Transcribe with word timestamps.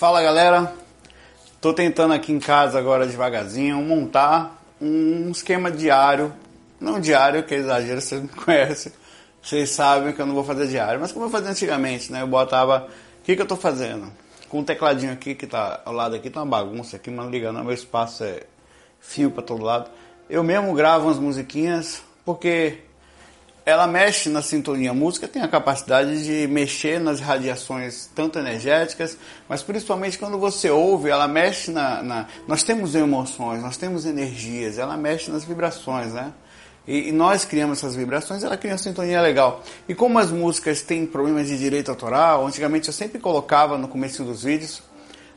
Fala 0.00 0.22
galera, 0.22 0.74
tô 1.60 1.74
tentando 1.74 2.14
aqui 2.14 2.32
em 2.32 2.40
casa 2.40 2.78
agora 2.78 3.06
devagarzinho 3.06 3.76
montar 3.82 4.58
um 4.80 5.30
esquema 5.30 5.70
diário, 5.70 6.32
não 6.80 6.98
diário, 6.98 7.42
que 7.42 7.54
é 7.54 7.58
exagero, 7.58 8.00
vocês 8.00 8.22
me 8.22 8.28
conhecem, 8.32 8.92
vocês 9.42 9.68
sabem 9.68 10.14
que 10.14 10.22
eu 10.22 10.24
não 10.24 10.34
vou 10.34 10.42
fazer 10.42 10.68
diário, 10.68 10.98
mas 10.98 11.12
como 11.12 11.26
eu 11.26 11.30
fazia 11.30 11.50
antigamente, 11.50 12.10
né? 12.10 12.22
Eu 12.22 12.26
botava, 12.26 12.88
o 13.20 13.24
que 13.24 13.36
que 13.36 13.42
eu 13.42 13.46
tô 13.46 13.56
fazendo? 13.56 14.10
Com 14.48 14.60
o 14.60 14.64
tecladinho 14.64 15.12
aqui 15.12 15.34
que 15.34 15.46
tá 15.46 15.82
ao 15.84 15.92
lado 15.92 16.16
aqui, 16.16 16.30
tá 16.30 16.40
uma 16.40 16.46
bagunça 16.46 16.96
aqui, 16.96 17.10
mas 17.10 17.26
não 17.26 17.30
liga 17.30 17.52
não, 17.52 17.62
meu 17.62 17.74
espaço 17.74 18.24
é 18.24 18.44
fio 19.00 19.30
para 19.30 19.42
todo 19.42 19.62
lado. 19.62 19.90
Eu 20.30 20.42
mesmo 20.42 20.72
gravo 20.72 21.08
umas 21.08 21.18
musiquinhas, 21.18 22.02
porque 22.24 22.78
ela 23.64 23.86
mexe 23.86 24.28
na 24.28 24.42
sintonia. 24.42 24.90
A 24.90 24.94
música 24.94 25.28
tem 25.28 25.42
a 25.42 25.48
capacidade 25.48 26.24
de 26.24 26.46
mexer 26.48 27.00
nas 27.00 27.20
radiações, 27.20 28.08
tanto 28.14 28.38
energéticas, 28.38 29.16
mas 29.48 29.62
principalmente 29.62 30.18
quando 30.18 30.38
você 30.38 30.70
ouve, 30.70 31.10
ela 31.10 31.28
mexe 31.28 31.70
na. 31.70 32.02
na 32.02 32.26
nós 32.46 32.62
temos 32.62 32.94
emoções, 32.94 33.62
nós 33.62 33.76
temos 33.76 34.04
energias, 34.04 34.78
ela 34.78 34.96
mexe 34.96 35.30
nas 35.30 35.44
vibrações, 35.44 36.12
né? 36.12 36.32
E, 36.88 37.08
e, 37.08 37.12
nós 37.12 37.44
criamos 37.44 37.78
essas 37.78 37.94
vibrações, 37.94 38.42
ela 38.42 38.56
cria 38.56 38.72
uma 38.72 38.78
sintonia 38.78 39.20
legal. 39.20 39.62
E 39.86 39.94
como 39.94 40.18
as 40.18 40.30
músicas 40.30 40.80
têm 40.80 41.06
problemas 41.06 41.46
de 41.46 41.58
direito 41.58 41.90
autoral, 41.90 42.46
antigamente 42.46 42.88
eu 42.88 42.94
sempre 42.94 43.18
colocava 43.18 43.76
no 43.76 43.86
começo 43.86 44.24
dos 44.24 44.42
vídeos 44.42 44.82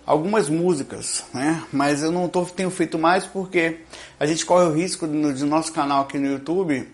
algumas 0.06 0.50
músicas, 0.50 1.24
né? 1.34 1.64
Mas 1.72 2.02
eu 2.02 2.12
não 2.12 2.28
tô, 2.28 2.46
tenho 2.46 2.70
feito 2.70 2.98
mais 2.98 3.26
porque 3.26 3.82
a 4.20 4.26
gente 4.26 4.46
corre 4.46 4.66
o 4.66 4.74
risco 4.74 5.06
no, 5.06 5.34
de 5.34 5.44
nosso 5.44 5.72
canal 5.74 6.04
aqui 6.04 6.18
no 6.18 6.28
YouTube 6.28 6.88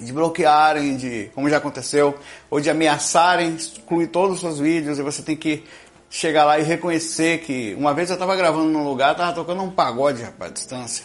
de 0.00 0.12
bloquearem, 0.12 0.96
de, 0.96 1.30
como 1.34 1.48
já 1.48 1.56
aconteceu, 1.56 2.14
ou 2.50 2.60
de 2.60 2.68
ameaçarem 2.68 3.54
excluir 3.54 4.08
todos 4.08 4.36
os 4.36 4.40
seus 4.40 4.58
vídeos 4.58 4.98
e 4.98 5.02
você 5.02 5.22
tem 5.22 5.36
que 5.36 5.64
chegar 6.10 6.44
lá 6.44 6.58
e 6.58 6.62
reconhecer 6.62 7.38
que 7.38 7.74
uma 7.78 7.94
vez 7.94 8.10
eu 8.10 8.14
estava 8.14 8.36
gravando 8.36 8.70
num 8.70 8.84
lugar, 8.84 9.12
estava 9.12 9.32
tocando 9.32 9.62
um 9.62 9.70
pagode, 9.70 10.22
rapaz, 10.22 10.50
à 10.50 10.54
distância. 10.54 11.04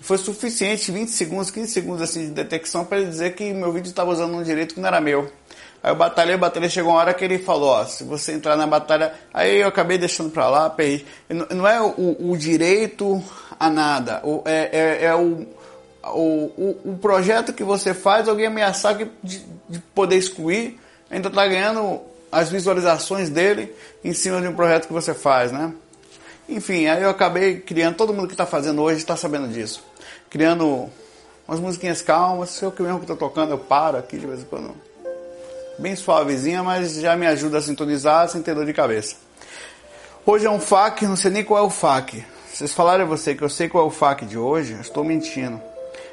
Foi 0.00 0.16
suficiente 0.16 0.90
20 0.90 1.08
segundos, 1.08 1.50
15 1.50 1.70
segundos 1.70 2.02
assim 2.02 2.26
de 2.26 2.30
detecção 2.30 2.84
para 2.84 2.98
ele 2.98 3.10
dizer 3.10 3.34
que 3.34 3.52
meu 3.52 3.70
vídeo 3.70 3.90
estava 3.90 4.10
usando 4.10 4.34
um 4.34 4.42
direito 4.42 4.74
que 4.74 4.80
não 4.80 4.88
era 4.88 5.00
meu. 5.00 5.30
Aí 5.82 5.90
eu 5.90 5.94
batalhei, 5.94 6.36
batalhei, 6.36 6.68
chegou 6.70 6.92
uma 6.92 7.00
hora 7.00 7.14
que 7.14 7.24
ele 7.24 7.38
falou, 7.38 7.70
ó, 7.70 7.84
se 7.84 8.04
você 8.04 8.32
entrar 8.32 8.56
na 8.56 8.66
batalha, 8.66 9.14
aí 9.32 9.60
eu 9.60 9.68
acabei 9.68 9.98
deixando 9.98 10.30
pra 10.30 10.48
lá, 10.48 10.70
perdi. 10.70 11.06
Não 11.28 11.66
é 11.66 11.80
o, 11.80 12.30
o 12.30 12.36
direito 12.36 13.22
a 13.58 13.68
nada, 13.68 14.22
é, 14.46 14.70
é, 14.72 15.04
é 15.06 15.14
o 15.14 15.46
o, 16.04 16.50
o, 16.56 16.92
o, 16.92 16.98
projeto 16.98 17.52
que 17.52 17.62
você 17.62 17.92
faz, 17.92 18.28
alguém 18.28 18.46
ameaçar 18.46 18.96
de, 18.96 19.10
de 19.68 19.78
poder 19.94 20.16
excluir, 20.16 20.78
ainda 21.10 21.28
está 21.28 21.46
ganhando 21.46 22.00
as 22.32 22.48
visualizações 22.48 23.28
dele 23.28 23.74
em 24.04 24.12
cima 24.12 24.40
de 24.40 24.48
um 24.48 24.54
projeto 24.54 24.86
que 24.86 24.92
você 24.92 25.12
faz, 25.12 25.52
né? 25.52 25.72
Enfim, 26.48 26.86
aí 26.86 27.02
eu 27.02 27.10
acabei 27.10 27.60
criando, 27.60 27.96
todo 27.96 28.12
mundo 28.12 28.26
que 28.26 28.34
está 28.34 28.46
fazendo 28.46 28.82
hoje 28.82 28.98
está 28.98 29.16
sabendo 29.16 29.48
disso. 29.48 29.84
Criando 30.28 30.88
umas 31.46 31.60
musiquinhas 31.60 32.02
calmas, 32.02 32.50
se 32.50 32.68
que 32.70 32.82
mesmo 32.82 32.98
que 32.98 33.04
estou 33.04 33.16
tocando, 33.16 33.52
eu 33.52 33.58
paro 33.58 33.98
aqui 33.98 34.18
de 34.18 34.26
vez 34.26 34.40
em 34.40 34.44
quando. 34.44 34.74
Bem 35.78 35.94
suavezinha, 35.96 36.62
mas 36.62 36.94
já 36.94 37.16
me 37.16 37.26
ajuda 37.26 37.58
a 37.58 37.62
sintonizar 37.62 38.28
sem 38.28 38.42
ter 38.42 38.54
dor 38.54 38.66
de 38.66 38.72
cabeça. 38.72 39.16
Hoje 40.26 40.46
é 40.46 40.50
um 40.50 40.60
FAQ, 40.60 41.06
não 41.06 41.16
sei 41.16 41.30
nem 41.30 41.44
qual 41.44 41.62
é 41.62 41.66
o 41.66 41.70
FAQ. 41.70 42.24
Vocês 42.52 42.74
falaram 42.74 43.04
a 43.04 43.06
você 43.06 43.34
que 43.34 43.42
eu 43.42 43.48
sei 43.48 43.68
qual 43.68 43.84
é 43.84 43.86
o 43.86 43.90
FAQ 43.90 44.26
de 44.26 44.36
hoje, 44.36 44.76
estou 44.80 45.02
mentindo. 45.02 45.69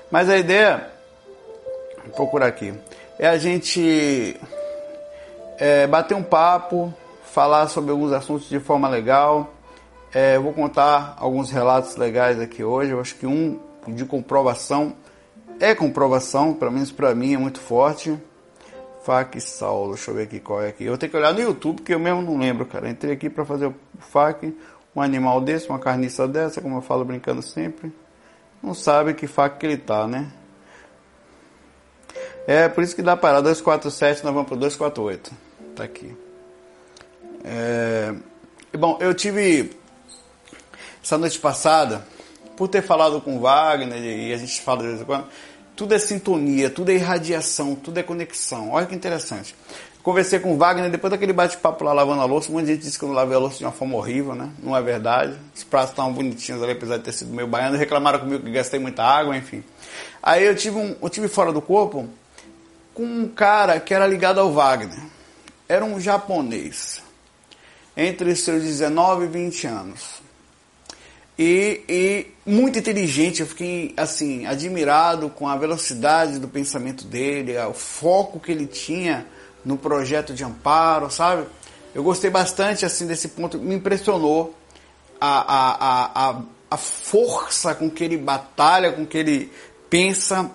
Mas 0.09 0.30
a 0.30 0.38
ideia, 0.38 0.88
vou 2.05 2.13
procurar 2.13 2.47
aqui, 2.47 2.73
é 3.19 3.27
a 3.27 3.38
gente 3.38 4.39
é, 5.59 5.86
bater 5.86 6.16
um 6.16 6.23
papo, 6.23 6.94
falar 7.25 7.67
sobre 7.67 7.91
alguns 7.91 8.14
assuntos 8.14 8.47
de 8.47 8.59
forma 8.59 8.88
legal. 8.88 9.53
É, 10.14 10.39
vou 10.39 10.53
contar 10.53 11.16
alguns 11.19 11.52
relatos 11.52 11.97
legais 11.97 12.39
aqui 12.39 12.64
hoje. 12.64 12.91
Eu 12.91 13.02
acho 13.02 13.16
que 13.16 13.27
um 13.27 13.59
de 13.88 14.05
comprovação 14.05 14.95
é 15.59 15.75
comprovação, 15.75 16.54
pelo 16.54 16.71
menos 16.71 16.92
para 16.92 17.14
mim 17.14 17.33
é 17.33 17.37
muito 17.37 17.60
forte. 17.60 18.17
FAC 19.04 19.42
Saulo, 19.42 19.93
deixa 19.93 20.11
eu 20.11 20.15
ver 20.15 20.23
aqui 20.23 20.39
qual 20.39 20.61
é 20.61 20.70
aqui. 20.70 20.86
Eu 20.86 20.98
ter 20.98 21.10
que 21.10 21.17
olhar 21.17 21.33
no 21.33 21.42
YouTube, 21.42 21.81
que 21.81 21.93
eu 21.93 21.99
mesmo 21.99 22.21
não 22.21 22.37
lembro, 22.37 22.65
cara. 22.65 22.89
Entrei 22.89 23.14
aqui 23.14 23.30
para 23.30 23.43
fazer 23.43 23.67
o 23.67 23.76
FAC, 23.99 24.55
um 24.95 25.02
animal 25.02 25.42
desse, 25.42 25.70
uma 25.70 25.80
carniça 25.80 26.27
dessa, 26.27 26.61
como 26.61 26.77
eu 26.77 26.81
falo 26.81 27.04
brincando 27.04 27.42
sempre 27.42 27.92
não 28.61 28.73
sabe 28.73 29.13
que 29.13 29.27
faca 29.27 29.57
que 29.57 29.65
ele 29.65 29.77
tá, 29.77 30.07
né? 30.07 30.31
É 32.47 32.69
por 32.69 32.83
isso 32.83 32.95
que 32.95 33.01
dá 33.01 33.17
para 33.17 33.41
247, 33.41 34.23
nós 34.23 34.33
vamos 34.33 34.47
para 34.47 34.57
248. 34.57 35.31
Tá 35.75 35.83
aqui. 35.83 36.15
É, 37.43 38.13
bom, 38.77 38.97
eu 39.01 39.13
tive 39.13 39.71
essa 41.03 41.17
noite 41.17 41.39
passada, 41.39 42.05
por 42.55 42.67
ter 42.67 42.81
falado 42.81 43.21
com 43.21 43.37
o 43.37 43.41
Wagner, 43.41 44.01
e 44.01 44.33
a 44.33 44.37
gente 44.37 44.61
fala 44.61 44.81
de 44.81 44.87
vez 44.87 45.01
em 45.01 45.05
quando, 45.05 45.27
tudo 45.75 45.93
é 45.93 45.99
sintonia, 45.99 46.69
tudo 46.69 46.89
é 46.89 46.95
irradiação, 46.95 47.75
tudo 47.75 47.99
é 47.99 48.03
conexão. 48.03 48.71
Olha 48.71 48.85
que 48.85 48.95
interessante. 48.95 49.55
Conversei 50.07 50.39
com 50.39 50.53
o 50.53 50.57
Wagner, 50.57 50.89
depois 50.89 51.11
daquele 51.11 51.33
bate-papo 51.33 51.83
lá 51.83 51.91
lavando 51.91 52.21
a 52.21 52.25
louça, 52.25 52.49
um 52.49 52.53
monte 52.53 52.67
de 52.67 52.71
gente 52.75 52.83
disse 52.83 52.97
que 52.97 53.03
eu 53.03 53.09
não 53.09 53.15
lavei 53.15 53.35
a 53.35 53.39
louça 53.39 53.57
de 53.57 53.65
uma 53.65 53.73
forma 53.73 53.97
horrível, 53.97 54.33
né? 54.33 54.49
Não 54.63 54.73
é 54.73 54.81
verdade. 54.81 55.37
Os 55.53 55.65
pratos 55.65 55.89
estavam 55.89 56.13
bonitinhos 56.13 56.63
ali, 56.63 56.71
apesar 56.71 56.95
de 56.95 57.03
ter 57.03 57.11
sido 57.11 57.33
meio 57.33 57.45
baiano, 57.45 57.75
reclamaram 57.75 58.19
comigo 58.19 58.41
que 58.41 58.49
gastei 58.49 58.79
muita 58.79 59.03
água, 59.03 59.35
enfim. 59.35 59.61
Aí 60.23 60.45
eu 60.45 60.55
tive, 60.55 60.77
um, 60.77 60.95
eu 61.01 61.09
tive 61.09 61.27
fora 61.27 61.51
do 61.51 61.61
corpo 61.61 62.07
com 62.93 63.03
um 63.03 63.27
cara 63.27 63.81
que 63.81 63.93
era 63.93 64.07
ligado 64.07 64.39
ao 64.39 64.49
Wagner. 64.49 64.97
Era 65.67 65.83
um 65.83 65.99
japonês, 65.99 67.03
entre 67.97 68.33
seus 68.33 68.63
19 68.63 69.25
e 69.25 69.27
20 69.27 69.67
anos. 69.67 70.21
E, 71.37 71.81
e, 71.89 72.27
muito 72.45 72.79
inteligente, 72.79 73.41
eu 73.41 73.45
fiquei 73.45 73.93
assim, 73.97 74.45
admirado 74.45 75.29
com 75.29 75.49
a 75.49 75.57
velocidade 75.57 76.39
do 76.39 76.47
pensamento 76.47 77.03
dele, 77.03 77.57
o 77.57 77.73
foco 77.73 78.39
que 78.39 78.53
ele 78.53 78.67
tinha 78.67 79.27
no 79.63 79.77
projeto 79.77 80.33
de 80.33 80.43
amparo, 80.43 81.09
sabe? 81.09 81.45
Eu 81.93 82.03
gostei 82.03 82.29
bastante 82.29 82.85
assim 82.85 83.07
desse 83.07 83.29
ponto, 83.29 83.57
me 83.57 83.75
impressionou 83.75 84.55
a, 85.19 85.39
a, 85.39 86.29
a, 86.29 86.41
a 86.69 86.77
força 86.77 87.73
com 87.73 87.89
que 87.89 88.03
ele 88.03 88.17
batalha, 88.17 88.91
com 88.91 89.05
que 89.05 89.17
ele 89.17 89.51
pensa 89.89 90.49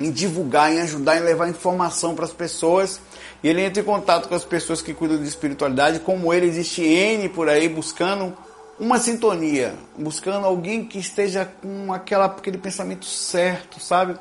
em 0.00 0.10
divulgar, 0.10 0.72
em 0.72 0.80
ajudar, 0.80 1.18
em 1.18 1.20
levar 1.20 1.48
informação 1.48 2.14
para 2.14 2.24
as 2.24 2.32
pessoas. 2.32 3.00
E 3.42 3.48
ele 3.48 3.62
entra 3.62 3.82
em 3.82 3.84
contato 3.84 4.28
com 4.28 4.34
as 4.34 4.44
pessoas 4.44 4.82
que 4.82 4.94
cuidam 4.94 5.18
de 5.18 5.28
espiritualidade, 5.28 6.00
como 6.00 6.32
ele, 6.32 6.46
existe 6.46 6.82
N 6.82 7.28
por 7.28 7.48
aí 7.48 7.68
buscando 7.68 8.36
uma 8.78 8.98
sintonia, 8.98 9.74
buscando 9.96 10.46
alguém 10.46 10.84
que 10.84 10.98
esteja 10.98 11.44
com 11.44 11.92
aquela, 11.92 12.26
aquele 12.26 12.58
pensamento 12.58 13.04
certo, 13.04 13.80
sabe? 13.80 14.16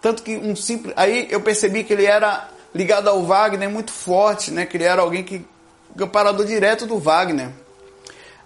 Tanto 0.00 0.22
que 0.22 0.36
um 0.36 0.56
simples. 0.56 0.92
Aí 0.96 1.28
eu 1.30 1.40
percebi 1.40 1.84
que 1.84 1.92
ele 1.92 2.04
era 2.04 2.48
ligado 2.74 3.08
ao 3.08 3.22
Wagner 3.22 3.70
muito 3.70 3.92
forte, 3.92 4.50
né? 4.50 4.68
Era 4.80 5.02
alguém 5.02 5.22
que 5.22 5.44
parador 6.10 6.44
direto 6.44 6.86
do 6.86 6.98
Wagner. 6.98 7.50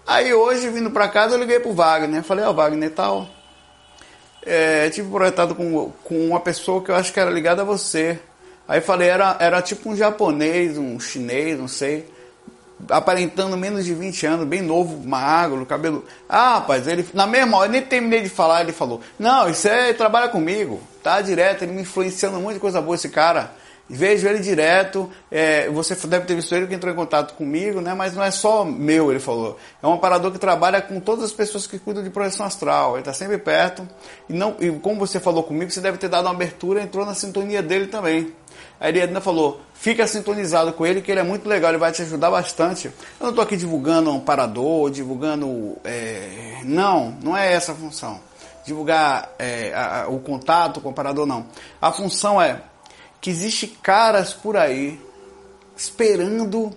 Aí 0.06 0.32
hoje, 0.32 0.68
vindo 0.68 0.90
para 0.90 1.08
casa, 1.08 1.34
eu 1.34 1.40
liguei 1.40 1.58
pro 1.58 1.72
Wagner. 1.72 2.22
Falei, 2.22 2.44
ó, 2.44 2.50
oh, 2.50 2.54
Wagner 2.54 2.90
tal. 2.90 3.28
É, 4.44 4.88
tive 4.90 5.10
projetado 5.10 5.54
com, 5.54 5.92
com 6.04 6.28
uma 6.28 6.40
pessoa 6.40 6.82
que 6.82 6.90
eu 6.90 6.94
acho 6.94 7.12
que 7.12 7.20
era 7.20 7.30
ligada 7.30 7.62
a 7.62 7.64
você. 7.64 8.18
Aí 8.66 8.80
falei, 8.82 9.08
era, 9.08 9.36
era 9.40 9.62
tipo 9.62 9.88
um 9.88 9.96
japonês, 9.96 10.76
um 10.76 11.00
chinês, 11.00 11.58
não 11.58 11.68
sei. 11.68 12.06
Aparentando 12.90 13.56
menos 13.56 13.84
de 13.84 13.94
20 13.94 14.26
anos, 14.26 14.46
bem 14.46 14.62
novo, 14.62 15.06
magro, 15.06 15.66
cabelo. 15.66 16.04
Ah, 16.28 16.54
rapaz, 16.54 16.86
ele 16.86 17.06
na 17.12 17.26
mesma 17.26 17.56
hora, 17.56 17.68
nem 17.68 17.82
terminei 17.82 18.20
de 18.20 18.28
falar, 18.28 18.60
ele 18.60 18.72
falou: 18.72 19.00
Não, 19.18 19.48
isso 19.48 19.66
é 19.66 19.92
trabalha 19.94 20.28
comigo, 20.28 20.80
tá 21.02 21.20
direto, 21.20 21.62
ele 21.62 21.72
me 21.72 21.82
influenciando 21.82 22.38
muito 22.38 22.60
coisa 22.60 22.80
boa 22.80 22.94
esse 22.94 23.08
cara. 23.08 23.52
Vejo 23.90 24.28
ele 24.28 24.40
direto, 24.40 25.10
é, 25.30 25.70
você 25.70 25.94
deve 26.06 26.26
ter 26.26 26.34
visto 26.34 26.54
ele 26.54 26.66
que 26.66 26.74
entrou 26.74 26.92
em 26.92 26.96
contato 26.96 27.32
comigo, 27.34 27.80
né? 27.80 27.94
Mas 27.94 28.14
não 28.14 28.22
é 28.22 28.30
só 28.30 28.62
meu, 28.62 29.10
ele 29.10 29.18
falou. 29.18 29.58
É 29.82 29.86
um 29.86 29.94
aparador 29.94 30.30
que 30.30 30.38
trabalha 30.38 30.82
com 30.82 31.00
todas 31.00 31.24
as 31.24 31.32
pessoas 31.32 31.66
que 31.66 31.78
cuidam 31.78 32.02
de 32.02 32.10
projeção 32.10 32.44
astral. 32.44 32.92
Ele 32.92 33.00
está 33.00 33.14
sempre 33.14 33.38
perto. 33.38 33.88
E, 34.28 34.34
não, 34.34 34.56
e 34.60 34.70
como 34.72 35.00
você 35.00 35.18
falou 35.18 35.42
comigo, 35.42 35.70
você 35.70 35.80
deve 35.80 35.96
ter 35.96 36.08
dado 36.08 36.26
uma 36.26 36.34
abertura, 36.34 36.82
entrou 36.82 37.06
na 37.06 37.14
sintonia 37.14 37.62
dele 37.62 37.86
também. 37.86 38.34
Ele 38.78 39.00
ainda 39.00 39.22
falou, 39.22 39.60
fica 39.72 40.06
sintonizado 40.06 40.72
com 40.74 40.84
ele, 40.84 41.00
que 41.00 41.10
ele 41.10 41.20
é 41.20 41.24
muito 41.24 41.48
legal, 41.48 41.70
ele 41.70 41.78
vai 41.78 41.90
te 41.90 42.02
ajudar 42.02 42.30
bastante. 42.30 42.88
Eu 42.88 42.92
não 43.20 43.30
estou 43.30 43.42
aqui 43.42 43.56
divulgando 43.56 44.10
um 44.10 44.20
parador, 44.20 44.90
divulgando. 44.90 45.78
É, 45.82 46.60
não, 46.62 47.16
não 47.22 47.34
é 47.34 47.54
essa 47.54 47.72
a 47.72 47.74
função. 47.74 48.20
Divulgar 48.66 49.30
é, 49.38 49.72
a, 49.74 50.02
a, 50.02 50.08
o 50.08 50.20
contato 50.20 50.78
com 50.80 50.90
o 50.90 50.92
parador, 50.92 51.24
não. 51.24 51.46
A 51.80 51.90
função 51.90 52.40
é 52.40 52.60
que 53.20 53.30
existe 53.30 53.66
caras 53.66 54.32
por 54.32 54.56
aí 54.56 55.00
esperando 55.76 56.76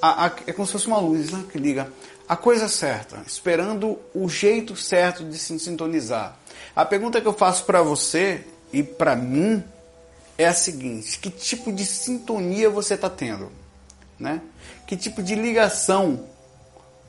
a, 0.00 0.26
a, 0.26 0.32
é 0.46 0.52
como 0.52 0.66
se 0.66 0.72
fosse 0.72 0.86
uma 0.86 0.98
luz 0.98 1.30
né, 1.30 1.44
que 1.50 1.58
liga 1.58 1.90
a 2.28 2.36
coisa 2.36 2.68
certa, 2.68 3.22
esperando 3.26 3.98
o 4.14 4.28
jeito 4.28 4.74
certo 4.76 5.24
de 5.24 5.38
se 5.38 5.58
sintonizar. 5.58 6.36
A 6.74 6.84
pergunta 6.84 7.20
que 7.20 7.28
eu 7.28 7.34
faço 7.34 7.64
para 7.64 7.82
você 7.82 8.44
e 8.72 8.82
para 8.82 9.14
mim 9.14 9.62
é 10.38 10.46
a 10.46 10.54
seguinte: 10.54 11.18
que 11.18 11.30
tipo 11.30 11.72
de 11.72 11.84
sintonia 11.84 12.70
você 12.70 12.94
está 12.94 13.10
tendo, 13.10 13.52
né? 14.18 14.40
Que 14.86 14.96
tipo 14.96 15.22
de 15.22 15.34
ligação 15.34 16.24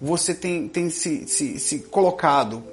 você 0.02 0.34
tem, 0.34 0.68
tem 0.68 0.90
se, 0.90 1.28
se, 1.28 1.60
se 1.60 1.80
colocado? 1.80 2.64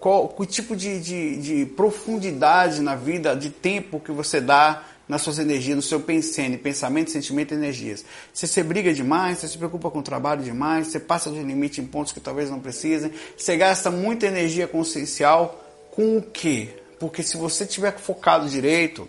Qual 0.00 0.28
que 0.28 0.46
tipo 0.46 0.76
de, 0.76 1.00
de, 1.00 1.36
de 1.36 1.66
profundidade 1.66 2.82
na 2.82 2.94
vida, 2.94 3.34
de 3.34 3.48
tempo 3.48 3.98
que 4.00 4.12
você 4.12 4.40
dá 4.40 4.82
nas 5.08 5.22
suas 5.22 5.38
energias, 5.38 5.76
no 5.76 5.82
seu 5.82 6.00
pensando, 6.00 6.56
pensamento, 6.58 7.10
sentimento 7.10 7.52
e 7.52 7.56
energias. 7.56 8.04
Se 8.32 8.46
você 8.46 8.62
briga 8.62 8.92
demais, 8.92 9.38
você 9.38 9.48
se 9.48 9.58
preocupa 9.58 9.90
com 9.90 9.98
o 9.98 10.02
trabalho 10.02 10.42
demais, 10.42 10.88
você 10.88 10.98
passa 10.98 11.30
do 11.30 11.40
limite 11.40 11.80
em 11.80 11.86
pontos 11.86 12.12
que 12.12 12.20
talvez 12.20 12.50
não 12.50 12.60
precisem, 12.60 13.12
você 13.36 13.56
gasta 13.56 13.90
muita 13.90 14.26
energia 14.26 14.66
consciencial 14.66 15.62
com 15.90 16.16
o 16.16 16.22
quê? 16.22 16.68
Porque 16.98 17.22
se 17.22 17.36
você 17.36 17.66
tiver 17.66 17.96
focado 17.98 18.48
direito, 18.48 19.08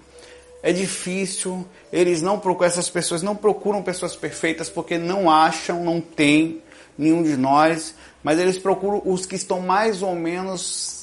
é 0.62 0.74
difícil, 0.74 1.66
eles 1.94 2.22
não 2.22 2.40
procuram, 2.40 2.68
essas 2.68 2.90
pessoas 2.90 3.22
não 3.22 3.36
procuram 3.36 3.82
pessoas 3.84 4.16
perfeitas 4.16 4.70
porque 4.70 4.98
não 4.98 5.30
acham, 5.30 5.84
não 5.84 6.02
tem 6.02 6.62
nenhum 6.98 7.24
de 7.24 7.38
nós, 7.38 7.94
mas 8.24 8.40
eles 8.40 8.58
procuram 8.58 9.02
os 9.06 9.26
que 9.26 9.36
estão 9.36 9.62
mais 9.62 10.02
ou 10.02 10.16
menos 10.16 10.96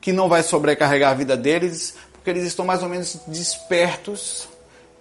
que 0.00 0.12
não 0.12 0.28
vai 0.28 0.42
sobrecarregar 0.42 1.10
a 1.10 1.14
vida 1.14 1.36
deles, 1.36 1.94
porque 2.26 2.40
eles 2.40 2.48
estão 2.48 2.64
mais 2.64 2.82
ou 2.82 2.88
menos 2.88 3.18
despertos 3.28 4.48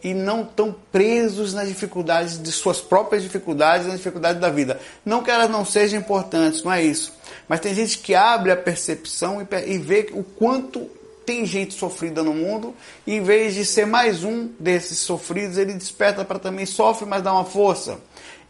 e 0.03 0.13
não 0.13 0.45
tão 0.45 0.75
presos 0.91 1.55
nas 1.55 1.67
dificuldades 1.67 2.39
de 2.39 2.51
suas 2.51 2.79
próprias 2.79 3.23
dificuldades, 3.23 3.87
nas 3.87 3.97
dificuldades 3.97 4.39
da 4.39 4.51
vida. 4.51 4.79
Não 5.03 5.23
que 5.23 5.31
elas 5.31 5.49
não 5.49 5.65
sejam 5.65 5.99
importantes, 5.99 6.61
não 6.61 6.71
é 6.71 6.83
isso. 6.83 7.11
Mas 7.47 7.61
tem 7.61 7.73
gente 7.73 7.97
que 7.97 8.13
abre 8.13 8.51
a 8.51 8.55
percepção 8.55 9.41
e, 9.41 9.73
e 9.73 9.79
vê 9.79 10.07
o 10.11 10.23
quanto 10.23 10.87
tem 11.25 11.47
gente 11.47 11.73
sofrida 11.73 12.21
no 12.21 12.31
mundo, 12.31 12.75
e 13.07 13.15
em 13.15 13.23
vez 13.23 13.55
de 13.55 13.65
ser 13.65 13.87
mais 13.87 14.23
um 14.23 14.47
desses 14.59 14.99
sofridos, 14.99 15.57
ele 15.57 15.73
desperta 15.73 16.23
para 16.23 16.37
também 16.37 16.67
sofre, 16.67 17.07
mas 17.07 17.23
dá 17.23 17.33
uma 17.33 17.43
força. 17.43 17.97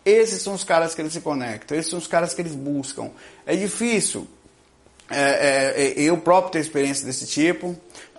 Esses 0.04 0.42
são 0.42 0.54
os 0.54 0.66
caras 0.66 0.94
que 0.94 1.02
eles 1.02 1.14
se 1.14 1.22
conectam, 1.22 1.78
esses 1.78 1.90
são 1.90 1.98
os 1.98 2.08
caras 2.08 2.34
que 2.34 2.42
eles 2.42 2.54
buscam. 2.54 3.10
É 3.46 3.56
difícil. 3.56 4.28
É, 5.10 5.74
é, 5.76 5.92
é 5.92 6.02
eu 6.02 6.18
próprio 6.18 6.52
tenho 6.52 6.64
experiência 6.64 7.06
desse 7.06 7.28
tipo 7.28 7.76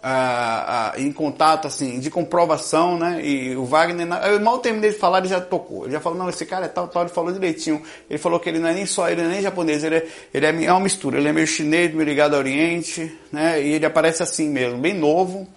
ah, 0.08 0.92
ah, 0.94 1.00
em 1.00 1.10
contato, 1.10 1.66
assim, 1.66 1.98
de 1.98 2.10
comprovação, 2.12 2.96
né? 2.96 3.20
E 3.24 3.56
o 3.56 3.64
Wagner, 3.64 4.06
eu 4.28 4.40
mal 4.40 4.60
terminei 4.60 4.90
de 4.90 4.96
falar, 4.96 5.18
ele 5.18 5.26
já 5.26 5.40
tocou. 5.40 5.82
Ele 5.84 5.94
já 5.94 6.00
falou, 6.00 6.16
não, 6.16 6.28
esse 6.28 6.46
cara 6.46 6.66
é 6.66 6.68
tal, 6.68 6.86
tal, 6.86 7.02
ele 7.02 7.10
falou 7.10 7.32
direitinho. 7.32 7.82
Ele 8.08 8.16
falou 8.16 8.38
que 8.38 8.48
ele 8.48 8.60
não 8.60 8.68
é 8.68 8.74
nem 8.74 8.86
só, 8.86 9.08
ele 9.08 9.22
é 9.22 9.26
nem 9.26 9.42
japonês, 9.42 9.82
ele 9.82 9.96
é, 9.96 10.06
ele 10.32 10.46
é, 10.46 10.64
é 10.66 10.70
uma 10.70 10.78
mistura. 10.78 11.18
Ele 11.18 11.26
é 11.26 11.32
meio 11.32 11.46
chinês, 11.48 11.92
meio 11.92 12.08
ligado 12.08 12.34
ao 12.34 12.38
Oriente, 12.38 13.18
né? 13.32 13.60
E 13.60 13.72
ele 13.72 13.84
aparece 13.84 14.22
assim 14.22 14.48
mesmo, 14.48 14.78
bem 14.78 14.94
novo. 14.94 15.48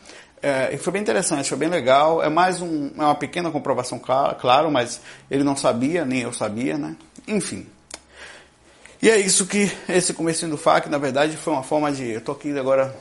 É, 0.42 0.76
foi 0.78 0.94
bem 0.94 1.02
interessante, 1.04 1.48
foi 1.48 1.58
bem 1.60 1.70
legal. 1.70 2.24
É 2.24 2.30
mais 2.30 2.60
um, 2.60 2.90
é 2.98 3.02
uma 3.02 3.14
pequena 3.14 3.52
comprovação, 3.52 4.00
claro, 4.00 4.36
claro, 4.36 4.72
mas 4.72 5.00
ele 5.30 5.44
não 5.44 5.56
sabia, 5.56 6.04
nem 6.06 6.22
eu 6.22 6.34
sabia, 6.34 6.76
né? 6.76 6.96
Enfim. 7.28 7.68
E 9.02 9.10
é 9.10 9.18
isso 9.18 9.46
que 9.46 9.72
esse 9.88 10.14
comecinho 10.14 10.52
do 10.52 10.58
FAC, 10.58 10.90
na 10.90 10.98
verdade, 10.98 11.38
foi 11.38 11.54
uma 11.54 11.64
forma 11.64 11.92
de. 11.92 12.10
Eu 12.10 12.22
tô 12.22 12.34
aqui 12.34 12.58
agora 12.58 12.94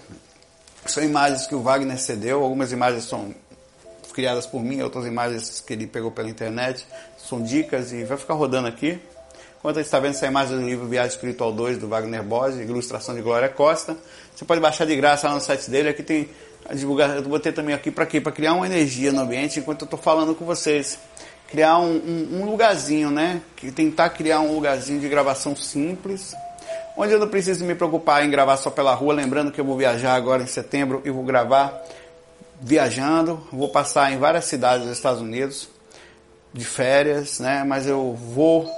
são 0.87 1.03
imagens 1.03 1.47
que 1.47 1.55
o 1.55 1.61
Wagner 1.61 1.99
cedeu, 1.99 2.43
algumas 2.43 2.73
imagens 2.73 3.05
são 3.05 3.35
criadas 4.13 4.47
por 4.47 4.63
mim, 4.63 4.81
outras 4.81 5.07
imagens 5.07 5.63
que 5.65 5.73
ele 5.73 5.87
pegou 5.87 6.11
pela 6.11 6.29
internet, 6.29 6.87
são 7.17 7.43
dicas 7.43 7.93
e 7.93 8.05
vai 8.05 8.17
ficar 8.17 8.35
rodando 8.35 8.67
aqui. 8.67 8.99
Enquanto 9.59 9.77
a 9.77 9.81
gente 9.81 9.87
está 9.87 9.99
vendo 9.99 10.13
essa 10.13 10.27
imagem 10.27 10.57
do 10.57 10.65
livro 10.65 10.87
Viagem 10.87 11.11
Espiritual 11.11 11.53
2 11.53 11.79
do 11.79 11.89
Wagner 11.89 12.23
Bose, 12.23 12.63
ilustração 12.63 13.15
de 13.15 13.21
Glória 13.21 13.49
Costa, 13.49 13.97
você 14.35 14.45
pode 14.45 14.61
baixar 14.61 14.87
de 14.87 14.97
graça 14.97 15.29
lá 15.29 15.35
no 15.35 15.41
site 15.41 15.69
dele. 15.69 15.89
Aqui 15.89 16.03
tem 16.03 16.29
a 16.69 16.75
divulgação, 16.75 17.17
eu 17.17 17.23
vou 17.23 17.41
ter 17.41 17.53
também 17.53 17.75
aqui 17.75 17.91
para 17.91 18.07
quê? 18.07 18.21
Para 18.21 18.33
criar 18.33 18.55
uma 18.55 18.67
energia 18.67 19.13
no 19.13 19.21
ambiente 19.21 19.59
enquanto 19.59 19.83
eu 19.83 19.87
estou 19.87 19.99
falando 19.99 20.35
com 20.35 20.45
vocês. 20.45 20.99
Criar 21.49 21.79
um, 21.79 21.97
um, 21.97 22.41
um 22.41 22.45
lugarzinho, 22.45 23.11
né? 23.11 23.41
Tentar 23.75 24.11
criar 24.11 24.41
um 24.41 24.55
lugarzinho 24.55 25.01
de 25.01 25.09
gravação 25.09 25.57
simples, 25.57 26.35
onde 26.97 27.13
eu 27.13 27.19
não 27.19 27.29
preciso 27.29 27.65
me 27.65 27.75
preocupar 27.75 28.25
em 28.25 28.31
gravar 28.31 28.57
só 28.57 28.71
pela 28.71 28.95
rua, 28.95 29.15
lembrando 29.15 29.51
que 29.51 29.61
eu 29.61 29.65
vou 29.65 29.77
viajar 29.77 30.15
agora 30.15 30.43
em 30.43 30.47
setembro 30.47 31.01
e 31.05 31.11
vou 31.11 31.25
gravar 31.25 31.83
viajando, 32.61 33.47
vou 33.53 33.69
passar 33.69 34.13
em 34.13 34.19
várias 34.19 34.45
cidades 34.45 34.87
dos 34.87 34.97
Estados 34.97 35.21
Unidos 35.23 35.69
de 36.53 36.65
férias, 36.65 37.39
né? 37.39 37.65
Mas 37.65 37.87
eu 37.87 38.15
vou 38.15 38.71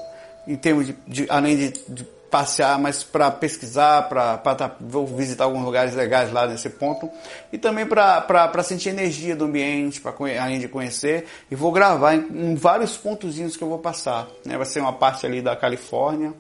em 0.47 0.57
termos 0.57 0.87
de, 0.87 0.97
de 1.07 1.27
além 1.29 1.57
de, 1.57 1.69
de, 1.89 2.07
passear, 2.31 2.79
mas 2.79 3.03
para 3.03 3.31
pesquisar, 3.31 4.09
para 4.09 4.39
tá, 4.39 4.77
vou 4.81 5.07
visitar 5.07 5.45
alguns 5.45 5.65
lugares 5.65 5.95
legais 5.95 6.33
lá 6.33 6.47
nesse 6.47 6.71
ponto. 6.71 7.11
E 7.53 7.59
também 7.59 7.85
para 7.85 8.63
sentir 8.63 8.91
energia 8.91 9.35
do 9.35 9.45
ambiente, 9.45 10.01
para 10.01 10.15
além 10.41 10.61
de 10.61 10.69
conhecer. 10.69 11.27
E 11.51 11.55
vou 11.55 11.73
gravar 11.73 12.15
em, 12.15 12.53
em 12.53 12.55
vários 12.55 12.97
pontozinhos 12.97 13.57
que 13.57 13.65
eu 13.65 13.69
vou 13.69 13.79
passar, 13.79 14.29
né? 14.45 14.57
Vai 14.57 14.67
ser 14.67 14.81
uma 14.81 14.93
parte 14.93 15.27
ali 15.27 15.43
da 15.43 15.57
Califórnia. 15.57 16.33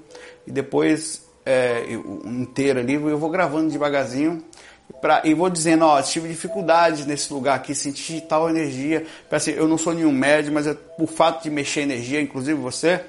E 0.46 0.52
depois 0.52 1.28
é, 1.44 1.84
inteiro 2.24 2.78
ali, 2.78 2.94
eu 2.94 3.18
vou 3.18 3.30
gravando 3.30 3.70
devagarzinho. 3.70 4.44
Pra, 5.00 5.22
e 5.24 5.34
vou 5.34 5.48
dizendo, 5.48 5.84
ó, 5.84 6.00
tive 6.02 6.28
dificuldades 6.28 7.06
nesse 7.06 7.32
lugar 7.32 7.56
aqui, 7.56 7.74
senti 7.74 8.20
tal 8.20 8.50
energia. 8.50 9.06
Assim, 9.30 9.52
eu 9.52 9.66
não 9.66 9.78
sou 9.78 9.94
nenhum 9.94 10.12
médium, 10.12 10.54
mas 10.54 10.66
é, 10.66 10.76
o 10.98 11.06
fato 11.06 11.42
de 11.42 11.50
mexer 11.50 11.82
energia, 11.82 12.20
inclusive 12.20 12.58
você, 12.60 13.00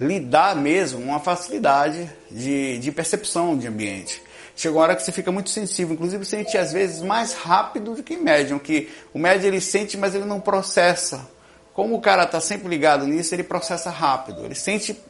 lhe 0.00 0.20
dá 0.20 0.54
mesmo 0.54 1.00
uma 1.00 1.18
facilidade 1.18 2.10
de, 2.30 2.78
de 2.78 2.92
percepção 2.92 3.56
de 3.56 3.66
ambiente. 3.66 4.22
Chegou 4.56 4.80
a 4.80 4.84
hora 4.84 4.96
que 4.96 5.02
você 5.02 5.12
fica 5.12 5.30
muito 5.30 5.50
sensível, 5.50 5.94
inclusive 5.94 6.24
sente 6.24 6.58
às 6.58 6.72
vezes 6.72 7.00
mais 7.00 7.32
rápido 7.32 7.94
do 7.94 8.02
que 8.02 8.16
médium, 8.16 8.58
que 8.58 8.90
o 9.14 9.18
médium 9.18 9.48
ele 9.48 9.60
sente, 9.60 9.96
mas 9.96 10.14
ele 10.14 10.24
não 10.24 10.40
processa. 10.40 11.28
Como 11.72 11.94
o 11.94 12.00
cara 12.00 12.24
está 12.24 12.40
sempre 12.40 12.68
ligado 12.68 13.06
nisso, 13.06 13.34
ele 13.34 13.44
processa 13.44 13.88
rápido. 13.88 14.44
Ele 14.44 14.56
sente, 14.56 15.00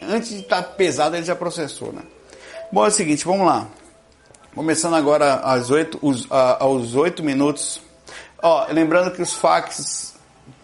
antes 0.00 0.30
de 0.30 0.40
estar 0.40 0.62
tá 0.62 0.68
pesado, 0.70 1.16
ele 1.16 1.26
já 1.26 1.36
processou, 1.36 1.92
né? 1.92 2.00
Bom, 2.72 2.84
é 2.84 2.88
o 2.88 2.90
seguinte, 2.90 3.26
vamos 3.26 3.46
lá. 3.46 3.68
Começando 4.54 4.94
agora 4.94 5.34
às 5.34 5.68
8, 5.68 5.98
os, 6.00 6.26
a, 6.30 6.64
aos 6.64 6.94
8 6.94 7.22
minutos. 7.22 7.82
Ó, 8.42 8.66
lembrando 8.70 9.10
que 9.10 9.20
os 9.20 9.34
fax, 9.34 10.14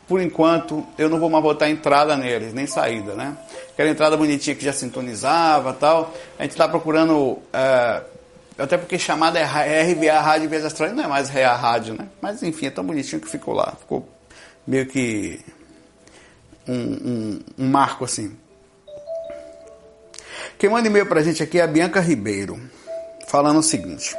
por 0.08 0.18
enquanto, 0.18 0.86
eu 0.96 1.10
não 1.10 1.20
vou 1.20 1.28
mais 1.28 1.44
botar 1.44 1.68
entrada 1.68 2.16
neles, 2.16 2.54
nem 2.54 2.66
saída, 2.66 3.14
né? 3.14 3.36
Aquela 3.80 3.92
entrada 3.92 4.14
bonitinha 4.14 4.54
que 4.54 4.62
já 4.62 4.74
sintonizava 4.74 5.72
tal. 5.72 6.14
A 6.38 6.42
gente 6.42 6.50
está 6.50 6.68
procurando. 6.68 7.38
É, 7.50 8.02
até 8.58 8.76
porque 8.76 8.98
chamada 8.98 9.38
é 9.38 9.82
RVA 9.82 10.20
Rádio 10.20 10.50
Vez 10.50 10.66
Astral, 10.66 10.90
não 10.90 11.04
é 11.04 11.06
mais 11.06 11.30
REA 11.30 11.54
Rádio, 11.54 11.94
né? 11.94 12.06
Mas 12.20 12.42
enfim, 12.42 12.66
é 12.66 12.70
tão 12.70 12.84
bonitinho 12.84 13.22
que 13.22 13.28
ficou 13.30 13.54
lá. 13.54 13.72
Ficou 13.80 14.06
meio 14.66 14.84
que 14.84 15.40
um, 16.68 16.74
um, 16.74 17.40
um 17.56 17.68
marco 17.70 18.04
assim. 18.04 18.36
Quem 20.58 20.68
manda 20.68 20.86
e-mail 20.86 21.06
para 21.06 21.20
a 21.20 21.22
gente 21.22 21.42
aqui 21.42 21.58
é 21.58 21.62
a 21.62 21.66
Bianca 21.66 22.00
Ribeiro, 22.00 22.60
falando 23.28 23.60
o 23.60 23.62
seguinte. 23.62 24.14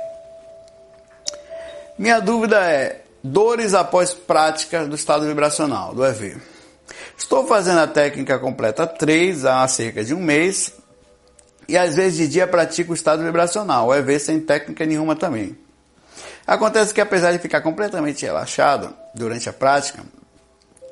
Minha 1.99 2.19
dúvida 2.19 2.57
é: 2.67 3.01
dores 3.23 3.75
após 3.75 4.11
prática 4.11 4.87
do 4.87 4.95
estado 4.95 5.27
vibracional, 5.27 5.93
do 5.93 6.03
EV. 6.03 6.41
Estou 7.17 7.45
fazendo 7.47 7.79
a 7.79 7.87
técnica 7.87 8.39
completa 8.39 8.85
3 8.87 9.45
há 9.45 9.67
cerca 9.67 10.03
de 10.03 10.13
um 10.13 10.19
mês 10.19 10.73
e 11.67 11.77
às 11.77 11.95
vezes 11.95 12.17
de 12.17 12.27
dia 12.27 12.47
pratico 12.47 12.91
o 12.91 12.95
estado 12.95 13.23
vibracional, 13.23 13.87
o 13.87 13.95
EV 13.95 14.19
sem 14.19 14.39
técnica 14.39 14.85
nenhuma 14.85 15.15
também. 15.15 15.57
Acontece 16.45 16.93
que 16.93 16.99
apesar 16.99 17.31
de 17.31 17.39
ficar 17.39 17.61
completamente 17.61 18.25
relaxado 18.25 18.93
durante 19.15 19.47
a 19.47 19.53
prática, 19.53 20.03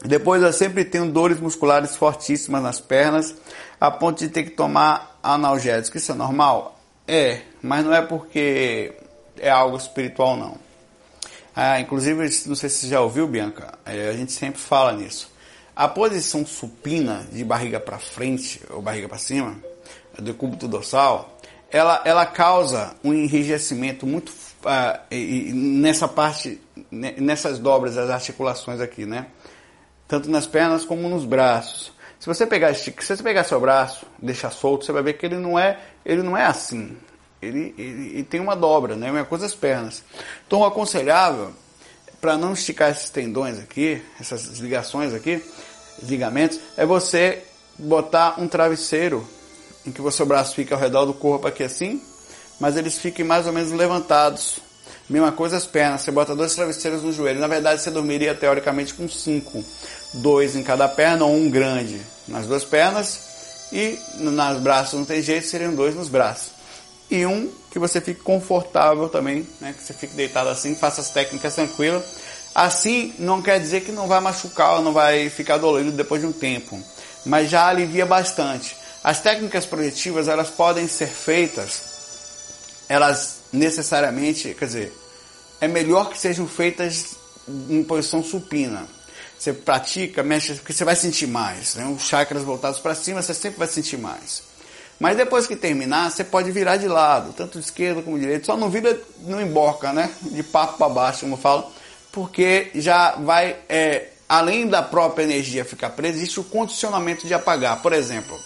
depois 0.06 0.42
eu 0.42 0.54
sempre 0.54 0.86
tenho 0.86 1.12
dores 1.12 1.40
musculares 1.40 1.96
fortíssimas 1.96 2.64
nas 2.64 2.80
pernas, 2.80 3.36
a 3.80 3.92
ponto 3.92 4.20
de 4.20 4.30
ter 4.30 4.44
que 4.44 4.52
tomar 4.52 5.20
analgésicos. 5.22 6.02
Isso 6.02 6.12
é 6.12 6.16
normal? 6.16 6.80
É, 7.08 7.42
mas 7.62 7.84
não 7.84 7.94
é 7.94 8.02
porque 8.02 8.94
é 9.38 9.50
algo 9.50 9.76
espiritual, 9.76 10.38
não. 10.38 10.58
Ah, 11.56 11.80
inclusive, 11.80 12.22
não 12.46 12.56
sei 12.56 12.70
se 12.70 12.82
você 12.82 12.88
já 12.88 13.02
ouviu, 13.02 13.28
Bianca, 13.28 13.78
é, 13.86 14.10
a 14.10 14.14
gente 14.14 14.32
sempre 14.32 14.62
fala 14.62 14.94
nisso. 14.94 15.29
A 15.80 15.88
posição 15.88 16.46
supina 16.46 17.26
de 17.32 17.42
barriga 17.42 17.80
para 17.80 17.98
frente 17.98 18.62
ou 18.70 18.82
barriga 18.82 19.08
para 19.08 19.18
cima, 19.18 19.56
do 20.18 20.34
cúbito 20.34 20.68
dorsal, 20.68 21.40
ela, 21.72 22.02
ela 22.04 22.26
causa 22.26 22.94
um 23.02 23.14
enrijecimento 23.14 24.06
muito 24.06 24.30
ah, 24.66 25.00
e, 25.10 25.54
nessa 25.54 26.06
parte, 26.06 26.60
nessas 26.92 27.60
dobras 27.60 27.96
das 27.96 28.10
articulações 28.10 28.82
aqui, 28.82 29.06
né? 29.06 29.28
Tanto 30.06 30.30
nas 30.30 30.46
pernas 30.46 30.84
como 30.84 31.08
nos 31.08 31.24
braços. 31.24 31.94
Se 32.20 32.28
você 32.28 32.46
pegar, 32.46 32.76
se 32.76 32.92
você 32.92 33.24
pegar 33.24 33.46
seu 33.46 33.62
braço, 33.62 34.06
deixar 34.22 34.52
solto, 34.52 34.84
você 34.84 34.92
vai 34.92 35.02
ver 35.02 35.14
que 35.14 35.26
ele 35.26 35.38
não 35.38 35.58
é, 35.58 35.80
ele 36.06 36.22
não 36.22 36.36
é 36.36 36.44
assim. 36.44 36.98
Ele, 37.42 37.74
ele, 37.78 38.08
ele 38.16 38.24
tem 38.24 38.42
uma 38.42 38.54
dobra, 38.54 38.98
né? 38.98 39.10
Uma 39.10 39.24
coisa 39.24 39.46
as 39.46 39.56
pernas. 39.56 40.04
Então, 40.46 40.60
o 40.60 40.66
aconselhável 40.66 41.54
para 42.20 42.38
não 42.38 42.52
esticar 42.54 42.92
esses 42.92 43.10
tendões 43.10 43.60
aqui, 43.60 44.02
essas 44.20 44.60
ligações 44.60 45.14
aqui, 45.14 45.42
ligamentos, 46.04 46.60
é 46.78 46.86
você 46.86 47.44
botar 47.78 48.40
um 48.40 48.48
travesseiro 48.48 49.28
em 49.86 49.92
que 49.92 50.02
o 50.02 50.12
seu 50.12 50.26
braço 50.26 50.56
fica 50.56 50.76
ao 50.76 50.82
redor 50.82 51.06
do 51.06 51.14
corpo 51.14 51.48
aqui 51.48 51.64
assim, 51.64 52.02
mas 52.60 52.76
eles 52.76 52.98
fiquem 52.98 53.26
mais 53.26 53.48
ou 53.48 53.54
menos 53.54 53.72
levantados. 53.72 54.60
Mesma 55.10 55.32
coisa 55.32 55.58
as 55.58 55.66
pernas, 55.66 56.02
você 56.02 56.12
bota 56.12 56.36
dois 56.36 56.54
travesseiros 56.54 57.02
no 57.02 57.12
joelho. 57.12 57.40
Na 57.40 57.48
verdade, 57.48 57.82
você 57.82 57.90
dormiria 57.90 58.36
teoricamente 58.36 58.94
com 58.94 59.08
cinco 59.10 59.64
dois 60.16 60.56
em 60.56 60.64
cada 60.64 60.88
perna 60.88 61.26
ou 61.26 61.36
um 61.36 61.50
grande 61.50 62.02
nas 62.28 62.48
duas 62.48 62.64
pernas 62.64 63.20
E 63.72 64.00
nos 64.16 64.60
braços 64.62 65.00
não 65.00 65.06
tem 65.06 65.22
jeito, 65.22 65.48
seriam 65.48 65.74
dois 65.74 65.96
nos 65.96 66.10
braços. 66.10 66.52
E 67.10 67.26
um 67.26 67.52
que 67.72 67.80
você 67.80 68.00
fique 68.00 68.22
confortável 68.22 69.10
também, 69.10 69.48
né? 69.60 69.74
Que 69.74 69.84
você 69.84 69.94
fique 69.94 70.16
deitado 70.16 70.50
assim, 70.50 70.76
faça 70.76 71.02
as 71.02 71.10
técnicas 71.10 71.56
tranquilas. 71.56 72.04
Assim 72.60 73.14
não 73.18 73.42
quer 73.42 73.58
dizer 73.58 73.86
que 73.86 73.92
não 73.94 74.06
vai 74.06 74.20
machucar 74.20 74.76
ou 74.76 74.82
não 74.82 74.92
vai 74.92 75.30
ficar 75.30 75.58
dolorido 75.58 75.94
depois 75.94 76.20
de 76.20 76.28
um 76.28 76.34
tempo, 76.34 76.78
mas 77.26 77.50
já 77.50 77.66
alivia 77.66 78.06
bastante. 78.06 78.76
As 79.02 79.22
técnicas 79.22 79.66
projetivas 79.66 80.28
elas 80.28 80.50
podem 80.50 80.86
ser 80.86 81.08
feitas, 81.08 81.82
elas 82.90 83.44
necessariamente, 83.54 84.54
quer 84.60 84.66
dizer, 84.66 84.94
é 85.62 85.70
melhor 85.70 86.10
que 86.10 86.18
sejam 86.18 86.46
feitas 86.46 87.16
em 87.48 87.82
posição 87.82 88.22
supina. 88.22 88.86
Você 89.38 89.54
pratica, 89.54 90.22
mexe, 90.22 90.56
porque 90.56 90.74
você 90.74 90.84
vai 90.84 90.98
sentir 90.98 91.28
mais. 91.28 91.76
Né? 91.76 91.86
Os 91.86 92.04
chakras 92.04 92.44
voltados 92.44 92.82
para 92.82 92.94
cima, 92.94 93.22
você 93.22 93.34
sempre 93.34 93.60
vai 93.60 93.70
sentir 93.70 93.98
mais. 93.98 94.44
Mas 95.00 95.16
depois 95.16 95.48
que 95.48 95.56
terminar, 95.56 96.12
você 96.12 96.26
pode 96.26 96.52
virar 96.52 96.76
de 96.76 96.90
lado, 96.90 97.32
tanto 97.32 97.58
de 97.58 97.64
esquerda 97.64 98.02
como 98.02 98.18
de 98.18 98.24
direita. 98.24 98.48
Só 98.48 98.58
não 98.58 98.70
vira, 98.70 99.00
não 99.22 99.40
emborca, 99.40 99.94
né? 99.94 100.12
De 100.24 100.44
papo 100.44 100.78
para 100.78 100.90
baixo, 100.90 101.22
como 101.22 101.36
eu 101.36 101.38
falo, 101.38 101.72
porque 102.12 102.72
já 102.76 103.12
vai, 103.18 103.56
é, 103.68 104.10
além 104.28 104.68
da 104.68 104.82
própria 104.82 105.24
energia 105.24 105.66
ficar 105.66 105.92
presa, 105.92 106.18
existe 106.18 106.40
o 106.40 106.44
condicionamento 106.44 107.28
de 107.28 107.34
apagar. 107.34 107.82
Por 107.82 107.94
exemplo, 107.94 108.38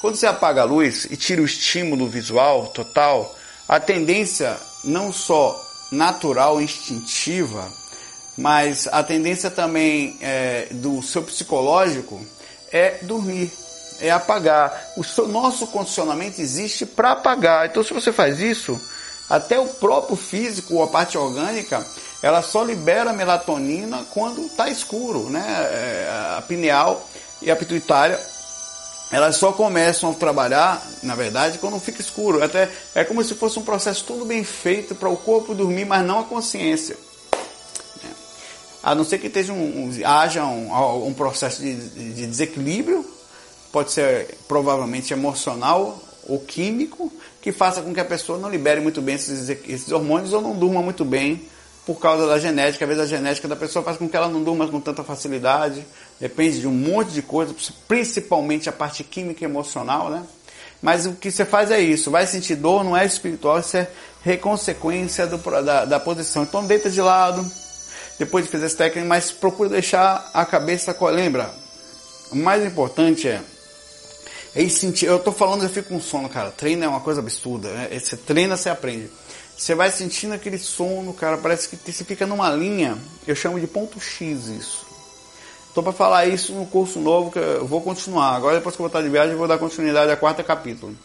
quando 0.00 0.16
você 0.16 0.26
apaga 0.26 0.62
a 0.62 0.64
luz 0.64 1.06
e 1.10 1.16
tira 1.16 1.42
o 1.42 1.44
estímulo 1.44 2.08
visual 2.08 2.68
total, 2.68 3.34
a 3.68 3.78
tendência 3.78 4.56
não 4.84 5.12
só 5.12 5.58
natural, 5.92 6.60
instintiva, 6.60 7.70
mas 8.36 8.88
a 8.90 9.02
tendência 9.02 9.50
também 9.50 10.16
é, 10.20 10.66
do 10.70 11.02
seu 11.02 11.22
psicológico 11.22 12.20
é 12.72 12.98
dormir, 13.02 13.52
é 14.00 14.10
apagar. 14.10 14.92
O 14.96 15.04
seu, 15.04 15.28
nosso 15.28 15.66
condicionamento 15.66 16.40
existe 16.40 16.86
para 16.86 17.12
apagar. 17.12 17.66
Então, 17.66 17.84
se 17.84 17.92
você 17.92 18.10
faz 18.10 18.40
isso, 18.40 18.80
até 19.28 19.58
o 19.60 19.66
próprio 19.66 20.16
físico, 20.16 20.82
a 20.82 20.88
parte 20.88 21.16
orgânica, 21.16 21.86
ela 22.22 22.40
só 22.40 22.62
libera 22.62 23.12
melatonina 23.12 24.06
quando 24.10 24.42
está 24.42 24.68
escuro, 24.68 25.28
né? 25.28 25.44
É, 25.44 26.36
a 26.38 26.42
pineal 26.42 27.08
e 27.40 27.50
a 27.50 27.56
pituitária 27.56 28.18
elas 29.12 29.36
só 29.36 29.52
começam 29.52 30.10
a 30.10 30.14
trabalhar, 30.14 30.82
na 31.02 31.14
verdade, 31.14 31.58
quando 31.58 31.78
fica 31.78 32.00
escuro. 32.00 32.42
Até 32.42 32.70
é 32.94 33.04
como 33.04 33.22
se 33.22 33.34
fosse 33.34 33.58
um 33.58 33.62
processo 33.62 34.04
tudo 34.04 34.24
bem 34.24 34.42
feito 34.42 34.94
para 34.94 35.10
o 35.10 35.18
corpo 35.18 35.54
dormir, 35.54 35.84
mas 35.84 36.02
não 36.02 36.20
a 36.20 36.24
consciência. 36.24 36.96
É. 38.02 38.08
A 38.82 38.94
não 38.94 39.04
ser 39.04 39.18
que 39.18 39.26
esteja 39.26 39.52
um, 39.52 39.84
um, 39.84 40.06
haja 40.06 40.46
um, 40.46 41.08
um 41.08 41.12
processo 41.12 41.60
de, 41.60 41.74
de, 41.74 42.26
desequilíbrio, 42.26 43.04
pode 43.70 43.92
ser 43.92 44.38
provavelmente 44.48 45.12
emocional 45.12 46.02
ou 46.26 46.40
químico, 46.40 47.12
que 47.42 47.52
faça 47.52 47.82
com 47.82 47.92
que 47.92 48.00
a 48.00 48.04
pessoa 48.06 48.38
não 48.38 48.48
libere 48.48 48.80
muito 48.80 49.02
bem 49.02 49.16
esses, 49.16 49.50
esses 49.50 49.92
hormônios 49.92 50.32
ou 50.32 50.40
não 50.40 50.56
durma 50.56 50.80
muito 50.80 51.04
bem 51.04 51.46
por 51.86 51.98
causa 51.98 52.26
da 52.26 52.38
genética. 52.38 52.84
Às 52.84 52.88
vezes 52.88 53.04
a 53.04 53.06
genética 53.06 53.48
da 53.48 53.56
pessoa 53.56 53.84
faz 53.84 53.96
com 53.96 54.08
que 54.08 54.16
ela 54.16 54.28
não 54.28 54.42
durma 54.42 54.68
com 54.68 54.80
tanta 54.80 55.02
facilidade. 55.02 55.84
Depende 56.20 56.60
de 56.60 56.66
um 56.66 56.72
monte 56.72 57.12
de 57.12 57.22
coisa, 57.22 57.54
principalmente 57.88 58.68
a 58.68 58.72
parte 58.72 59.02
química 59.02 59.44
e 59.44 59.46
emocional, 59.46 60.10
né? 60.10 60.22
Mas 60.80 61.06
o 61.06 61.12
que 61.12 61.30
você 61.30 61.44
faz 61.44 61.70
é 61.70 61.80
isso. 61.80 62.10
Vai 62.10 62.26
sentir 62.26 62.56
dor, 62.56 62.84
não 62.84 62.96
é 62.96 63.04
espiritual, 63.04 63.58
isso 63.58 63.76
é 63.76 63.88
reconsequência 64.22 65.26
do, 65.26 65.38
da, 65.62 65.84
da 65.84 66.00
posição. 66.00 66.42
Então 66.42 66.66
deita 66.66 66.90
de 66.90 67.00
lado, 67.00 67.44
depois 68.18 68.44
de 68.44 68.50
fazer 68.50 68.66
essa 68.66 68.76
técnica, 68.76 69.06
mas 69.06 69.30
procura 69.30 69.68
deixar 69.68 70.30
a 70.34 70.44
cabeça... 70.44 70.96
Lembra, 71.10 71.52
o 72.30 72.36
mais 72.36 72.64
importante 72.64 73.28
é 73.28 73.40
é 74.54 74.68
sentir. 74.68 75.06
Eu 75.06 75.18
tô 75.18 75.32
falando, 75.32 75.62
eu 75.62 75.68
fico 75.68 75.88
com 75.88 76.00
sono, 76.00 76.28
cara. 76.28 76.50
Treino 76.50 76.84
é 76.84 76.88
uma 76.88 77.00
coisa 77.00 77.20
absurda. 77.20 77.70
Né? 77.70 77.98
Você 77.98 78.16
treina, 78.16 78.56
você 78.56 78.68
aprende. 78.68 79.10
Você 79.62 79.76
vai 79.76 79.92
sentindo 79.92 80.34
aquele 80.34 80.58
sono, 80.58 81.14
cara, 81.14 81.38
parece 81.38 81.68
que 81.68 81.76
você 81.76 82.02
fica 82.02 82.26
numa 82.26 82.50
linha, 82.50 82.98
eu 83.24 83.36
chamo 83.36 83.60
de 83.60 83.68
ponto 83.68 84.00
X 84.00 84.48
isso. 84.48 84.84
Estou 85.68 85.84
para 85.84 85.92
falar 85.92 86.26
isso 86.26 86.52
no 86.52 86.66
curso 86.66 86.98
novo 86.98 87.30
que 87.30 87.38
eu 87.38 87.64
vou 87.64 87.80
continuar. 87.80 88.34
Agora 88.34 88.56
depois 88.56 88.74
que 88.74 88.82
eu 88.82 88.88
voltar 88.88 89.02
de 89.02 89.08
viagem, 89.08 89.30
eu 89.30 89.38
vou 89.38 89.46
dar 89.46 89.58
continuidade 89.58 90.10
ao 90.10 90.16
quarto 90.16 90.42
capítulo. 90.42 90.96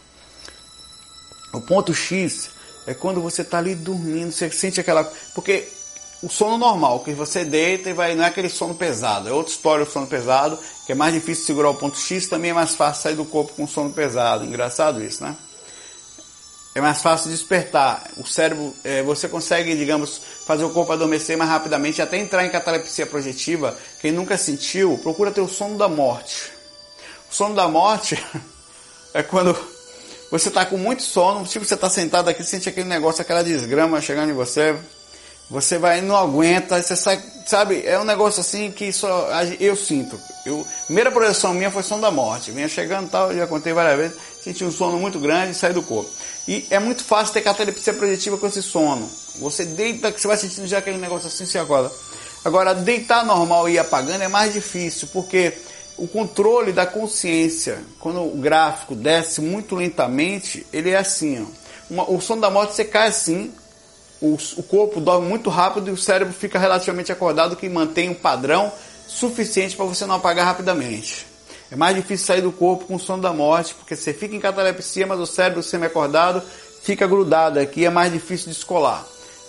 O 1.52 1.60
ponto 1.60 1.94
X 1.94 2.50
é 2.84 2.94
quando 2.94 3.22
você 3.22 3.42
está 3.42 3.58
ali 3.58 3.76
dormindo, 3.76 4.32
você 4.32 4.50
sente 4.50 4.80
aquela. 4.80 5.04
Porque 5.36 5.68
o 6.20 6.28
sono 6.28 6.58
normal, 6.58 6.98
que 7.04 7.12
você 7.12 7.44
deita 7.44 7.90
e 7.90 7.92
vai, 7.92 8.16
não 8.16 8.24
é 8.24 8.26
aquele 8.26 8.48
sono 8.48 8.74
pesado, 8.74 9.28
é 9.28 9.32
outra 9.32 9.52
história 9.52 9.84
o 9.84 9.88
sono 9.88 10.08
pesado, 10.08 10.58
que 10.84 10.90
é 10.90 10.96
mais 10.96 11.14
difícil 11.14 11.44
segurar 11.44 11.70
o 11.70 11.76
ponto 11.76 11.96
X, 11.96 12.26
também 12.26 12.50
é 12.50 12.54
mais 12.54 12.74
fácil 12.74 13.04
sair 13.04 13.14
do 13.14 13.24
corpo 13.24 13.52
com 13.52 13.68
sono 13.68 13.92
pesado. 13.92 14.44
Engraçado 14.44 15.00
isso, 15.00 15.22
né? 15.22 15.36
É 16.78 16.80
mais 16.80 17.02
fácil 17.02 17.30
despertar. 17.30 18.08
O 18.16 18.24
cérebro, 18.24 18.74
é, 18.84 19.02
você 19.02 19.28
consegue, 19.28 19.76
digamos, 19.76 20.20
fazer 20.46 20.64
o 20.64 20.70
corpo 20.70 20.92
adormecer 20.92 21.36
mais 21.36 21.50
rapidamente, 21.50 22.00
até 22.00 22.16
entrar 22.16 22.46
em 22.46 22.50
catalepsia 22.50 23.04
projetiva. 23.04 23.76
Quem 24.00 24.12
nunca 24.12 24.38
sentiu, 24.38 24.96
procura 24.98 25.30
ter 25.30 25.40
o 25.40 25.48
sono 25.48 25.76
da 25.76 25.88
morte. 25.88 26.52
O 27.30 27.34
sono 27.34 27.54
da 27.54 27.66
morte 27.68 28.16
é 29.12 29.22
quando 29.22 29.56
você 30.30 30.48
está 30.48 30.64
com 30.64 30.76
muito 30.76 31.02
sono, 31.02 31.44
tipo 31.44 31.64
você 31.64 31.74
está 31.74 31.90
sentado 31.90 32.28
aqui, 32.28 32.44
sente 32.44 32.68
aquele 32.68 32.88
negócio, 32.88 33.22
aquela 33.22 33.42
desgrama 33.42 34.00
chegando 34.00 34.30
em 34.30 34.34
você. 34.34 34.76
Você 35.50 35.78
vai 35.78 36.02
não 36.02 36.14
aguenta, 36.14 36.80
você 36.80 36.94
sai, 36.94 37.22
sabe? 37.46 37.82
É 37.86 37.98
um 37.98 38.04
negócio 38.04 38.40
assim 38.40 38.70
que 38.70 38.92
só 38.92 39.28
eu 39.58 39.74
sinto. 39.74 40.20
Eu, 40.44 40.64
primeira 40.84 41.10
projeção 41.10 41.54
minha 41.54 41.70
foi 41.70 41.82
sono 41.82 42.02
da 42.02 42.10
morte. 42.10 42.50
Vinha 42.50 42.68
chegando 42.68 43.10
tal, 43.10 43.34
já 43.34 43.46
contei 43.46 43.72
várias 43.72 43.96
vezes, 43.96 44.16
senti 44.44 44.62
um 44.62 44.70
sono 44.70 44.98
muito 44.98 45.18
grande 45.18 45.52
e 45.52 45.54
saí 45.54 45.72
do 45.72 45.82
corpo. 45.82 46.10
E 46.48 46.66
é 46.70 46.78
muito 46.78 47.04
fácil 47.04 47.34
ter 47.34 47.42
catalepsia 47.42 47.92
projetiva 47.92 48.38
com 48.38 48.46
esse 48.46 48.62
sono. 48.62 49.06
Você 49.38 49.66
deita, 49.66 50.10
você 50.10 50.26
vai 50.26 50.38
sentindo 50.38 50.66
já 50.66 50.78
aquele 50.78 50.96
negócio 50.96 51.28
assim, 51.28 51.44
se 51.44 51.58
acorda. 51.58 51.92
Agora, 52.42 52.74
deitar 52.74 53.22
normal 53.22 53.68
e 53.68 53.74
ir 53.74 53.78
apagando 53.78 54.22
é 54.22 54.28
mais 54.28 54.54
difícil, 54.54 55.08
porque 55.12 55.52
o 55.98 56.08
controle 56.08 56.72
da 56.72 56.86
consciência, 56.86 57.84
quando 58.00 58.22
o 58.22 58.38
gráfico 58.38 58.94
desce 58.94 59.42
muito 59.42 59.74
lentamente, 59.74 60.66
ele 60.72 60.88
é 60.88 60.96
assim. 60.96 61.42
Ó. 61.42 61.92
Uma, 61.92 62.10
o 62.10 62.18
sono 62.18 62.40
da 62.40 62.48
morte 62.48 62.74
você 62.74 62.84
cai 62.86 63.08
assim, 63.08 63.52
o, 64.18 64.38
o 64.56 64.62
corpo 64.62 65.02
dorme 65.02 65.28
muito 65.28 65.50
rápido 65.50 65.88
e 65.88 65.92
o 65.92 65.98
cérebro 65.98 66.32
fica 66.32 66.58
relativamente 66.58 67.12
acordado, 67.12 67.56
que 67.56 67.68
mantém 67.68 68.08
um 68.08 68.14
padrão 68.14 68.72
suficiente 69.06 69.76
para 69.76 69.84
você 69.84 70.06
não 70.06 70.14
apagar 70.14 70.46
rapidamente. 70.46 71.27
É 71.70 71.76
mais 71.76 71.94
difícil 71.94 72.26
sair 72.26 72.40
do 72.40 72.50
corpo 72.50 72.86
com 72.86 72.94
o 72.94 72.98
sono 72.98 73.22
da 73.22 73.32
morte, 73.32 73.74
porque 73.74 73.94
você 73.94 74.14
fica 74.14 74.34
em 74.34 74.40
catalepsia, 74.40 75.06
mas 75.06 75.20
o 75.20 75.26
cérebro 75.26 75.62
semi-acordado 75.62 76.42
fica 76.82 77.06
grudado 77.06 77.58
aqui, 77.60 77.84
é 77.84 77.90
mais 77.90 78.12
difícil 78.12 78.48
descolar. 78.48 79.04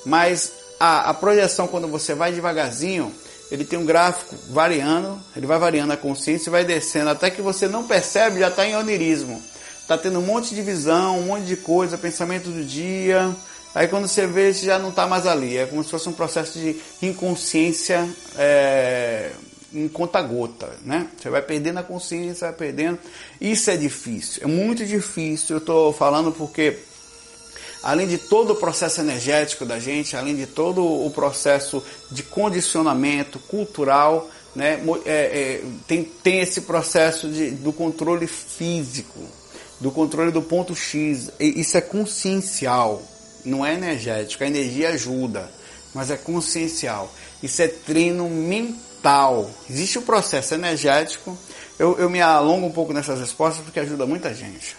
Mas 0.05 0.51
a, 0.79 1.09
a 1.09 1.13
projeção, 1.13 1.67
quando 1.67 1.87
você 1.87 2.13
vai 2.13 2.31
devagarzinho, 2.31 3.13
ele 3.51 3.63
tem 3.63 3.79
um 3.79 3.85
gráfico 3.85 4.35
variando, 4.49 5.19
ele 5.35 5.47
vai 5.47 5.57
variando 5.57 5.93
a 5.93 5.97
consciência 5.97 6.49
e 6.49 6.51
vai 6.51 6.63
descendo, 6.63 7.09
até 7.09 7.29
que 7.29 7.41
você 7.41 7.67
não 7.67 7.85
percebe, 7.85 8.39
já 8.39 8.49
está 8.49 8.67
em 8.67 8.75
onirismo. 8.75 9.41
Está 9.81 9.97
tendo 9.97 10.19
um 10.19 10.25
monte 10.25 10.53
de 10.53 10.61
visão, 10.61 11.17
um 11.17 11.23
monte 11.23 11.45
de 11.45 11.55
coisa, 11.55 11.97
pensamento 11.97 12.49
do 12.49 12.63
dia. 12.63 13.35
Aí 13.73 13.87
quando 13.87 14.07
você 14.07 14.27
vê, 14.27 14.53
você 14.53 14.67
já 14.67 14.77
não 14.77 14.89
está 14.89 15.07
mais 15.07 15.25
ali. 15.25 15.57
É 15.57 15.65
como 15.65 15.83
se 15.83 15.89
fosse 15.89 16.07
um 16.07 16.13
processo 16.13 16.59
de 16.59 16.79
inconsciência 17.01 18.07
é, 18.37 19.31
em 19.73 19.87
conta-gota, 19.87 20.69
né? 20.83 21.07
Você 21.17 21.29
vai 21.29 21.41
perdendo 21.41 21.79
a 21.79 21.83
consciência, 21.83 22.47
vai 22.47 22.57
perdendo. 22.57 22.99
Isso 23.39 23.69
é 23.69 23.77
difícil, 23.77 24.43
é 24.43 24.47
muito 24.47 24.85
difícil. 24.85 25.57
Eu 25.57 25.59
estou 25.59 25.93
falando 25.93 26.31
porque, 26.31 26.79
além 27.83 28.07
de 28.07 28.17
todo 28.17 28.53
o 28.53 28.55
processo 28.55 29.01
energético 29.01 29.65
da 29.65 29.79
gente, 29.79 30.15
além 30.15 30.35
de 30.35 30.47
todo 30.47 30.83
o 30.83 31.09
processo 31.11 31.83
de 32.11 32.23
condicionamento 32.23 33.39
cultural, 33.39 34.29
né? 34.55 34.81
É, 35.05 35.11
é, 35.11 35.61
tem, 35.87 36.03
tem 36.03 36.39
esse 36.39 36.61
processo 36.61 37.29
de, 37.29 37.51
do 37.51 37.71
controle 37.71 38.25
físico, 38.27 39.19
do 39.79 39.91
controle 39.91 40.31
do 40.31 40.41
ponto 40.41 40.75
X. 40.75 41.29
Isso 41.39 41.77
é 41.77 41.81
consciencial, 41.81 43.01
não 43.45 43.65
é 43.65 43.75
energético. 43.75 44.43
A 44.43 44.47
energia 44.47 44.89
ajuda, 44.89 45.49
mas 45.93 46.09
é 46.09 46.17
consciencial. 46.17 47.13
Isso 47.43 47.61
é 47.61 47.67
treino 47.67 48.27
mental 48.27 48.88
mental. 48.99 49.49
Existe 49.69 49.97
o 49.97 50.01
processo 50.01 50.53
energético. 50.53 51.37
Eu, 51.77 51.97
eu 51.97 52.09
me 52.09 52.21
alongo 52.21 52.67
um 52.67 52.71
pouco 52.71 52.93
nessas 52.93 53.19
respostas 53.19 53.63
porque 53.63 53.79
ajuda 53.79 54.05
muita 54.05 54.33
gente. 54.33 54.75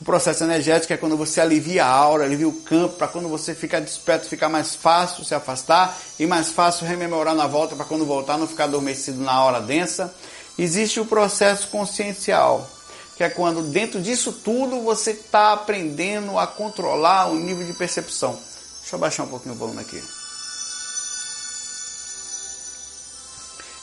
O 0.00 0.04
processo 0.04 0.44
energético 0.44 0.92
é 0.92 0.96
quando 0.96 1.16
você 1.16 1.40
alivia 1.40 1.84
a 1.84 1.88
aura, 1.88 2.24
alivia 2.24 2.48
o 2.48 2.52
campo, 2.62 2.96
para 2.96 3.08
quando 3.08 3.28
você 3.28 3.54
ficar 3.54 3.80
desperto, 3.80 4.28
ficar 4.28 4.48
mais 4.48 4.74
fácil 4.74 5.24
se 5.24 5.34
afastar 5.34 5.94
e 6.18 6.26
mais 6.26 6.50
fácil 6.50 6.86
rememorar 6.86 7.34
na 7.34 7.46
volta 7.46 7.76
para 7.76 7.84
quando 7.84 8.06
voltar 8.06 8.38
não 8.38 8.46
ficar 8.46 8.64
adormecido 8.64 9.20
na 9.20 9.42
hora 9.44 9.60
densa. 9.60 10.14
Existe 10.58 11.00
o 11.00 11.06
processo 11.06 11.68
consciencial, 11.68 12.68
que 13.16 13.24
é 13.24 13.28
quando 13.28 13.62
dentro 13.62 14.00
disso 14.00 14.32
tudo 14.32 14.80
você 14.80 15.10
está 15.10 15.52
aprendendo 15.52 16.38
a 16.38 16.46
controlar 16.46 17.30
o 17.30 17.34
nível 17.34 17.66
de 17.66 17.74
percepção. 17.74 18.38
Deixa 18.80 18.96
eu 18.96 18.98
baixar 18.98 19.24
um 19.24 19.28
pouquinho 19.28 19.54
o 19.54 19.58
volume 19.58 19.80
aqui. 19.80 20.19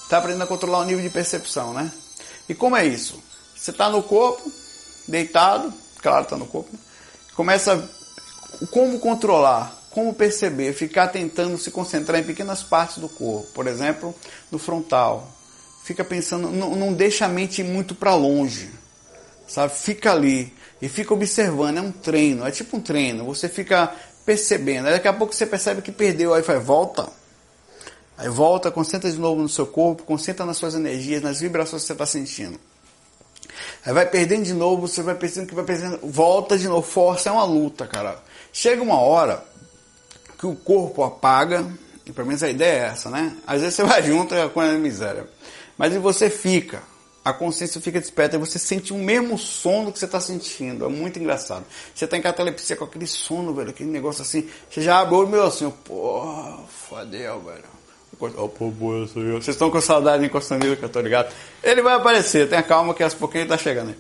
Está 0.08 0.20
aprendendo 0.20 0.46
a 0.46 0.48
controlar 0.48 0.80
o 0.80 0.86
nível 0.86 1.04
de 1.04 1.10
percepção, 1.10 1.74
né? 1.74 1.92
E 2.48 2.56
como 2.56 2.78
é 2.78 2.86
isso? 2.86 3.22
Você 3.54 3.72
está 3.72 3.90
no 3.90 4.02
corpo, 4.02 4.50
deitado, 5.06 5.74
claro, 6.02 6.24
está 6.24 6.38
no 6.38 6.48
corpo. 6.48 6.72
Começa 7.36 7.90
como 8.72 8.98
controlar, 9.02 9.78
como 9.92 10.14
perceber, 10.14 10.72
ficar 10.72 11.10
tentando 11.10 11.58
se 11.58 11.72
concentrar 11.72 12.22
em 12.22 12.24
pequenas 12.24 12.64
partes 12.64 13.00
do 13.00 13.10
corpo, 13.10 13.52
por 13.54 13.68
exemplo, 13.68 14.16
no 14.50 14.58
frontal. 14.58 15.28
Fica 15.84 16.06
pensando, 16.06 16.52
não, 16.52 16.94
deixa 16.94 17.26
a 17.26 17.30
mente 17.30 17.62
muito 17.62 17.94
para 17.94 18.16
longe, 18.16 18.72
sabe? 19.46 19.74
Fica 19.74 20.14
ali 20.14 20.54
e 20.82 20.88
fica 20.88 21.14
observando. 21.14 21.80
É 21.80 21.82
um 21.82 21.92
treino, 21.92 22.48
é 22.48 22.52
tipo 22.52 22.78
um 22.78 22.82
treino. 22.82 23.26
Você 23.26 23.50
fica 23.50 23.94
percebendo. 24.26 24.86
Daqui 24.86 25.10
a 25.10 25.14
pouco 25.14 25.36
você 25.36 25.46
percebe 25.46 25.82
que 25.82 25.92
perdeu, 25.92 26.34
aí 26.34 26.42
vai 26.42 26.60
volta. 26.60 27.10
Aí 28.18 28.30
volta, 28.30 28.72
concentra 28.72 29.12
de 29.12 29.18
novo 29.18 29.42
no 29.42 29.50
seu 29.50 29.68
corpo, 29.68 30.04
concentra 30.04 30.46
nas 30.46 30.58
suas 30.58 30.74
energias, 30.74 31.22
nas 31.22 31.40
vibrações 31.40 31.84
que 31.84 31.88
você 31.88 31.94
está 31.94 32.06
sentindo. 32.06 32.60
Aí 33.86 33.94
vai 33.94 34.06
perdendo 34.06 34.44
de 34.44 34.54
novo, 34.54 34.88
você 34.88 35.04
vai 35.04 35.16
percebendo 35.16 35.50
que 35.50 35.56
vai 35.56 35.64
perdendo, 35.64 36.00
volta 36.04 36.58
de 36.58 36.68
novo, 36.68 36.82
força, 36.82 37.30
é 37.30 37.32
uma 37.32 37.46
luta, 37.46 37.86
cara. 37.86 38.20
Chega 38.52 38.82
uma 38.82 39.00
hora 39.00 39.46
que 40.38 40.48
o 40.48 40.56
corpo 40.56 41.04
apaga, 41.04 41.66
e 42.06 42.12
pelo 42.12 42.28
menos 42.28 42.42
a 42.42 42.50
ideia 42.50 42.86
é 42.86 42.88
essa, 42.88 43.10
né? 43.10 43.38
Às 43.46 43.62
vezes 43.62 43.76
você 43.76 43.84
vai 43.84 44.02
junto 44.02 44.34
com 44.50 44.62
a 44.62 44.74
miséria. 44.74 45.28
Mas 45.78 45.94
e 45.94 46.00
você 46.00 46.30
fica, 46.30 46.82
a 47.24 47.32
consciência 47.32 47.80
fica 47.80 48.00
desperta 48.00 48.36
e 48.36 48.40
você 48.40 48.58
sente 48.58 48.94
o 48.94 48.98
mesmo 48.98 49.38
sono 49.38 49.92
que 49.92 50.00
você 50.00 50.06
está 50.06 50.20
sentindo. 50.20 50.86
É 50.86 50.90
muito 50.90 51.20
engraçado. 51.20 51.66
Você 51.94 52.06
está 52.06 52.18
em 52.18 52.22
catalepsia 52.22 52.76
com 52.76 52.86
aquele 52.86 53.06
sono, 53.06 53.54
velho, 53.54 53.70
aquele 53.70 53.92
negócio 53.92 54.22
assim. 54.22 54.50
Você 54.70 54.82
já 54.82 55.00
abre 55.00 55.16
o 55.16 55.28
meu 55.28 55.44
assim, 55.44 55.70
porra, 55.70 56.58
fodeu, 56.68 57.40
velho. 57.42 57.77
Oh, 58.20 58.50
Vocês 58.50 59.50
estão 59.50 59.70
com 59.70 59.80
saudade 59.80 60.28
de 60.28 60.32
eu 60.34 60.90
tô 60.90 61.00
ligado. 61.02 61.32
Ele 61.64 61.82
vai 61.84 61.96
aparecer, 61.96 62.50
tenha 62.50 62.64
calma 62.64 62.94
que 62.94 63.04
aos 63.04 63.14
pouquinho 63.14 63.44
ele 63.44 63.50
tá 63.50 63.58
chegando. 63.58 63.94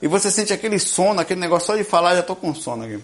E 0.00 0.06
você 0.06 0.30
sente 0.30 0.52
aquele 0.52 0.78
sono, 0.78 1.20
aquele 1.20 1.40
negócio 1.40 1.66
só 1.66 1.76
de 1.76 1.82
falar, 1.82 2.14
já 2.14 2.22
tô 2.22 2.36
com 2.36 2.54
sono 2.54 2.84
aqui. 2.84 3.00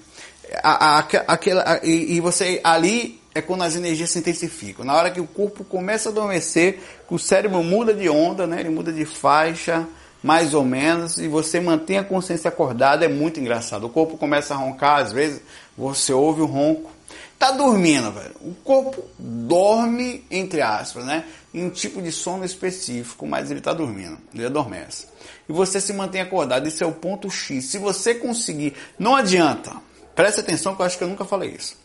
A, 0.63 0.99
a, 0.99 0.99
aquela, 0.99 1.81
e, 1.83 2.15
e, 2.17 2.21
você 2.21 2.61
ali 2.63 3.21
é 3.35 3.41
quando 3.41 3.63
as 3.63 3.75
energias 3.75 4.11
se 4.11 4.19
intensificam. 4.19 4.85
Na 4.85 4.95
hora 4.95 5.11
que 5.11 5.21
o 5.21 5.27
corpo 5.27 5.65
começa 5.65 6.11
a 6.11 6.13
adormecer, 6.13 6.79
que 7.09 7.15
o 7.15 7.19
cérebro 7.19 7.63
muda 7.63 7.95
de 7.95 8.09
onda, 8.09 8.47
né? 8.47 8.61
Ele 8.61 8.69
muda 8.69 8.93
de 8.93 9.05
faixa, 9.05 9.87
mais 10.23 10.55
ou 10.55 10.65
menos, 10.65 11.19
e 11.19 11.27
você 11.27 11.59
mantém 11.59 11.99
a 11.99 12.05
consciência 12.05 12.49
acordada, 12.49 13.05
é 13.05 13.09
muito 13.09 13.41
engraçado. 13.41 13.87
O 13.87 13.91
corpo 13.91 14.17
começa 14.17 14.55
a 14.55 14.57
roncar, 14.57 15.01
às 15.01 15.13
vezes 15.13 15.41
você 15.77 16.13
ouve 16.13 16.43
o 16.43 16.47
ronco. 16.47 16.91
Tá 17.39 17.51
dormindo, 17.51 18.11
velho. 18.13 18.35
O 18.41 18.55
corpo 18.63 19.05
dorme, 19.19 20.25
entre 20.31 20.61
aspas, 20.61 21.05
né? 21.05 21.25
Em 21.53 21.65
um 21.65 21.71
tipo 21.71 22.01
de 22.01 22.13
sono 22.13 22.45
específico, 22.45 23.27
mas 23.27 23.51
ele 23.51 23.61
tá 23.61 23.73
dormindo, 23.73 24.19
ele 24.35 24.47
adormece. 24.47 25.07
E 25.49 25.53
você 25.53 25.81
se 25.81 25.93
mantém 25.93 26.21
acordado, 26.21 26.67
esse 26.67 26.83
é 26.83 26.87
o 26.87 26.93
ponto 26.93 27.31
X. 27.31 27.65
Se 27.67 27.79
você 27.79 28.15
conseguir, 28.15 28.75
não 28.99 29.15
adianta, 29.15 29.73
preste 30.15 30.41
atenção 30.41 30.75
que 30.75 30.83
eu 30.83 30.87
acho 30.87 30.97
que 30.97 31.05
eu 31.05 31.09
nunca 31.09 31.25
falei 31.25 31.51
isso 31.51 31.83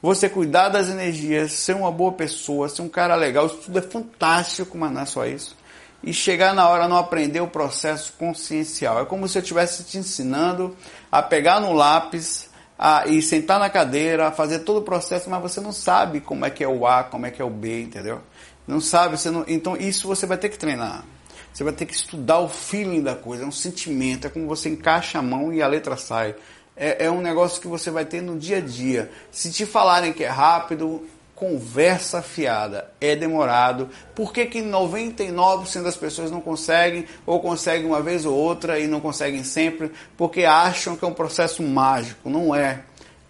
você 0.00 0.28
cuidar 0.28 0.68
das 0.68 0.88
energias, 0.88 1.52
ser 1.52 1.74
uma 1.74 1.90
boa 1.90 2.12
pessoa, 2.12 2.68
ser 2.68 2.82
um 2.82 2.88
cara 2.88 3.14
legal, 3.16 3.46
isso 3.46 3.56
tudo 3.64 3.78
é 3.78 3.82
fantástico, 3.82 4.78
mas 4.78 4.92
não 4.92 5.00
é 5.00 5.06
só 5.06 5.26
isso. 5.26 5.56
E 6.02 6.12
chegar 6.12 6.54
na 6.54 6.68
hora 6.68 6.86
não 6.86 6.96
aprender 6.96 7.40
o 7.40 7.48
processo 7.48 8.12
consciencial. 8.12 9.00
É 9.00 9.04
como 9.04 9.26
se 9.26 9.36
eu 9.36 9.42
estivesse 9.42 9.82
te 9.82 9.98
ensinando 9.98 10.76
a 11.10 11.20
pegar 11.20 11.58
no 11.58 11.72
lápis 11.72 12.47
a, 12.78 13.06
e 13.06 13.20
sentar 13.20 13.58
na 13.58 13.68
cadeira, 13.68 14.30
fazer 14.30 14.60
todo 14.60 14.78
o 14.78 14.82
processo, 14.82 15.28
mas 15.28 15.42
você 15.42 15.60
não 15.60 15.72
sabe 15.72 16.20
como 16.20 16.44
é 16.44 16.50
que 16.50 16.62
é 16.62 16.68
o 16.68 16.86
A, 16.86 17.04
como 17.04 17.26
é 17.26 17.30
que 17.30 17.42
é 17.42 17.44
o 17.44 17.50
B, 17.50 17.82
entendeu? 17.82 18.20
Não 18.66 18.80
sabe, 18.80 19.18
você 19.18 19.30
não, 19.30 19.44
então 19.48 19.76
isso 19.76 20.06
você 20.06 20.26
vai 20.26 20.38
ter 20.38 20.48
que 20.48 20.58
treinar. 20.58 21.04
Você 21.52 21.64
vai 21.64 21.72
ter 21.72 21.86
que 21.86 21.94
estudar 21.94 22.38
o 22.38 22.48
feeling 22.48 23.02
da 23.02 23.16
coisa, 23.16 23.42
é 23.42 23.46
um 23.46 23.52
sentimento, 23.52 24.26
é 24.26 24.30
como 24.30 24.46
você 24.46 24.68
encaixa 24.68 25.18
a 25.18 25.22
mão 25.22 25.52
e 25.52 25.60
a 25.60 25.66
letra 25.66 25.96
sai 25.96 26.34
é, 26.78 27.06
é 27.06 27.10
um 27.10 27.20
negócio 27.20 27.60
que 27.60 27.66
você 27.66 27.90
vai 27.90 28.04
ter 28.04 28.22
no 28.22 28.38
dia 28.38 28.58
a 28.58 28.60
dia. 28.60 29.10
Se 29.32 29.50
te 29.50 29.66
falarem 29.66 30.12
que 30.12 30.22
é 30.22 30.28
rápido, 30.28 31.04
conversa 31.38 32.20
fiada, 32.20 32.90
é 33.00 33.14
demorado. 33.14 33.88
Por 34.12 34.32
que, 34.32 34.44
que 34.46 34.60
99% 34.60 35.84
das 35.84 35.96
pessoas 35.96 36.32
não 36.32 36.40
conseguem, 36.40 37.06
ou 37.24 37.40
conseguem 37.40 37.86
uma 37.86 38.02
vez 38.02 38.26
ou 38.26 38.34
outra 38.34 38.80
e 38.80 38.88
não 38.88 39.00
conseguem 39.00 39.44
sempre? 39.44 39.92
Porque 40.16 40.44
acham 40.44 40.96
que 40.96 41.04
é 41.04 41.08
um 41.08 41.14
processo 41.14 41.62
mágico. 41.62 42.28
Não 42.28 42.52
é. 42.52 42.82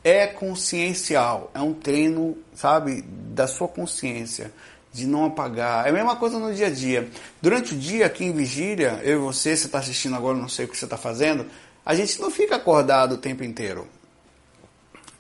É 0.02 0.26
consciencial. 0.26 1.50
É 1.52 1.60
um 1.60 1.74
treino, 1.74 2.34
sabe, 2.54 3.02
da 3.02 3.46
sua 3.46 3.68
consciência. 3.68 4.50
De 4.90 5.06
não 5.06 5.26
apagar. 5.26 5.84
É 5.84 5.90
a 5.90 5.92
mesma 5.92 6.16
coisa 6.16 6.38
no 6.38 6.54
dia 6.54 6.68
a 6.68 6.70
dia. 6.70 7.10
Durante 7.42 7.74
o 7.74 7.78
dia, 7.78 8.06
aqui 8.06 8.24
em 8.24 8.32
vigília, 8.32 9.02
eu 9.04 9.18
e 9.18 9.22
você, 9.22 9.54
você 9.54 9.66
está 9.66 9.80
assistindo 9.80 10.16
agora, 10.16 10.38
não 10.38 10.48
sei 10.48 10.64
o 10.64 10.68
que 10.68 10.78
você 10.78 10.86
está 10.86 10.96
fazendo, 10.96 11.44
a 11.84 11.94
gente 11.94 12.18
não 12.22 12.30
fica 12.30 12.56
acordado 12.56 13.12
o 13.12 13.18
tempo 13.18 13.44
inteiro. 13.44 13.86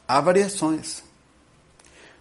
Há 0.08 0.22
variações. 0.22 1.06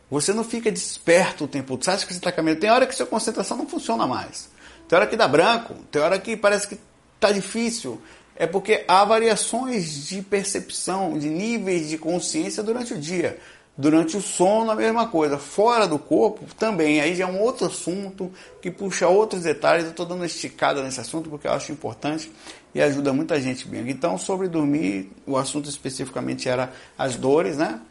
Você 0.10 0.34
não 0.34 0.44
fica 0.44 0.72
desperto 0.72 1.44
o 1.44 1.48
tempo 1.48 1.70
todo. 1.70 1.84
Você 1.84 1.92
acha 1.92 2.06
que 2.06 2.14
você 2.14 2.20
está 2.20 2.32
caminhando? 2.32 2.62
Tem 2.62 2.72
hora 2.72 2.88
que 2.88 2.96
sua 2.96 3.06
concentração 3.06 3.58
não 3.58 3.68
funciona 3.68 4.08
mais. 4.08 4.50
Tem 4.88 4.98
hora 4.98 5.08
que 5.08 5.18
dá 5.18 5.28
branco. 5.28 5.74
Tem 5.92 6.02
hora 6.02 6.18
que 6.18 6.38
parece 6.38 6.68
que 6.68 6.80
está 7.16 7.32
difícil. 7.32 8.02
É 8.36 8.48
porque 8.48 8.86
há 8.88 9.04
variações 9.04 10.08
de 10.08 10.22
percepção, 10.22 11.18
de 11.18 11.28
níveis 11.28 11.90
de 11.90 11.98
consciência 11.98 12.64
durante 12.64 12.94
o 12.94 12.98
dia. 12.98 13.38
Durante 13.78 14.16
o 14.16 14.22
sono, 14.22 14.72
a 14.72 14.76
mesma 14.76 15.08
coisa. 15.08 15.38
Fora 15.38 15.88
do 15.88 16.00
corpo, 16.00 16.46
também. 16.56 17.02
Aí 17.02 17.14
já 17.14 17.26
é 17.26 17.28
um 17.28 17.42
outro 17.42 17.68
assunto 17.68 18.32
que 18.62 18.72
puxa 18.72 19.08
outros 19.08 19.44
detalhes. 19.44 19.84
Eu 19.84 19.92
estou 19.92 20.06
dando 20.06 20.20
uma 20.20 20.26
esticada 20.26 20.82
nesse 20.82 21.02
assunto 21.02 21.30
porque 21.30 21.48
eu 21.48 21.52
acho 21.52 21.72
importante 21.72 22.32
e 22.74 22.82
ajuda 22.82 23.12
muita 23.12 23.42
gente 23.42 23.68
bem. 23.68 23.90
Então, 23.90 24.18
sobre 24.18 24.48
dormir, 24.48 25.12
o 25.26 25.36
assunto 25.36 25.68
especificamente 25.68 26.48
era 26.48 26.72
as 26.98 27.16
dores, 27.16 27.58
né? 27.58 27.82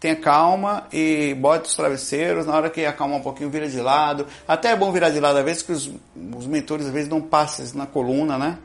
Tenha 0.00 0.14
calma 0.16 0.86
e 0.92 1.34
bote 1.34 1.68
os 1.68 1.76
travesseiros. 1.76 2.46
Na 2.46 2.54
hora 2.54 2.70
que 2.70 2.84
acalma 2.84 3.16
um 3.16 3.20
pouquinho, 3.20 3.50
vira 3.50 3.68
de 3.68 3.80
lado. 3.80 4.26
Até 4.46 4.70
é 4.70 4.76
bom 4.76 4.92
virar 4.92 5.10
de 5.10 5.18
lado, 5.18 5.38
às 5.38 5.44
vezes, 5.44 5.62
que 5.62 5.72
os, 5.72 5.90
os 6.36 6.46
mentores 6.46 6.86
às 6.86 6.92
vezes 6.92 7.08
dão 7.08 7.20
passes 7.20 7.72
na 7.72 7.86
coluna, 7.86 8.38
né? 8.38 8.58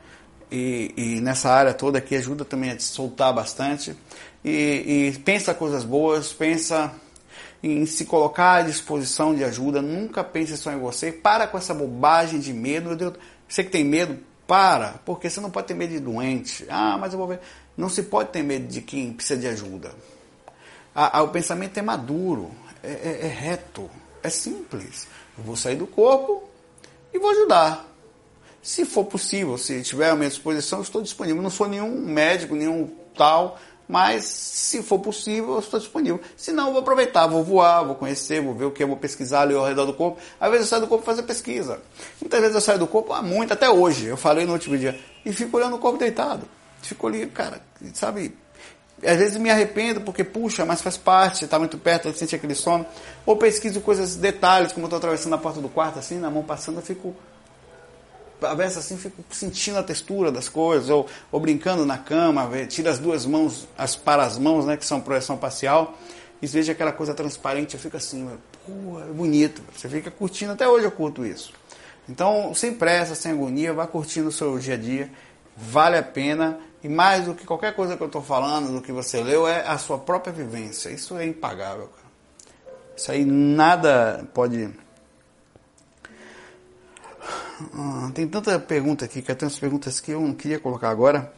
E, 0.51 0.93
e, 0.95 1.21
nessa 1.21 1.49
área 1.49 1.73
toda 1.73 1.97
aqui 1.97 2.15
ajuda 2.15 2.45
também 2.45 2.69
a 2.69 2.75
te 2.75 2.83
soltar 2.83 3.33
bastante. 3.33 3.95
E, 4.45 5.11
e 5.15 5.19
pensa 5.19 5.53
coisas 5.53 5.83
boas, 5.83 6.31
pensa 6.31 6.91
em 7.63 7.85
se 7.85 8.05
colocar 8.05 8.55
à 8.55 8.61
disposição 8.61 9.33
de 9.33 9.43
ajuda, 9.43 9.81
nunca 9.81 10.23
pense 10.23 10.57
só 10.57 10.71
em 10.71 10.77
você, 10.77 11.13
para 11.13 11.47
com 11.47 11.57
essa 11.57 11.73
bobagem 11.73 12.39
de 12.39 12.51
medo, 12.51 12.89
meu 12.89 12.97
Deus, 12.97 13.13
você 13.47 13.63
que 13.63 13.69
tem 13.69 13.85
medo, 13.85 14.19
para, 14.45 14.99
porque 15.05 15.29
você 15.29 15.39
não 15.39 15.49
pode 15.49 15.67
ter 15.67 15.73
medo 15.73 15.93
de 15.93 15.99
doente, 16.01 16.65
ah, 16.69 16.97
mas 16.99 17.13
eu 17.13 17.19
vou 17.19 17.27
ver, 17.29 17.39
não 17.77 17.87
se 17.87 18.03
pode 18.03 18.29
ter 18.29 18.43
medo 18.43 18.67
de 18.67 18.81
quem 18.81 19.13
precisa 19.13 19.39
de 19.39 19.47
ajuda, 19.47 19.93
a, 20.93 21.19
a, 21.19 21.21
o 21.23 21.29
pensamento 21.29 21.77
é 21.77 21.81
maduro, 21.81 22.51
é, 22.83 22.91
é, 22.91 23.19
é 23.23 23.27
reto, 23.27 23.89
é 24.21 24.29
simples, 24.29 25.07
eu 25.37 25.43
vou 25.43 25.55
sair 25.55 25.75
do 25.75 25.87
corpo 25.87 26.43
e 27.13 27.19
vou 27.19 27.31
ajudar, 27.31 27.87
se 28.63 28.85
for 28.85 29.03
possível, 29.03 29.57
se 29.57 29.81
tiver 29.83 30.09
a 30.09 30.15
minha 30.15 30.29
disposição, 30.29 30.81
estou 30.81 31.01
disponível, 31.01 31.41
não 31.41 31.49
sou 31.49 31.67
nenhum 31.67 31.99
médico, 31.99 32.55
nenhum 32.55 32.89
tal, 33.13 33.59
mas 33.89 34.23
se 34.23 34.81
for 34.81 34.99
possível, 34.99 35.55
eu 35.55 35.59
estou 35.59 35.77
disponível. 35.77 36.21
Se 36.37 36.53
não, 36.53 36.71
vou 36.71 36.79
aproveitar, 36.79 37.27
vou 37.27 37.43
voar, 37.43 37.83
vou 37.83 37.95
conhecer, 37.95 38.41
vou 38.41 38.53
ver 38.53 38.63
o 38.63 38.71
que 38.71 38.85
vou 38.85 38.95
pesquisar 38.95 39.41
ali 39.41 39.53
ao 39.53 39.65
redor 39.65 39.85
do 39.85 39.93
corpo. 39.93 40.17
Às 40.39 40.49
vezes 40.49 40.65
eu 40.65 40.69
saio 40.69 40.81
do 40.83 40.87
corpo 40.87 41.03
fazer 41.03 41.23
pesquisa. 41.23 41.81
Muitas 42.21 42.39
vezes 42.39 42.55
eu 42.55 42.61
saio 42.61 42.79
do 42.79 42.87
corpo, 42.87 43.11
há 43.11 43.21
muito, 43.21 43.51
até 43.51 43.69
hoje, 43.69 44.05
eu 44.05 44.15
falei 44.15 44.45
no 44.45 44.53
último 44.53 44.77
dia, 44.77 44.97
e 45.25 45.33
fico 45.33 45.57
olhando 45.57 45.75
o 45.75 45.79
corpo 45.79 45.99
deitado. 45.99 46.47
Fico 46.81 47.05
ali, 47.07 47.27
cara, 47.27 47.61
sabe? 47.93 48.33
Às 49.05 49.17
vezes 49.17 49.37
me 49.37 49.49
arrependo 49.49 50.01
porque, 50.01 50.23
puxa, 50.23 50.65
mas 50.65 50.81
faz 50.81 50.97
parte, 50.97 51.45
está 51.45 51.59
muito 51.59 51.77
perto, 51.77 52.07
eu 52.07 52.13
senti 52.13 52.35
aquele 52.35 52.55
sono. 52.55 52.85
Ou 53.25 53.35
pesquiso 53.35 53.81
coisas, 53.81 54.15
detalhes, 54.15 54.71
como 54.71 54.85
eu 54.85 54.87
estou 54.87 54.97
atravessando 54.97 55.33
a 55.33 55.37
porta 55.37 55.59
do 55.59 55.69
quarto, 55.69 55.99
assim, 55.99 56.19
na 56.19 56.29
mão 56.29 56.43
passando, 56.43 56.77
eu 56.77 56.81
fico 56.81 57.15
a 58.41 58.53
vezes 58.53 58.77
assim 58.77 58.97
fico 58.97 59.23
sentindo 59.31 59.77
a 59.77 59.83
textura 59.83 60.31
das 60.31 60.49
coisas, 60.49 60.89
ou, 60.89 61.07
ou 61.31 61.39
brincando 61.39 61.85
na 61.85 61.97
cama, 61.97 62.49
tira 62.67 62.91
as 62.91 62.99
duas 62.99 63.25
mãos, 63.25 63.67
as 63.77 63.95
para 63.95 64.23
as 64.23 64.37
mãos, 64.37 64.65
né, 64.65 64.77
que 64.77 64.85
são 64.85 64.99
projeção 64.99 65.37
facial, 65.37 65.97
e 66.41 66.47
veja 66.47 66.73
aquela 66.73 66.91
coisa 66.91 67.13
transparente, 67.13 67.75
eu 67.75 67.79
fico 67.79 67.95
assim, 67.95 68.29
pô, 68.65 68.99
é 68.99 69.05
bonito, 69.05 69.61
você 69.73 69.87
fica 69.87 70.11
curtindo, 70.11 70.51
até 70.51 70.67
hoje 70.67 70.85
eu 70.85 70.91
curto 70.91 71.25
isso. 71.25 71.53
Então, 72.07 72.53
sem 72.53 72.73
pressa, 72.73 73.15
sem 73.15 73.31
agonia, 73.31 73.73
vá 73.73 73.87
curtindo 73.87 74.27
o 74.27 74.31
seu 74.31 74.59
dia 74.59 74.73
a 74.73 74.77
dia, 74.77 75.09
vale 75.55 75.97
a 75.97 76.03
pena, 76.03 76.59
e 76.83 76.89
mais 76.89 77.25
do 77.25 77.33
que 77.33 77.45
qualquer 77.45 77.75
coisa 77.75 77.95
que 77.95 78.03
eu 78.03 78.07
estou 78.07 78.21
falando, 78.21 78.73
do 78.73 78.81
que 78.81 78.91
você 78.91 79.21
leu, 79.23 79.47
é 79.47 79.65
a 79.67 79.77
sua 79.77 79.97
própria 79.97 80.33
vivência, 80.33 80.89
isso 80.89 81.17
é 81.17 81.25
impagável, 81.25 81.87
cara. 81.87 82.03
Isso 82.95 83.11
aí 83.11 83.25
nada 83.25 84.27
pode 84.33 84.69
ah, 87.73 88.11
tem 88.13 88.27
tanta 88.27 88.59
pergunta 88.59 89.05
aqui, 89.05 89.21
que 89.21 89.33
tenho 89.33 89.49
umas 89.49 89.59
perguntas 89.59 89.99
que 89.99 90.11
eu 90.11 90.21
não 90.21 90.33
queria 90.33 90.59
colocar 90.59 90.89
agora, 90.89 91.31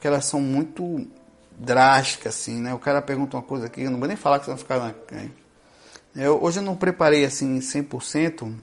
que 0.00 0.06
elas 0.06 0.24
são 0.24 0.40
muito 0.40 1.06
drásticas, 1.50 2.34
assim, 2.34 2.60
né? 2.60 2.74
O 2.74 2.78
cara 2.78 3.02
pergunta 3.02 3.36
uma 3.36 3.42
coisa 3.42 3.66
aqui, 3.66 3.82
eu 3.82 3.90
não 3.90 3.98
vou 3.98 4.08
nem 4.08 4.16
falar 4.16 4.38
que 4.38 4.44
você 4.44 4.50
vai 4.52 4.58
ficar 4.58 4.78
na... 4.78 4.94
Eu, 6.14 6.42
hoje 6.42 6.58
eu 6.58 6.62
não 6.62 6.76
preparei, 6.76 7.24
assim, 7.24 7.58
100%, 7.58 8.54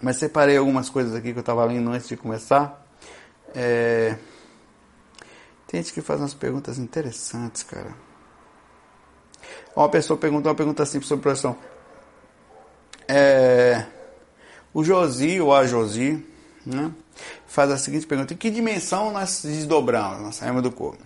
mas 0.00 0.16
separei 0.16 0.56
algumas 0.56 0.90
coisas 0.90 1.14
aqui 1.14 1.32
que 1.32 1.38
eu 1.38 1.40
estava 1.40 1.64
lendo 1.64 1.90
antes 1.90 2.08
de 2.08 2.16
começar. 2.16 2.86
É... 3.54 4.16
Tem 5.72 5.82
gente 5.82 5.94
que 5.94 6.02
faz 6.02 6.20
umas 6.20 6.34
perguntas 6.34 6.78
interessantes, 6.78 7.62
cara. 7.62 7.94
Uma 9.74 9.88
pessoa 9.88 10.18
perguntou 10.18 10.50
uma 10.50 10.54
pergunta 10.54 10.84
simples 10.84 11.08
sobre 11.08 11.22
projeção. 11.22 11.56
É, 13.08 13.86
o 14.74 14.84
Josi, 14.84 15.40
ou 15.40 15.54
a 15.54 15.66
Josi, 15.66 16.22
né, 16.66 16.92
faz 17.46 17.70
a 17.70 17.78
seguinte 17.78 18.06
pergunta: 18.06 18.34
em 18.34 18.36
que 18.36 18.50
dimensão 18.50 19.10
nós 19.12 19.40
desdobramos, 19.42 20.20
nós 20.20 20.36
saímos 20.36 20.62
do 20.62 20.70
corpo? 20.70 21.02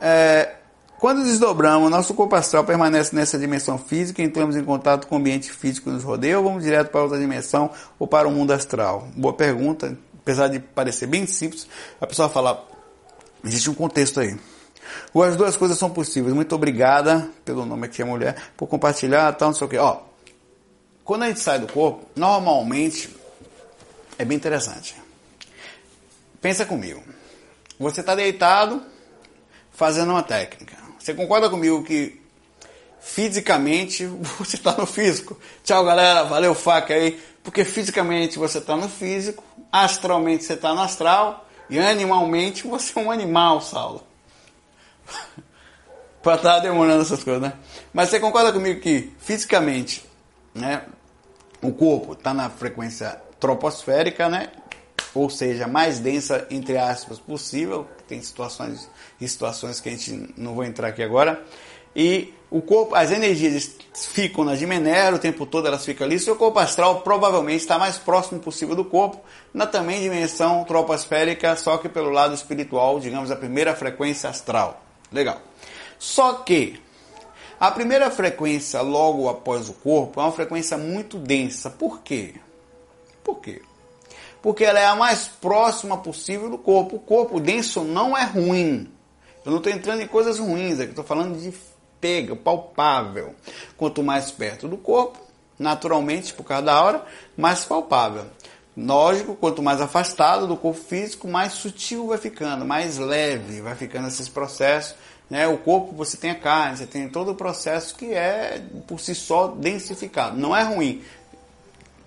É, 0.00 0.54
quando 0.98 1.22
desdobramos, 1.22 1.90
nosso 1.90 2.14
corpo 2.14 2.34
astral 2.34 2.64
permanece 2.64 3.14
nessa 3.14 3.38
dimensão 3.38 3.76
física, 3.76 4.22
entramos 4.22 4.56
em 4.56 4.64
contato 4.64 5.08
com 5.08 5.16
o 5.16 5.18
ambiente 5.18 5.52
físico 5.52 5.90
que 5.90 5.94
nos 5.94 6.04
rodeia 6.04 6.38
ou 6.38 6.44
vamos 6.44 6.64
direto 6.64 6.90
para 6.90 7.02
outra 7.02 7.18
dimensão 7.18 7.70
ou 7.98 8.06
para 8.06 8.26
o 8.26 8.30
mundo 8.30 8.50
astral? 8.52 9.08
Boa 9.14 9.34
pergunta, 9.34 9.94
apesar 10.22 10.48
de 10.48 10.58
parecer 10.58 11.06
bem 11.06 11.26
simples, 11.26 11.68
a 12.00 12.06
pessoa 12.06 12.30
fala, 12.30 12.66
existe 13.44 13.70
um 13.70 13.74
contexto 13.74 14.20
aí. 14.20 14.36
Ou 15.12 15.22
as 15.22 15.36
duas 15.36 15.56
coisas 15.56 15.78
são 15.78 15.90
possíveis. 15.90 16.34
Muito 16.34 16.54
obrigada 16.54 17.30
pelo 17.44 17.64
nome 17.64 17.86
aqui, 17.86 18.02
a 18.02 18.06
mulher, 18.06 18.36
por 18.56 18.66
compartilhar, 18.66 19.32
tal, 19.34 19.48
não 19.48 19.54
sei 19.54 19.66
o 19.66 19.70
que. 19.70 19.78
Ó, 19.78 20.00
quando 21.04 21.24
a 21.24 21.28
gente 21.28 21.40
sai 21.40 21.58
do 21.58 21.66
corpo, 21.72 22.06
normalmente 22.14 23.14
é 24.18 24.24
bem 24.24 24.36
interessante. 24.36 24.94
Pensa 26.40 26.64
comigo. 26.64 27.02
Você 27.78 28.00
está 28.00 28.14
deitado 28.14 28.82
fazendo 29.72 30.10
uma 30.10 30.22
técnica. 30.22 30.76
Você 30.98 31.14
concorda 31.14 31.48
comigo 31.48 31.82
que 31.82 32.20
fisicamente 33.00 34.06
você 34.38 34.56
está 34.56 34.76
no 34.76 34.86
físico? 34.86 35.38
Tchau, 35.64 35.84
galera. 35.84 36.24
Valeu, 36.24 36.54
faca 36.54 36.94
aí. 36.94 37.20
Porque 37.42 37.64
fisicamente 37.64 38.38
você 38.38 38.58
está 38.58 38.76
no 38.76 38.88
físico, 38.88 39.42
astralmente 39.72 40.44
você 40.44 40.52
está 40.52 40.74
no 40.74 40.82
astral 40.82 41.48
e 41.70 41.78
animalmente 41.78 42.66
você 42.66 42.98
é 42.98 43.02
um 43.02 43.10
animal, 43.10 43.60
Saulo. 43.60 44.02
para 46.22 46.34
estar 46.34 46.54
tá 46.56 46.58
demorando 46.58 47.02
essas 47.02 47.24
coisas, 47.24 47.40
né? 47.40 47.54
Mas 47.92 48.10
você 48.10 48.20
concorda 48.20 48.52
comigo 48.52 48.80
que 48.80 49.12
fisicamente, 49.18 50.04
né, 50.54 50.82
o 51.62 51.72
corpo 51.72 52.12
está 52.12 52.34
na 52.34 52.50
frequência 52.50 53.18
troposférica, 53.38 54.28
né? 54.28 54.50
ou 55.14 55.28
seja, 55.28 55.66
mais 55.66 55.98
densa, 55.98 56.46
entre 56.50 56.76
aspas, 56.76 57.18
possível. 57.18 57.86
Tem 58.06 58.20
situações 58.22 58.88
situações 59.20 59.80
que 59.80 59.88
a 59.88 59.92
gente 59.92 60.32
não 60.36 60.54
vou 60.54 60.64
entrar 60.64 60.88
aqui 60.88 61.02
agora. 61.02 61.42
E 61.94 62.32
o 62.50 62.60
corpo, 62.60 62.94
as 62.94 63.10
energias 63.10 63.76
ficam 63.94 64.44
na 64.44 64.54
Dimenera, 64.54 65.14
o 65.14 65.18
tempo 65.18 65.46
todo 65.46 65.68
elas 65.68 65.84
ficam 65.84 66.06
ali. 66.06 66.18
Seu 66.18 66.36
corpo 66.36 66.58
astral 66.58 67.00
provavelmente 67.02 67.60
está 67.60 67.78
mais 67.78 67.96
próximo 67.96 68.40
possível 68.40 68.74
do 68.74 68.84
corpo, 68.84 69.20
na 69.54 69.66
também 69.66 70.00
dimensão 70.00 70.64
troposférica, 70.64 71.54
só 71.56 71.78
que 71.78 71.88
pelo 71.88 72.10
lado 72.10 72.34
espiritual, 72.34 72.98
digamos, 72.98 73.30
a 73.30 73.36
primeira 73.36 73.74
frequência 73.74 74.28
astral. 74.28 74.82
Legal. 75.12 75.40
Só 75.98 76.34
que 76.34 76.80
a 77.58 77.70
primeira 77.70 78.10
frequência 78.10 78.80
logo 78.80 79.28
após 79.28 79.68
o 79.68 79.74
corpo 79.74 80.20
é 80.20 80.24
uma 80.24 80.32
frequência 80.32 80.76
muito 80.76 81.18
densa. 81.18 81.70
Por 81.70 82.00
quê? 82.00 82.34
Por 83.22 83.40
quê? 83.40 83.62
porque 84.42 84.64
ela 84.64 84.80
é 84.80 84.86
a 84.86 84.96
mais 84.96 85.28
próxima 85.28 85.98
possível 85.98 86.48
do 86.48 86.58
corpo. 86.58 86.96
O 86.96 87.00
corpo 87.00 87.40
denso 87.40 87.82
não 87.82 88.16
é 88.16 88.24
ruim. 88.24 88.90
Eu 89.44 89.52
não 89.52 89.58
estou 89.58 89.72
entrando 89.72 90.02
em 90.02 90.06
coisas 90.06 90.38
ruins 90.38 90.80
aqui, 90.80 90.90
estou 90.90 91.04
falando 91.04 91.38
de 91.38 91.52
pega, 92.00 92.34
palpável. 92.34 93.34
Quanto 93.76 94.02
mais 94.02 94.30
perto 94.30 94.66
do 94.68 94.76
corpo, 94.76 95.18
naturalmente, 95.58 96.32
por 96.32 96.44
causa 96.44 96.64
da 96.64 96.82
hora, 96.82 97.04
mais 97.36 97.64
palpável. 97.64 98.24
Lógico, 98.76 99.34
quanto 99.34 99.62
mais 99.62 99.80
afastado 99.80 100.46
do 100.46 100.56
corpo 100.56 100.80
físico, 100.80 101.28
mais 101.28 101.52
sutil 101.52 102.06
vai 102.06 102.18
ficando, 102.18 102.64
mais 102.64 102.98
leve 102.98 103.60
vai 103.60 103.74
ficando 103.74 104.08
esses 104.08 104.28
processos. 104.28 104.94
Né? 105.28 105.46
O 105.46 105.58
corpo, 105.58 105.94
você 105.94 106.16
tem 106.16 106.30
a 106.30 106.34
carne, 106.34 106.78
você 106.78 106.86
tem 106.86 107.08
todo 107.08 107.32
o 107.32 107.34
processo 107.34 107.94
que 107.94 108.12
é, 108.14 108.62
por 108.86 108.98
si 108.98 109.14
só, 109.14 109.48
densificado. 109.48 110.36
Não 110.36 110.56
é 110.56 110.62
ruim, 110.62 111.02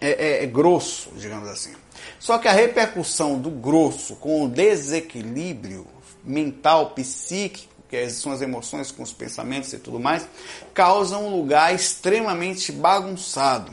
é, 0.02 0.10
é, 0.10 0.44
é 0.44 0.48
grosso, 0.48 1.12
digamos 1.16 1.48
assim. 1.48 1.74
Só 2.20 2.38
que 2.38 2.48
a 2.48 2.52
repercussão 2.52 3.38
do 3.38 3.50
grosso 3.50 4.16
com 4.16 4.44
o 4.46 4.50
desequilíbrio 4.50 5.86
mental, 6.24 6.92
psíquico, 6.92 7.73
que 7.94 8.10
são 8.10 8.32
as 8.32 8.42
emoções 8.42 8.92
com 8.92 9.04
os 9.04 9.14
pensamentos 9.14 9.72
e 9.72 9.78
tudo 9.78 10.00
mais, 10.00 10.28
causa 10.74 11.16
um 11.16 11.30
lugar 11.30 11.76
extremamente 11.76 12.72
bagunçado. 12.72 13.72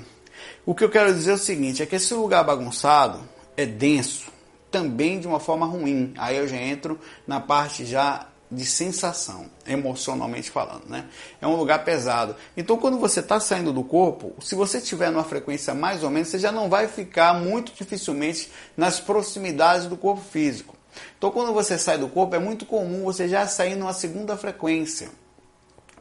O 0.67 0.75
que 0.75 0.85
eu 0.85 0.91
quero 0.91 1.15
dizer 1.15 1.31
é 1.31 1.35
o 1.35 1.39
seguinte, 1.39 1.83
é 1.83 1.87
que 1.87 1.97
esse 1.97 2.13
lugar 2.13 2.45
bagunçado 2.45 3.23
é 3.57 3.65
denso, 3.65 4.31
também 4.71 5.19
de 5.19 5.27
uma 5.27 5.41
forma 5.41 5.65
ruim. 5.65 6.13
Aí 6.19 6.37
eu 6.37 6.47
já 6.47 6.59
entro 6.59 7.01
na 7.27 7.41
parte 7.41 7.87
já 7.87 8.27
de 8.53 8.67
sensação, 8.67 9.47
emocionalmente 9.67 10.51
falando, 10.51 10.87
né? 10.87 11.07
É 11.41 11.47
um 11.47 11.57
lugar 11.57 11.83
pesado. 11.83 12.37
Então, 12.55 12.77
quando 12.77 12.99
você 12.99 13.21
está 13.21 13.41
saindo 13.41 13.73
do 13.73 13.83
corpo, 13.83 14.35
se 14.43 14.55
você 14.55 14.79
estiver 14.79 15.11
numa 15.11 15.25
frequência 15.25 15.73
mais 15.73 16.03
ou 16.03 16.11
menos, 16.11 16.29
você 16.29 16.39
já 16.39 16.53
não 16.53 16.69
vai 16.69 16.89
ficar 16.89 17.33
muito 17.33 17.73
dificilmente 17.73 18.51
nas 18.77 19.01
proximidades 19.01 19.87
do 19.87 19.97
corpo 19.97 20.21
físico. 20.21 20.77
Então, 21.17 21.31
quando 21.31 21.53
você 21.53 21.79
sai 21.79 21.99
do 21.99 22.09
corpo, 22.09 22.35
é 22.35 22.39
muito 22.39 22.67
comum 22.67 23.05
você 23.05 23.29
já 23.29 23.47
sair 23.47 23.77
numa 23.77 23.93
segunda 23.93 24.37
frequência 24.37 25.09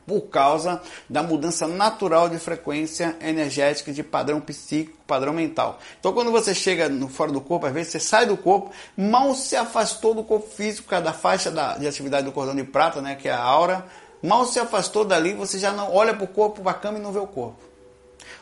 por 0.10 0.22
causa 0.22 0.82
da 1.08 1.22
mudança 1.22 1.68
natural 1.68 2.28
de 2.30 2.40
frequência 2.40 3.16
energética 3.22 3.94
de 3.94 4.02
padrão 4.02 4.42
psíquico, 4.42 4.98
padrão 5.06 5.32
mental. 5.32 5.78
Então, 6.00 6.12
quando 6.12 6.32
você 6.32 6.56
chega 6.56 6.90
no 6.90 7.08
fora 7.08 7.32
do 7.32 7.40
corpo, 7.40 7.68
às 7.68 7.74
vezes 7.74 7.92
você 7.92 8.00
sai 8.00 8.26
do 8.26 8.36
corpo, 8.36 8.72
mal 8.98 9.36
se 9.36 9.56
afastou 9.56 10.16
do 10.16 10.24
corpo 10.24 10.50
físico, 10.50 10.90
cada 10.90 11.14
faixa 11.14 11.52
da, 11.52 11.78
de 11.78 11.88
atividade 11.88 12.26
do 12.26 12.32
cordão 12.32 12.56
de 12.56 12.64
prata, 12.64 13.00
né, 13.04 13.16
que 13.16 13.30
é 13.30 13.32
a 13.32 13.40
aura, 13.40 13.86
mal 14.24 14.48
se 14.48 14.60
afastou 14.60 15.06
dali, 15.06 15.34
você 15.34 15.60
já 15.60 15.72
não 15.72 15.94
olha 15.94 16.16
para 16.16 16.24
o 16.24 16.28
corpo, 16.28 16.64
para 16.64 16.72
a 16.72 16.74
cama 16.74 16.98
e 16.98 17.02
não 17.02 17.12
vê 17.12 17.20
o 17.20 17.28
corpo. 17.28 17.70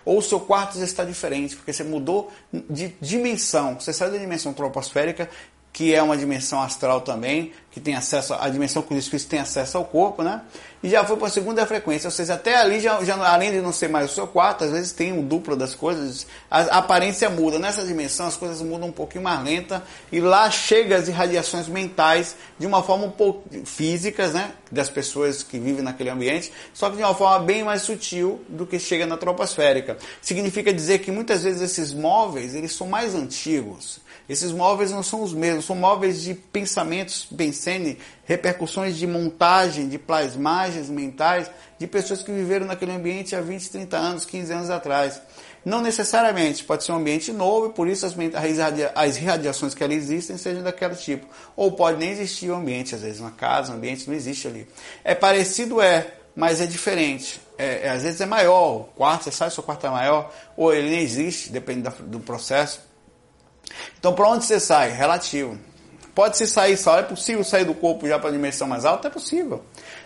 Ou 0.06 0.20
o 0.20 0.22
seu 0.22 0.40
quarto 0.40 0.78
já 0.78 0.86
está 0.86 1.04
diferente, 1.04 1.58
porque 1.58 1.74
você 1.74 1.84
mudou 1.84 2.32
de 2.52 2.96
dimensão. 3.02 3.78
Você 3.78 3.92
saiu 3.92 4.14
da 4.14 4.18
dimensão 4.18 4.54
troposférica 4.54 5.30
que 5.78 5.94
é 5.94 6.02
uma 6.02 6.18
dimensão 6.18 6.60
astral 6.60 7.02
também, 7.02 7.52
que 7.70 7.80
tem 7.80 7.94
acesso 7.94 8.34
à 8.34 8.50
dimensão 8.50 8.82
que 8.82 8.92
os 8.96 9.00
espíritos 9.00 9.30
têm 9.30 9.40
acesso 9.40 9.78
ao 9.78 9.86
corpo, 9.86 10.24
né? 10.24 10.42
E 10.82 10.90
já 10.90 11.06
foi 11.06 11.16
para 11.18 11.28
a 11.28 11.30
segunda 11.30 11.64
frequência, 11.68 12.08
ou 12.08 12.12
seja, 12.12 12.34
até 12.34 12.56
ali, 12.56 12.80
já, 12.80 13.04
já, 13.04 13.16
além 13.32 13.52
de 13.52 13.62
não 13.62 13.72
ser 13.72 13.88
mais 13.88 14.10
o 14.10 14.16
seu 14.16 14.26
quarto, 14.26 14.64
às 14.64 14.72
vezes 14.72 14.92
tem 14.92 15.14
um 15.14 15.22
duplo 15.22 15.56
das 15.56 15.76
coisas, 15.76 16.26
a, 16.50 16.62
a 16.62 16.78
aparência 16.80 17.30
muda. 17.30 17.60
Nessa 17.60 17.86
dimensão 17.86 18.26
as 18.26 18.36
coisas 18.36 18.60
mudam 18.60 18.88
um 18.88 18.92
pouquinho 18.92 19.24
mais 19.24 19.44
lenta 19.44 19.84
e 20.12 20.20
lá 20.20 20.50
chega 20.50 20.98
as 20.98 21.08
irradiações 21.08 21.68
mentais 21.68 22.36
de 22.58 22.66
uma 22.66 22.82
forma 22.82 23.06
um 23.06 23.12
pouco 23.12 23.48
físicas, 23.64 24.34
né? 24.34 24.54
Das 24.72 24.90
pessoas 24.90 25.44
que 25.44 25.60
vivem 25.60 25.84
naquele 25.84 26.10
ambiente, 26.10 26.52
só 26.74 26.90
que 26.90 26.98
de 26.98 27.04
uma 27.04 27.14
forma 27.14 27.46
bem 27.46 27.64
mais 27.64 27.84
sutil 27.84 28.42
do 28.50 28.66
que 28.66 28.80
chega 28.80 29.06
na 29.06 29.16
troposférica. 29.16 29.96
Significa 30.24 30.74
dizer 30.74 30.98
que 31.00 31.12
muitas 31.12 31.44
vezes 31.44 31.62
esses 31.62 31.94
móveis, 31.94 32.56
eles 32.56 32.74
são 32.74 32.88
mais 32.88 33.14
antigos 33.14 34.07
esses 34.30 34.52
móveis 34.52 34.92
não 34.92 35.02
são 35.02 35.24
os 35.24 35.34
mesmos, 35.34 35.66
são 35.66 35.76
móveis 35.76 36.22
de 36.22 36.34
pensamentos, 36.34 37.26
pensene, 37.26 37.98
repercussões 38.26 38.98
de 38.98 39.08
montagem, 39.08 39.88
de 39.88 39.98
plasmagens 39.98 40.90
mentais 40.90 41.50
de 41.80 41.88
pessoas 41.88 42.22
que 42.22 42.32
viveram 42.32 42.66
naquele 42.66 42.92
ambiente 42.92 43.36
há 43.36 43.42
20, 43.42 43.70
30 43.70 43.98
anos, 43.98 44.26
15 44.26 44.54
anos 44.54 44.70
atrás. 44.70 45.22
Não 45.64 45.82
necessariamente, 45.82 46.64
pode 46.64 46.84
ser 46.84 46.92
um 46.92 46.98
ambiente 46.98 47.32
novo 47.32 47.68
e 47.68 47.74
por 47.74 47.88
isso 47.88 48.06
as, 48.06 48.16
as 48.96 49.18
radiações 49.18 49.74
que 49.74 49.84
ali 49.84 49.96
existem 49.96 50.38
sejam 50.38 50.64
daquele 50.64 50.96
tipo. 50.96 51.26
Ou 51.56 51.72
pode 51.72 51.98
nem 51.98 52.10
existir 52.12 52.50
o 52.50 52.54
um 52.54 52.58
ambiente, 52.58 52.96
às 52.96 53.02
vezes 53.02 53.20
uma 53.20 53.32
casa, 53.32 53.72
um 53.72 53.76
ambiente 53.76 54.08
não 54.08 54.16
existe 54.16 54.48
ali. 54.48 54.68
É 55.04 55.14
parecido, 55.16 55.82
é, 55.82 56.14
mas 56.36 56.62
é 56.62 56.66
diferente. 56.66 57.42
É, 57.58 57.88
é, 57.88 57.90
às 57.90 58.04
vezes 58.04 58.22
é 58.22 58.26
maior, 58.26 58.76
o 58.76 58.84
quarto, 58.96 59.24
você 59.24 59.32
sabe 59.32 59.54
se 59.54 59.60
o 59.60 59.64
quarto 59.64 59.88
é 59.88 59.90
maior, 59.90 60.34
ou 60.56 60.74
ele 60.74 60.90
nem 60.90 61.02
existe, 61.02 61.50
depende 61.50 61.90
do 62.02 62.20
processo. 62.20 62.87
Então, 64.00 64.14
para 64.14 64.28
onde 64.30 64.46
você 64.46 64.60
sai? 64.60 64.92
Relativo. 64.92 65.58
Pode 66.18 66.36
se 66.36 66.48
sair 66.48 66.76
só, 66.78 66.98
é 66.98 67.04
possível 67.04 67.44
sair 67.44 67.64
do 67.64 67.76
corpo 67.76 68.08
já 68.08 68.18
para 68.18 68.30
a 68.30 68.32
dimensão 68.32 68.68
mais 68.68 68.86
alta? 68.86 69.08
É 69.08 69.12
possível. 69.12 69.64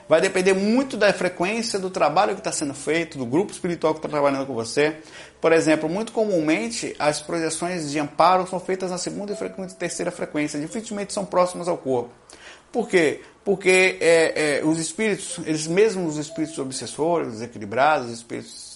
Vai 0.10 0.20
depender 0.20 0.54
muito 0.54 0.98
da 0.98 1.14
frequência 1.14 1.80
do 1.80 1.90
trabalho 1.90 2.34
que 2.34 2.42
está 2.42 2.52
sendo 2.52 2.74
feito, 2.74 3.18
do 3.18 3.26
grupo 3.26 3.54
espiritual 3.54 3.94
que 3.94 4.00
está 4.00 4.10
trabalhando 4.10 4.46
com 4.46 4.54
você. 4.54 4.98
Por 5.40 5.54
exemplo, 5.54 5.88
muito 5.88 6.12
comumente 6.12 6.94
as 7.00 7.22
projeções 7.22 7.90
de 7.90 7.98
amparo 7.98 8.46
são 8.46 8.60
feitas 8.60 8.92
na 8.92 8.98
segunda 8.98 9.32
e 9.32 9.74
terceira 9.74 10.12
frequência, 10.12 10.60
dificilmente 10.60 11.14
são 11.14 11.24
próximas 11.24 11.70
ao 11.70 11.78
corpo. 11.78 12.10
Por 12.74 12.90
quê? 12.90 13.22
Porque 13.46 13.98
é, 14.02 14.60
é, 14.60 14.66
os 14.66 14.80
espíritos, 14.80 15.40
eles 15.46 15.66
mesmos 15.66 16.18
os 16.18 16.28
espíritos 16.28 16.60
obsessores, 16.60 17.32
desequilibrados, 17.32 18.08
os 18.08 18.18
espíritos 18.18 18.71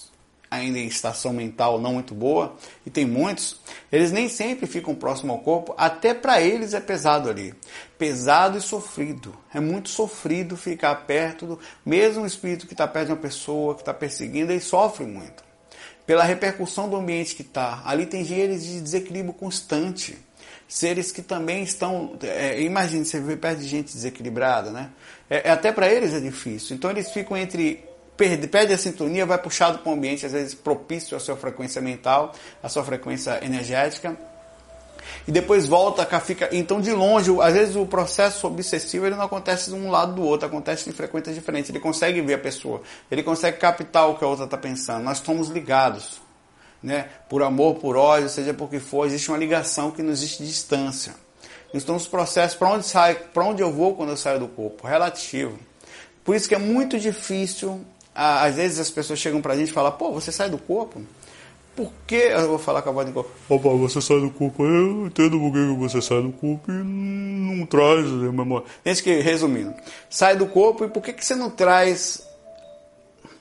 ainda 0.55 0.79
em 0.79 0.87
estação 0.87 1.31
mental 1.31 1.79
não 1.79 1.93
muito 1.93 2.13
boa, 2.13 2.55
e 2.85 2.89
tem 2.89 3.05
muitos, 3.05 3.59
eles 3.91 4.11
nem 4.11 4.27
sempre 4.27 4.65
ficam 4.67 4.95
próximo 4.95 5.31
ao 5.31 5.39
corpo, 5.39 5.73
até 5.77 6.13
para 6.13 6.41
eles 6.41 6.73
é 6.73 6.79
pesado 6.79 7.29
ali. 7.29 7.53
Pesado 7.97 8.57
e 8.57 8.61
sofrido. 8.61 9.35
É 9.53 9.59
muito 9.59 9.89
sofrido 9.89 10.57
ficar 10.57 10.93
perto 11.05 11.45
do. 11.45 11.59
Mesmo 11.85 12.25
espírito 12.25 12.67
que 12.67 12.73
está 12.73 12.87
perto 12.87 13.07
de 13.07 13.13
uma 13.13 13.19
pessoa, 13.19 13.73
que 13.73 13.81
está 13.81 13.93
perseguindo, 13.93 14.51
ele 14.51 14.59
sofre 14.59 15.05
muito. 15.05 15.43
Pela 16.05 16.23
repercussão 16.23 16.89
do 16.89 16.95
ambiente 16.97 17.35
que 17.35 17.41
está. 17.41 17.81
Ali 17.85 18.05
tem 18.05 18.23
genes 18.23 18.63
de 18.63 18.81
desequilíbrio 18.81 19.33
constante. 19.33 20.17
seres 20.67 21.11
que 21.11 21.21
também 21.21 21.63
estão. 21.63 22.17
É, 22.21 22.59
você 23.03 23.19
viver 23.19 23.37
perto 23.37 23.59
de 23.59 23.67
gente 23.67 23.93
desequilibrada, 23.93 24.71
né? 24.71 24.91
É, 25.29 25.49
é 25.49 25.51
até 25.51 25.71
para 25.71 25.91
eles 25.91 26.13
é 26.13 26.19
difícil. 26.19 26.75
Então 26.75 26.91
eles 26.91 27.11
ficam 27.11 27.37
entre. 27.37 27.83
Perde, 28.17 28.47
perde 28.47 28.73
a 28.73 28.77
sintonia, 28.77 29.25
vai 29.25 29.37
puxado 29.37 29.79
para 29.79 29.91
um 29.91 29.95
ambiente, 29.95 30.25
às 30.25 30.31
vezes, 30.31 30.53
propício 30.53 31.17
à 31.17 31.19
sua 31.19 31.35
frequência 31.35 31.81
mental, 31.81 32.33
à 32.63 32.69
sua 32.69 32.83
frequência 32.83 33.43
energética 33.43 34.17
e 35.27 35.31
depois 35.31 35.67
volta, 35.67 36.05
fica. 36.19 36.49
Então, 36.51 36.79
de 36.79 36.91
longe, 36.91 37.31
às 37.41 37.53
vezes 37.53 37.75
o 37.75 37.85
processo 37.85 38.47
obsessivo 38.47 39.05
ele 39.05 39.15
não 39.15 39.25
acontece 39.25 39.69
de 39.69 39.75
um 39.75 39.89
lado 39.89 40.13
do 40.13 40.23
outro, 40.23 40.47
acontece 40.47 40.89
em 40.89 40.93
frequências 40.93 41.35
diferentes. 41.35 41.69
Ele 41.69 41.79
consegue 41.79 42.21
ver 42.21 42.35
a 42.35 42.37
pessoa, 42.37 42.81
ele 43.09 43.23
consegue 43.23 43.57
captar 43.57 44.09
o 44.09 44.15
que 44.15 44.23
a 44.23 44.27
outra 44.27 44.45
está 44.45 44.57
pensando. 44.57 45.03
Nós 45.03 45.17
estamos 45.17 45.49
ligados, 45.49 46.21
né? 46.81 47.09
Por 47.29 47.41
amor, 47.41 47.75
por 47.75 47.95
ódio, 47.95 48.29
seja 48.29 48.53
por 48.53 48.69
que 48.69 48.79
for, 48.79 49.05
existe 49.05 49.29
uma 49.29 49.37
ligação 49.37 49.91
que 49.91 50.03
não 50.03 50.11
existe 50.11 50.43
distância. 50.43 51.13
Então, 51.73 51.95
os 51.95 52.07
processos, 52.07 52.55
para 52.55 52.69
onde 52.69 52.85
sai, 52.85 53.17
onde 53.35 53.61
eu 53.61 53.71
vou 53.71 53.95
quando 53.95 54.09
eu 54.09 54.17
saio 54.17 54.39
do 54.39 54.47
corpo? 54.47 54.87
Relativo. 54.87 55.59
Por 56.23 56.35
isso 56.35 56.47
que 56.47 56.55
é 56.55 56.59
muito 56.59 56.99
difícil. 56.99 57.83
Às 58.15 58.55
vezes 58.55 58.79
as 58.79 58.89
pessoas 58.89 59.19
chegam 59.19 59.41
para 59.41 59.53
a 59.53 59.57
gente 59.57 59.69
e 59.69 59.73
falam: 59.73 59.91
pô, 59.91 60.11
você 60.11 60.31
sai 60.31 60.49
do 60.49 60.57
corpo? 60.57 61.01
Por 61.75 61.91
que 62.07 62.15
eu 62.15 62.47
vou 62.47 62.57
falar 62.57 62.81
com 62.81 62.89
a 62.89 62.93
voz 62.93 63.05
de 63.05 63.11
corpo? 63.11 63.29
Opa, 63.49 63.69
você 63.71 63.99
sai 63.99 64.21
do 64.21 64.31
corpo, 64.31 64.63
eu 64.63 65.07
entendo 65.07 65.37
por 65.37 65.51
que 65.51 65.75
você 65.77 66.01
sai 66.01 66.21
do 66.21 66.31
corpo 66.31 66.71
e 66.71 66.73
não 66.73 67.65
traz 67.65 68.05
a 68.05 68.31
memória. 68.31 68.65
Gente 68.85 69.03
que, 69.03 69.19
resumindo, 69.19 69.73
sai 70.09 70.37
do 70.37 70.45
corpo 70.45 70.85
e 70.85 70.87
por 70.87 71.03
que, 71.03 71.11
que 71.11 71.25
você 71.25 71.35
não 71.35 71.49
traz, 71.49 72.25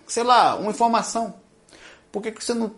sei 0.08 0.24
lá, 0.24 0.56
uma 0.56 0.72
informação? 0.72 1.32
Por 2.10 2.20
que, 2.20 2.32
que 2.32 2.44
você 2.44 2.54
não 2.54 2.72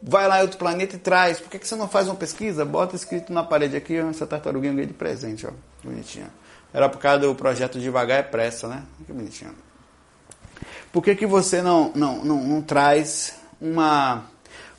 vai 0.00 0.28
lá 0.28 0.38
em 0.38 0.42
outro 0.42 0.58
planeta 0.58 0.94
e 0.94 0.98
traz? 1.00 1.40
Por 1.40 1.50
que, 1.50 1.58
que 1.58 1.66
você 1.66 1.74
não 1.74 1.88
faz 1.88 2.06
uma 2.06 2.14
pesquisa? 2.14 2.64
Bota 2.64 2.94
escrito 2.94 3.32
na 3.32 3.42
parede 3.42 3.76
aqui, 3.76 3.96
essa 3.96 4.28
tartaruguinha 4.28 4.72
ganhei 4.72 4.86
de 4.86 4.94
presente, 4.94 5.44
ó. 5.44 5.50
Bonitinha. 5.82 6.30
Era 6.72 6.88
por 6.88 7.00
causa 7.00 7.18
do 7.18 7.34
projeto 7.34 7.80
Devagar 7.80 8.20
é 8.20 8.22
Pressa, 8.22 8.68
né? 8.68 8.84
Que 9.04 9.12
bonitinho. 9.12 9.52
Por 10.92 11.02
que, 11.02 11.14
que 11.14 11.26
você 11.26 11.62
não, 11.62 11.92
não, 11.94 12.24
não, 12.24 12.42
não 12.42 12.62
traz 12.62 13.34
uma 13.60 14.24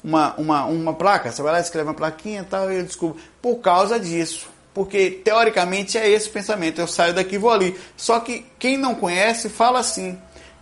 uma, 0.04 0.34
uma, 0.36 0.66
uma 0.66 0.94
placa, 0.94 1.32
você 1.32 1.42
vai 1.42 1.54
lá 1.54 1.60
escreve 1.60 1.88
uma 1.88 1.94
plaquinha 1.94 2.42
e 2.42 2.46
tal, 2.46 2.72
e 2.72 2.78
eu 2.78 2.84
descubro. 2.84 3.18
Por 3.42 3.58
causa 3.58 4.00
disso. 4.00 4.50
Porque 4.74 5.12
teoricamente 5.12 5.98
é 5.98 6.10
esse 6.10 6.30
o 6.30 6.32
pensamento. 6.32 6.80
Eu 6.80 6.88
saio 6.88 7.14
daqui 7.14 7.36
e 7.36 7.38
vou 7.38 7.52
ali. 7.52 7.78
Só 7.98 8.20
que 8.22 8.46
quem 8.58 8.78
não 8.78 8.96
conhece 8.96 9.50
fala 9.50 9.80
assim. 9.80 10.18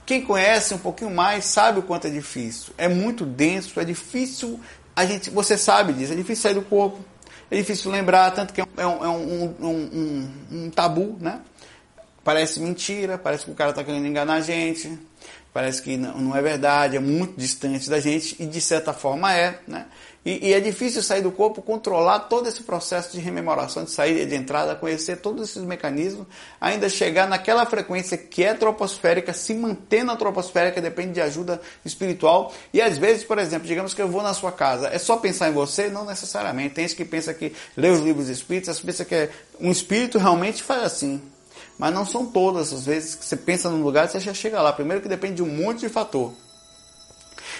Quem 0.06 0.22
conhece 0.22 0.74
um 0.74 0.80
pouquinho 0.80 1.12
mais 1.12 1.46
sabe 1.46 1.80
o 1.80 1.84
quanto 1.84 2.08
é 2.08 2.10
difícil. 2.10 2.74
É 2.76 2.88
muito 2.88 3.24
denso, 3.24 3.80
é 3.80 3.86
difícil. 3.86 4.60
A 4.96 5.06
gente, 5.06 5.30
você 5.30 5.56
sabe 5.56 5.94
disso, 5.94 6.14
é 6.14 6.16
difícil 6.16 6.42
sair 6.42 6.56
do 6.56 6.64
corpo. 6.64 7.06
É 7.52 7.56
difícil 7.56 7.92
lembrar, 7.92 8.32
tanto 8.32 8.52
que 8.52 8.62
é 8.62 8.66
um, 8.66 9.06
é 9.06 9.08
um, 9.08 9.56
um, 9.62 9.68
um, 9.68 10.30
um 10.52 10.70
tabu, 10.72 11.16
né? 11.20 11.40
Parece 12.24 12.60
mentira, 12.60 13.18
parece 13.18 13.46
que 13.46 13.52
o 13.52 13.56
cara 13.56 13.70
está 13.70 13.84
querendo 13.84 14.06
enganar 14.08 14.36
a 14.36 14.42
gente 14.42 15.00
parece 15.60 15.82
que 15.82 15.98
não, 15.98 16.18
não, 16.18 16.36
é 16.38 16.42
verdade, 16.42 16.96
é 16.96 17.02
muito 17.02 17.38
distante 17.38 17.90
da 17.90 18.00
gente 18.00 18.34
e 18.40 18.46
de 18.46 18.62
certa 18.62 18.94
forma 18.94 19.36
é, 19.36 19.60
né? 19.68 19.88
E, 20.26 20.48
e, 20.48 20.54
é 20.54 20.60
difícil 20.62 21.04
sair 21.04 21.22
do 21.22 21.32
corpo, 21.32 21.62
controlar 21.62 22.20
todo 22.20 22.48
esse 22.48 22.64
processo 22.64 23.12
de 23.12 23.20
rememoração, 23.20 23.84
de 23.84 23.92
saída 23.92 24.22
e 24.22 24.26
de 24.26 24.36
entrada, 24.36 24.74
conhecer 24.74 25.18
todos 25.18 25.50
esses 25.50 25.64
mecanismos, 25.64 26.28
ainda 26.62 26.88
chegar 26.88 27.28
naquela 27.28 27.66
frequência 27.66 28.18
que 28.18 28.42
é 28.42 28.54
troposférica, 28.54 29.34
se 29.34 29.54
manter 29.54 30.04
na 30.04 30.16
troposférica, 30.16 30.82
depende 30.82 31.14
de 31.14 31.22
ajuda 31.22 31.60
espiritual. 31.84 32.54
E 32.74 32.82
às 32.82 32.98
vezes, 32.98 33.26
por 33.26 33.38
exemplo, 33.38 33.68
digamos 33.68 33.94
que 33.94 34.02
eu 34.02 34.08
vou 34.08 34.24
na 34.24 34.34
sua 34.34 34.54
casa, 34.54 34.88
é 34.88 34.98
só 34.98 35.18
pensar 35.18 35.50
em 35.50 35.54
você? 35.54 35.90
Não 35.90 36.06
necessariamente. 36.06 36.76
Tem 36.76 36.88
gente 36.88 36.98
que 36.98 37.06
pensa 37.06 37.34
que 37.34 37.54
lê 37.76 37.90
os 37.90 38.00
livros 38.00 38.30
espíritas, 38.30 38.80
pensa 38.80 39.04
que 39.04 39.16
é, 39.16 39.30
um 39.60 39.72
espírito 39.72 40.18
realmente 40.18 40.64
faz 40.64 40.84
assim. 40.84 41.22
Mas 41.80 41.94
não 41.94 42.06
são 42.06 42.26
todas 42.26 42.74
as 42.74 42.86
vezes 42.86 43.16
que 43.16 43.26
você 43.26 43.38
pensa 43.38 43.70
num 43.70 43.82
lugar 43.82 44.06
e 44.06 44.12
você 44.12 44.20
já 44.20 44.34
chega 44.34 44.62
lá. 44.62 44.74
Primeiro 44.74 45.02
que 45.02 45.08
depende 45.08 45.36
de 45.36 45.44
um 45.44 45.48
monte 45.48 45.80
de 45.80 45.90
fator. 45.90 46.34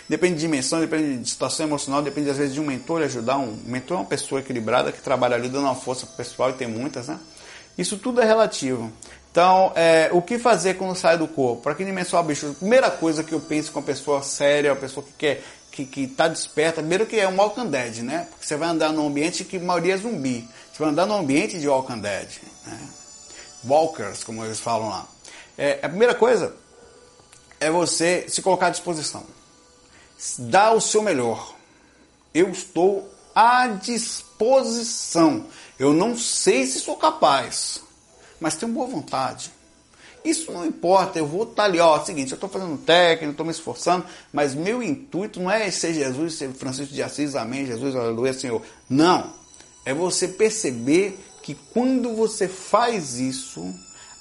Depende 0.10 0.36
de 0.36 0.42
dimensão, 0.42 0.82
depende 0.82 1.20
de 1.20 1.30
situação 1.30 1.66
emocional, 1.66 2.02
depende 2.02 2.30
às 2.30 2.36
vezes 2.36 2.54
de 2.54 2.60
um 2.60 2.66
mentor 2.66 3.02
ajudar. 3.02 3.38
Um 3.38 3.58
mentor 3.66 3.96
é 3.96 4.00
uma 4.02 4.06
pessoa 4.06 4.42
equilibrada 4.42 4.92
que 4.92 5.02
trabalha 5.02 5.38
ali 5.38 5.48
dando 5.48 5.64
uma 5.64 5.76
força 5.76 6.06
pessoal 6.06 6.50
e 6.50 6.54
tem 6.54 6.68
muitas, 6.68 7.08
né? 7.08 7.18
Isso 7.78 7.98
tudo 7.98 8.20
é 8.20 8.26
relativo. 8.26 8.92
Então, 9.32 9.72
é, 9.74 10.10
o 10.12 10.22
que 10.22 10.38
fazer 10.38 10.74
quando 10.74 10.96
sai 10.96 11.18
do 11.18 11.28
corpo? 11.28 11.62
Para 11.62 11.74
quem 11.74 11.86
dimensão 11.86 12.22
bicho, 12.22 12.48
a 12.48 12.54
primeira 12.54 12.92
coisa 12.92 13.24
que 13.24 13.32
eu 13.32 13.40
penso 13.40 13.72
com 13.72 13.80
uma 13.80 13.86
pessoa 13.86 14.22
séria, 14.22 14.74
uma 14.74 14.82
pessoa 14.82 15.06
que 15.06 15.14
quer 15.14 15.44
que, 15.72 15.86
que 15.86 16.08
tá 16.08 16.28
desperta, 16.28 16.82
primeiro 16.82 17.06
que 17.06 17.18
é 17.18 17.28
um 17.28 17.38
Walking 17.38 17.70
Dead, 17.70 18.00
né? 18.00 18.28
Porque 18.30 18.46
você 18.46 18.58
vai 18.58 18.68
andar 18.68 18.92
num 18.92 19.08
ambiente 19.08 19.46
que 19.46 19.56
a 19.56 19.60
maioria 19.62 19.94
é 19.94 19.98
zumbi. 19.98 20.46
Você 20.74 20.80
vai 20.80 20.90
andar 20.90 21.06
num 21.06 21.16
ambiente 21.16 21.58
de 21.58 21.70
Walking 21.70 22.00
Dead, 22.00 22.28
né? 22.66 22.80
Walkers, 23.66 24.24
como 24.24 24.44
eles 24.44 24.60
falam 24.60 24.90
lá. 24.90 25.08
É, 25.58 25.80
a 25.84 25.90
primeira 25.90 26.16
coisa 26.16 26.56
é 27.60 27.70
você 27.70 28.26
se 28.30 28.42
colocar 28.42 28.68
à 28.68 28.70
disposição. 28.70 29.24
Dá 30.38 30.72
o 30.72 30.82
seu 30.82 31.02
melhor. 31.02 31.56
Eu 32.34 32.50
estou 32.50 33.10
à 33.36 33.68
disposição. 33.68 35.46
Eu 35.78 35.94
não 35.94 36.18
sei 36.18 36.66
se 36.66 36.80
sou 36.80 36.98
capaz, 36.98 37.82
mas 38.40 38.56
tenho 38.56 38.72
boa 38.72 38.88
vontade. 38.88 39.52
Isso 40.24 40.52
não 40.52 40.66
importa, 40.66 41.18
eu 41.18 41.26
vou 41.26 41.44
estar 41.44 41.56
tá 41.56 41.64
ali, 41.64 41.80
ó, 41.80 41.98
é 41.98 42.06
seguinte, 42.06 42.32
eu 42.32 42.36
estou 42.36 42.50
fazendo 42.50 42.78
técnico, 42.78 43.32
estou 43.32 43.46
me 43.46 43.52
esforçando, 43.54 44.06
mas 44.34 44.54
meu 44.54 44.84
intuito 44.84 45.40
não 45.40 45.50
é 45.50 45.72
ser 45.72 45.94
Jesus, 45.94 46.34
ser 46.34 46.52
Francisco 46.52 46.94
de 46.94 47.02
Assis, 47.02 47.36
amém, 47.36 47.66
Jesus, 47.66 47.96
aleluia, 47.96 48.34
Senhor. 48.34 48.62
Não, 48.90 49.32
é 49.86 49.94
você 49.94 50.28
perceber 50.28 51.18
que 51.42 51.56
quando 51.74 52.16
você 52.16 52.48
faz 52.48 53.20
isso, 53.20 53.74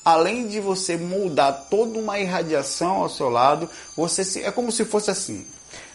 além 0.04 0.46
de 0.46 0.60
você 0.60 0.96
moldar 0.96 1.66
toda 1.68 1.98
uma 1.98 2.18
irradiação 2.18 3.02
ao 3.02 3.08
seu 3.08 3.28
lado, 3.28 3.68
você 3.96 4.24
se, 4.24 4.42
é 4.42 4.50
como 4.50 4.72
se 4.72 4.84
fosse 4.84 5.10
assim. 5.10 5.46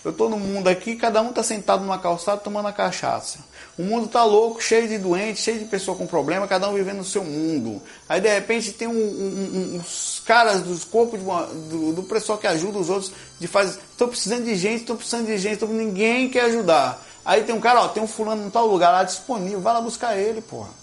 Eu 0.03 0.11
estou 0.11 0.29
no 0.29 0.37
mundo 0.37 0.67
aqui, 0.67 0.95
cada 0.95 1.21
um 1.21 1.29
está 1.29 1.41
sentado 1.41 1.81
numa 1.81 1.97
calçada 1.97 2.41
tomando 2.41 2.67
a 2.67 2.73
cachaça. 2.73 3.39
O 3.77 3.83
mundo 3.83 4.05
está 4.05 4.23
louco, 4.23 4.61
cheio 4.61 4.87
de 4.87 4.97
doentes, 4.97 5.41
cheio 5.41 5.57
de 5.57 5.65
pessoas 5.65 5.97
com 5.97 6.05
problema, 6.05 6.47
cada 6.47 6.69
um 6.69 6.73
vivendo 6.73 6.99
o 6.99 7.05
seu 7.05 7.23
mundo. 7.23 7.81
Aí 8.07 8.19
de 8.19 8.27
repente 8.27 8.73
tem 8.73 8.87
um, 8.87 8.91
um, 8.91 8.95
um, 8.95 9.77
uns 9.77 10.21
caras 10.25 10.61
dos 10.61 10.83
corpos 10.83 11.21
uma, 11.21 11.45
do, 11.45 11.93
do, 11.93 12.03
pessoal 12.03 12.37
que 12.37 12.45
ajuda 12.45 12.77
os 12.77 12.89
outros 12.89 13.13
de 13.39 13.47
fazer. 13.47 13.79
Estou 13.91 14.09
precisando 14.09 14.43
de 14.43 14.55
gente, 14.55 14.81
estou 14.81 14.97
precisando 14.97 15.25
de 15.25 15.37
gente, 15.37 15.57
tô, 15.57 15.67
ninguém 15.67 16.29
quer 16.29 16.41
ajudar. 16.41 17.01
Aí 17.25 17.43
tem 17.43 17.55
um 17.55 17.61
cara, 17.61 17.81
ó, 17.81 17.87
tem 17.87 18.03
um 18.03 18.07
fulano 18.07 18.45
em 18.45 18.49
tal 18.49 18.67
lugar 18.67 18.91
lá 18.91 19.03
disponível, 19.03 19.61
vai 19.61 19.73
lá 19.73 19.81
buscar 19.81 20.17
ele, 20.17 20.41
porra. 20.41 20.82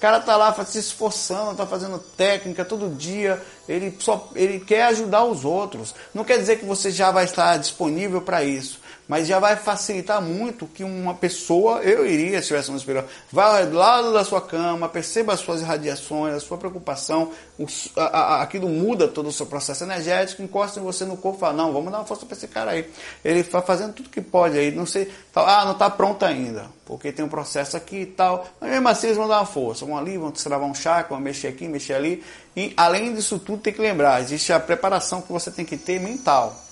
O 0.00 0.06
cara 0.08 0.18
tá 0.18 0.34
lá 0.34 0.64
se 0.64 0.78
esforçando, 0.78 1.54
tá 1.54 1.66
fazendo 1.66 1.98
técnica 1.98 2.64
todo 2.64 2.96
dia, 2.96 3.38
ele 3.68 3.94
só 4.00 4.30
ele 4.34 4.58
quer 4.58 4.84
ajudar 4.84 5.24
os 5.24 5.44
outros. 5.44 5.94
Não 6.14 6.24
quer 6.24 6.38
dizer 6.38 6.58
que 6.58 6.64
você 6.64 6.90
já 6.90 7.10
vai 7.10 7.26
estar 7.26 7.58
disponível 7.58 8.22
para 8.22 8.42
isso 8.42 8.79
mas 9.10 9.26
já 9.26 9.40
vai 9.40 9.56
facilitar 9.56 10.22
muito 10.22 10.68
que 10.68 10.84
uma 10.84 11.12
pessoa, 11.14 11.80
eu 11.80 12.06
iria 12.06 12.40
se 12.40 12.46
tivesse 12.46 12.70
uma 12.70 12.78
superior, 12.78 13.04
vá 13.32 13.58
lado 13.58 14.12
da 14.12 14.22
sua 14.22 14.40
cama, 14.40 14.88
perceba 14.88 15.32
as 15.32 15.40
suas 15.40 15.62
irradiações, 15.62 16.32
a 16.32 16.38
sua 16.38 16.56
preocupação, 16.56 17.32
o, 17.58 17.66
a, 17.96 18.04
a, 18.04 18.42
aquilo 18.42 18.68
muda 18.68 19.08
todo 19.08 19.28
o 19.28 19.32
seu 19.32 19.46
processo 19.46 19.82
energético, 19.82 20.42
encosta 20.42 20.78
em 20.78 20.84
você 20.84 21.04
no 21.04 21.16
corpo 21.16 21.40
fala, 21.40 21.54
não, 21.54 21.72
vamos 21.72 21.90
dar 21.90 21.98
uma 21.98 22.04
força 22.04 22.24
para 22.24 22.36
esse 22.36 22.46
cara 22.46 22.70
aí. 22.70 22.88
Ele 23.24 23.40
está 23.40 23.60
fazendo 23.60 23.94
tudo 23.94 24.10
que 24.10 24.20
pode 24.20 24.56
aí, 24.56 24.70
não 24.70 24.86
sei, 24.86 25.10
ah, 25.34 25.64
não 25.64 25.72
está 25.72 25.90
pronto 25.90 26.24
ainda, 26.24 26.66
porque 26.86 27.10
tem 27.10 27.24
um 27.24 27.28
processo 27.28 27.76
aqui 27.76 28.02
e 28.02 28.06
tal, 28.06 28.46
mas 28.60 28.70
mesmo 28.70 28.88
assim 28.88 29.08
eles 29.08 29.18
vão 29.18 29.26
dar 29.26 29.38
uma 29.38 29.46
força, 29.46 29.84
vão 29.84 29.98
ali, 29.98 30.16
vão 30.18 30.30
travar 30.30 30.68
um 30.68 30.74
chakra, 30.74 31.08
vão 31.08 31.18
mexer 31.18 31.48
aqui, 31.48 31.66
mexer 31.66 31.94
ali, 31.94 32.22
e 32.54 32.72
além 32.76 33.12
disso 33.12 33.40
tudo 33.40 33.60
tem 33.60 33.72
que 33.72 33.82
lembrar, 33.82 34.20
existe 34.20 34.52
a 34.52 34.60
preparação 34.60 35.20
que 35.20 35.32
você 35.32 35.50
tem 35.50 35.64
que 35.64 35.76
ter 35.76 35.98
mental 35.98 36.69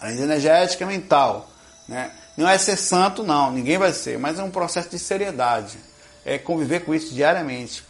a 0.00 0.10
energética 0.12 0.86
mental. 0.86 1.48
Né? 1.86 2.10
Não 2.36 2.48
é 2.48 2.56
ser 2.58 2.76
santo, 2.76 3.22
não, 3.22 3.50
ninguém 3.50 3.78
vai 3.78 3.92
ser, 3.92 4.18
mas 4.18 4.38
é 4.38 4.42
um 4.42 4.50
processo 4.50 4.88
de 4.88 4.98
seriedade. 4.98 5.78
É 6.24 6.38
conviver 6.38 6.80
com 6.80 6.94
isso 6.94 7.14
diariamente. 7.14 7.84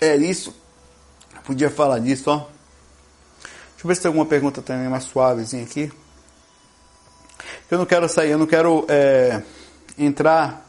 É 0.00 0.16
isso. 0.16 0.54
Podia 1.44 1.70
falar 1.70 1.98
disso, 1.98 2.30
ó. 2.30 2.36
Deixa 2.36 3.84
eu 3.84 3.88
ver 3.88 3.94
se 3.94 4.02
tem 4.02 4.08
alguma 4.08 4.26
pergunta 4.26 4.60
também 4.60 4.88
mais 4.88 5.04
suavezinha 5.04 5.62
aqui. 5.62 5.92
Eu 7.70 7.78
não 7.78 7.86
quero 7.86 8.08
sair, 8.08 8.30
eu 8.30 8.38
não 8.38 8.46
quero 8.46 8.84
é, 8.88 9.42
entrar, 9.96 10.68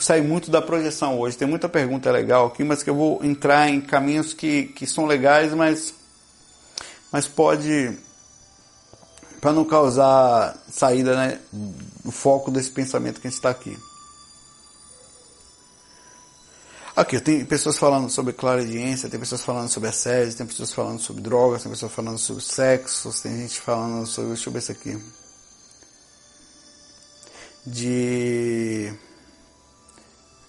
sair 0.00 0.22
muito 0.22 0.50
da 0.50 0.60
projeção 0.60 1.18
hoje. 1.18 1.36
Tem 1.36 1.46
muita 1.46 1.68
pergunta 1.68 2.10
legal 2.10 2.46
aqui, 2.46 2.64
mas 2.64 2.82
que 2.82 2.90
eu 2.90 2.94
vou 2.94 3.24
entrar 3.24 3.68
em 3.68 3.80
caminhos 3.80 4.34
que, 4.34 4.64
que 4.64 4.86
são 4.86 5.06
legais, 5.06 5.52
mas, 5.54 5.94
mas 7.12 7.28
pode 7.28 7.96
para 9.44 9.52
não 9.52 9.66
causar 9.66 10.56
saída, 10.70 11.14
né, 11.14 11.38
o 12.02 12.10
foco 12.10 12.50
desse 12.50 12.70
pensamento 12.70 13.20
que 13.20 13.26
a 13.26 13.30
gente 13.30 13.36
está 13.36 13.50
aqui. 13.50 13.78
Aqui, 16.96 17.20
tem 17.20 17.44
pessoas 17.44 17.76
falando 17.76 18.08
sobre 18.08 18.32
claridiência, 18.32 19.10
tem 19.10 19.20
pessoas 19.20 19.44
falando 19.44 19.68
sobre 19.68 19.90
assédio, 19.90 20.34
tem 20.34 20.46
pessoas 20.46 20.72
falando 20.72 20.98
sobre 20.98 21.20
drogas, 21.20 21.62
tem 21.62 21.70
pessoas 21.70 21.92
falando 21.92 22.16
sobre 22.16 22.42
sexo, 22.42 23.22
tem 23.22 23.42
gente 23.42 23.60
falando 23.60 24.06
sobre, 24.06 24.30
deixa 24.30 24.48
eu 24.48 24.52
ver 24.54 24.60
isso 24.60 24.72
aqui, 24.72 24.98
de 27.66 28.94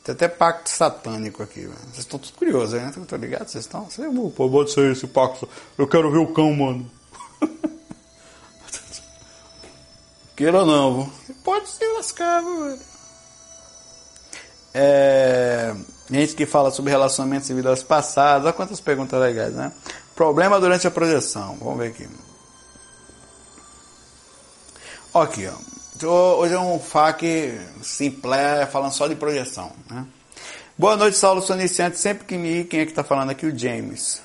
Tem 0.06 0.16
até 0.16 0.30
pacto 0.30 0.70
satânico 0.70 1.44
aqui, 1.44 1.64
velho. 1.64 1.74
Vocês 1.74 1.98
estão 1.98 2.18
todos 2.18 2.32
curiosos, 2.32 2.80
né? 2.80 2.94
Estão 2.96 3.20
ligados? 3.20 3.52
Vocês 3.52 3.66
estão? 3.66 3.90
Pô, 4.38 4.50
pode 4.50 4.72
ser 4.72 4.90
esse 4.90 5.06
pacto. 5.06 5.50
Eu 5.78 5.86
quero 5.86 6.10
ver 6.10 6.20
o 6.20 6.32
cão, 6.34 6.54
mano. 6.54 6.90
Queira 10.36 10.60
ou 10.60 10.66
não, 10.66 11.04
viu? 11.04 11.36
pode 11.44 11.70
se 11.70 11.86
lascar, 11.94 12.42
velho. 12.42 12.80
É, 14.74 15.74
gente 16.12 16.36
que 16.36 16.46
fala 16.46 16.70
sobre 16.70 16.92
relacionamentos 16.92 17.50
e 17.50 17.54
vidas 17.54 17.82
passadas. 17.82 18.44
Olha 18.44 18.54
quantas 18.54 18.82
perguntas 18.82 19.18
legais, 19.20 19.54
né? 19.54 19.72
Problema 20.16 20.60
durante 20.60 20.86
a 20.86 20.92
projeção. 20.92 21.56
Vamos 21.62 21.78
ver 21.78 21.88
aqui. 21.88 22.10
Aqui, 25.14 25.48
ó. 25.48 26.36
Hoje 26.38 26.54
é 26.54 26.60
um 26.60 26.78
FAQ 26.78 27.58
simplé, 27.82 28.66
falando 28.66 28.92
só 28.92 29.08
de 29.08 29.16
projeção. 29.16 29.72
Né? 29.90 30.06
Boa 30.78 30.98
noite, 30.98 31.18
Saulo, 31.18 31.42
sou 31.42 31.56
iniciante. 31.56 31.98
Sempre 31.98 32.26
que 32.26 32.38
me... 32.38 32.66
Quem 32.66 32.82
é 32.82 32.86
que 32.86 32.92
está 32.92 33.04
falando 33.04 33.30
aqui? 33.30 33.46
O 33.46 33.58
James. 33.58 34.22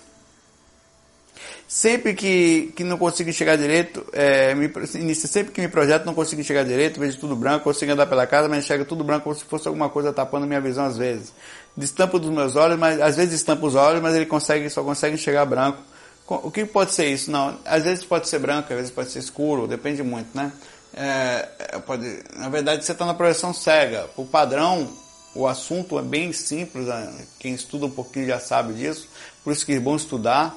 Sempre 1.71 2.15
que, 2.15 2.73
que 2.75 2.83
não 2.83 2.99
consigo 2.99 3.33
chegar 3.33 3.55
direito, 3.55 4.05
é, 4.13 4.53
me, 4.57 5.15
sempre 5.15 5.53
que 5.53 5.61
me 5.61 5.69
projeto 5.69 6.05
não 6.05 6.13
consigo 6.13 6.43
chegar 6.43 6.65
direito, 6.65 6.99
vejo 6.99 7.17
tudo 7.17 7.37
branco, 7.37 7.63
consigo 7.63 7.93
andar 7.93 8.07
pela 8.07 8.27
casa, 8.27 8.49
mas 8.49 8.65
enxergo 8.65 8.85
tudo 8.85 9.05
branco 9.05 9.23
como 9.23 9.37
se 9.37 9.45
fosse 9.45 9.69
alguma 9.69 9.89
coisa 9.89 10.13
tapando 10.13 10.49
minha 10.49 10.61
visão 10.61 10.85
às 10.85 10.99
vezes. 10.99 11.33
Destampo 11.77 12.19
dos 12.19 12.29
meus 12.29 12.57
olhos, 12.57 12.77
mas 12.77 13.01
às 13.01 13.15
vezes 13.15 13.35
estampa 13.35 13.65
os 13.65 13.77
olhos, 13.77 14.03
mas 14.03 14.17
ele 14.17 14.27
consegue, 14.27 14.69
só 14.69 14.83
consegue 14.83 15.15
enxergar 15.15 15.45
branco. 15.45 15.79
O 16.27 16.51
que 16.51 16.65
pode 16.65 16.91
ser 16.91 17.07
isso? 17.07 17.31
Não, 17.31 17.57
às 17.65 17.85
vezes 17.85 18.05
pode 18.05 18.29
ser 18.29 18.41
branco, 18.41 18.73
às 18.73 18.77
vezes 18.77 18.91
pode 18.91 19.13
ser 19.13 19.21
escuro, 19.21 19.69
depende 19.69 20.03
muito, 20.03 20.37
né? 20.37 20.51
É, 20.93 21.49
é 21.57 21.79
pode, 21.79 22.05
na 22.35 22.49
verdade, 22.49 22.85
você 22.85 22.91
está 22.91 23.07
na 23.07 23.15
projeção 23.15 23.55
cega. 23.55 24.11
O 24.17 24.27
padrão, 24.27 24.91
o 25.37 25.47
assunto 25.47 26.01
é 26.01 26.03
bem 26.03 26.33
simples, 26.33 26.87
né? 26.87 27.15
quem 27.39 27.55
estuda 27.55 27.87
um 27.87 27.91
pouquinho 27.91 28.27
já 28.27 28.41
sabe 28.41 28.73
disso, 28.73 29.09
por 29.45 29.53
isso 29.53 29.65
que 29.65 29.75
é 29.75 29.79
bom 29.79 29.95
estudar. 29.95 30.53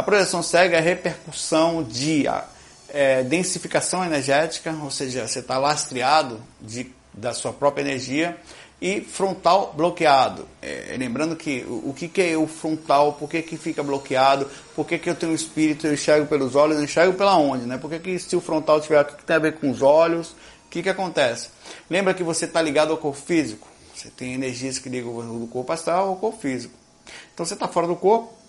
A 0.00 0.02
projeção 0.02 0.42
cega 0.42 0.76
é 0.76 0.78
a 0.78 0.82
repercussão 0.82 1.82
de 1.82 2.24
é, 2.88 3.22
densificação 3.22 4.02
energética, 4.02 4.74
ou 4.82 4.90
seja, 4.90 5.28
você 5.28 5.40
está 5.40 5.58
lastreado 5.58 6.40
de, 6.58 6.90
da 7.12 7.34
sua 7.34 7.52
própria 7.52 7.82
energia, 7.82 8.34
e 8.80 9.02
frontal 9.02 9.74
bloqueado. 9.76 10.48
É, 10.62 10.96
lembrando 10.98 11.36
que 11.36 11.66
o, 11.68 11.90
o 11.90 11.94
que, 11.94 12.08
que, 12.08 12.22
é 12.22 12.34
o 12.34 12.46
frontal, 12.46 13.12
por 13.12 13.28
que, 13.28 13.42
que 13.42 13.58
fica 13.58 13.82
bloqueado, 13.82 14.48
por 14.74 14.86
que, 14.86 14.96
que 14.96 15.10
eu 15.10 15.14
tenho 15.14 15.34
espírito, 15.34 15.86
eu 15.86 15.92
enxergo 15.92 16.26
pelos 16.26 16.54
olhos, 16.54 16.78
eu 16.78 16.84
enxergo 16.84 17.12
pela 17.12 17.36
onde, 17.36 17.66
né? 17.66 17.76
Por 17.76 17.90
que, 17.90 17.98
que 17.98 18.18
se 18.18 18.34
o 18.34 18.40
frontal 18.40 18.80
tiver, 18.80 19.02
o 19.02 19.04
que, 19.04 19.16
que 19.16 19.24
tem 19.24 19.36
a 19.36 19.38
ver 19.38 19.58
com 19.58 19.70
os 19.70 19.82
olhos, 19.82 20.30
o 20.30 20.70
que, 20.70 20.82
que 20.82 20.88
acontece? 20.88 21.50
Lembra 21.90 22.14
que 22.14 22.22
você 22.22 22.46
está 22.46 22.62
ligado 22.62 22.90
ao 22.90 22.96
corpo 22.96 23.20
físico? 23.20 23.68
Você 23.94 24.08
tem 24.08 24.32
energias 24.32 24.78
que 24.78 24.88
ligam 24.88 25.38
do 25.38 25.46
corpo 25.46 25.70
astral 25.74 26.08
ao 26.08 26.16
corpo 26.16 26.40
físico. 26.40 26.72
Então 27.34 27.44
você 27.44 27.52
está 27.52 27.68
fora 27.68 27.86
do 27.86 27.96
corpo 27.96 28.39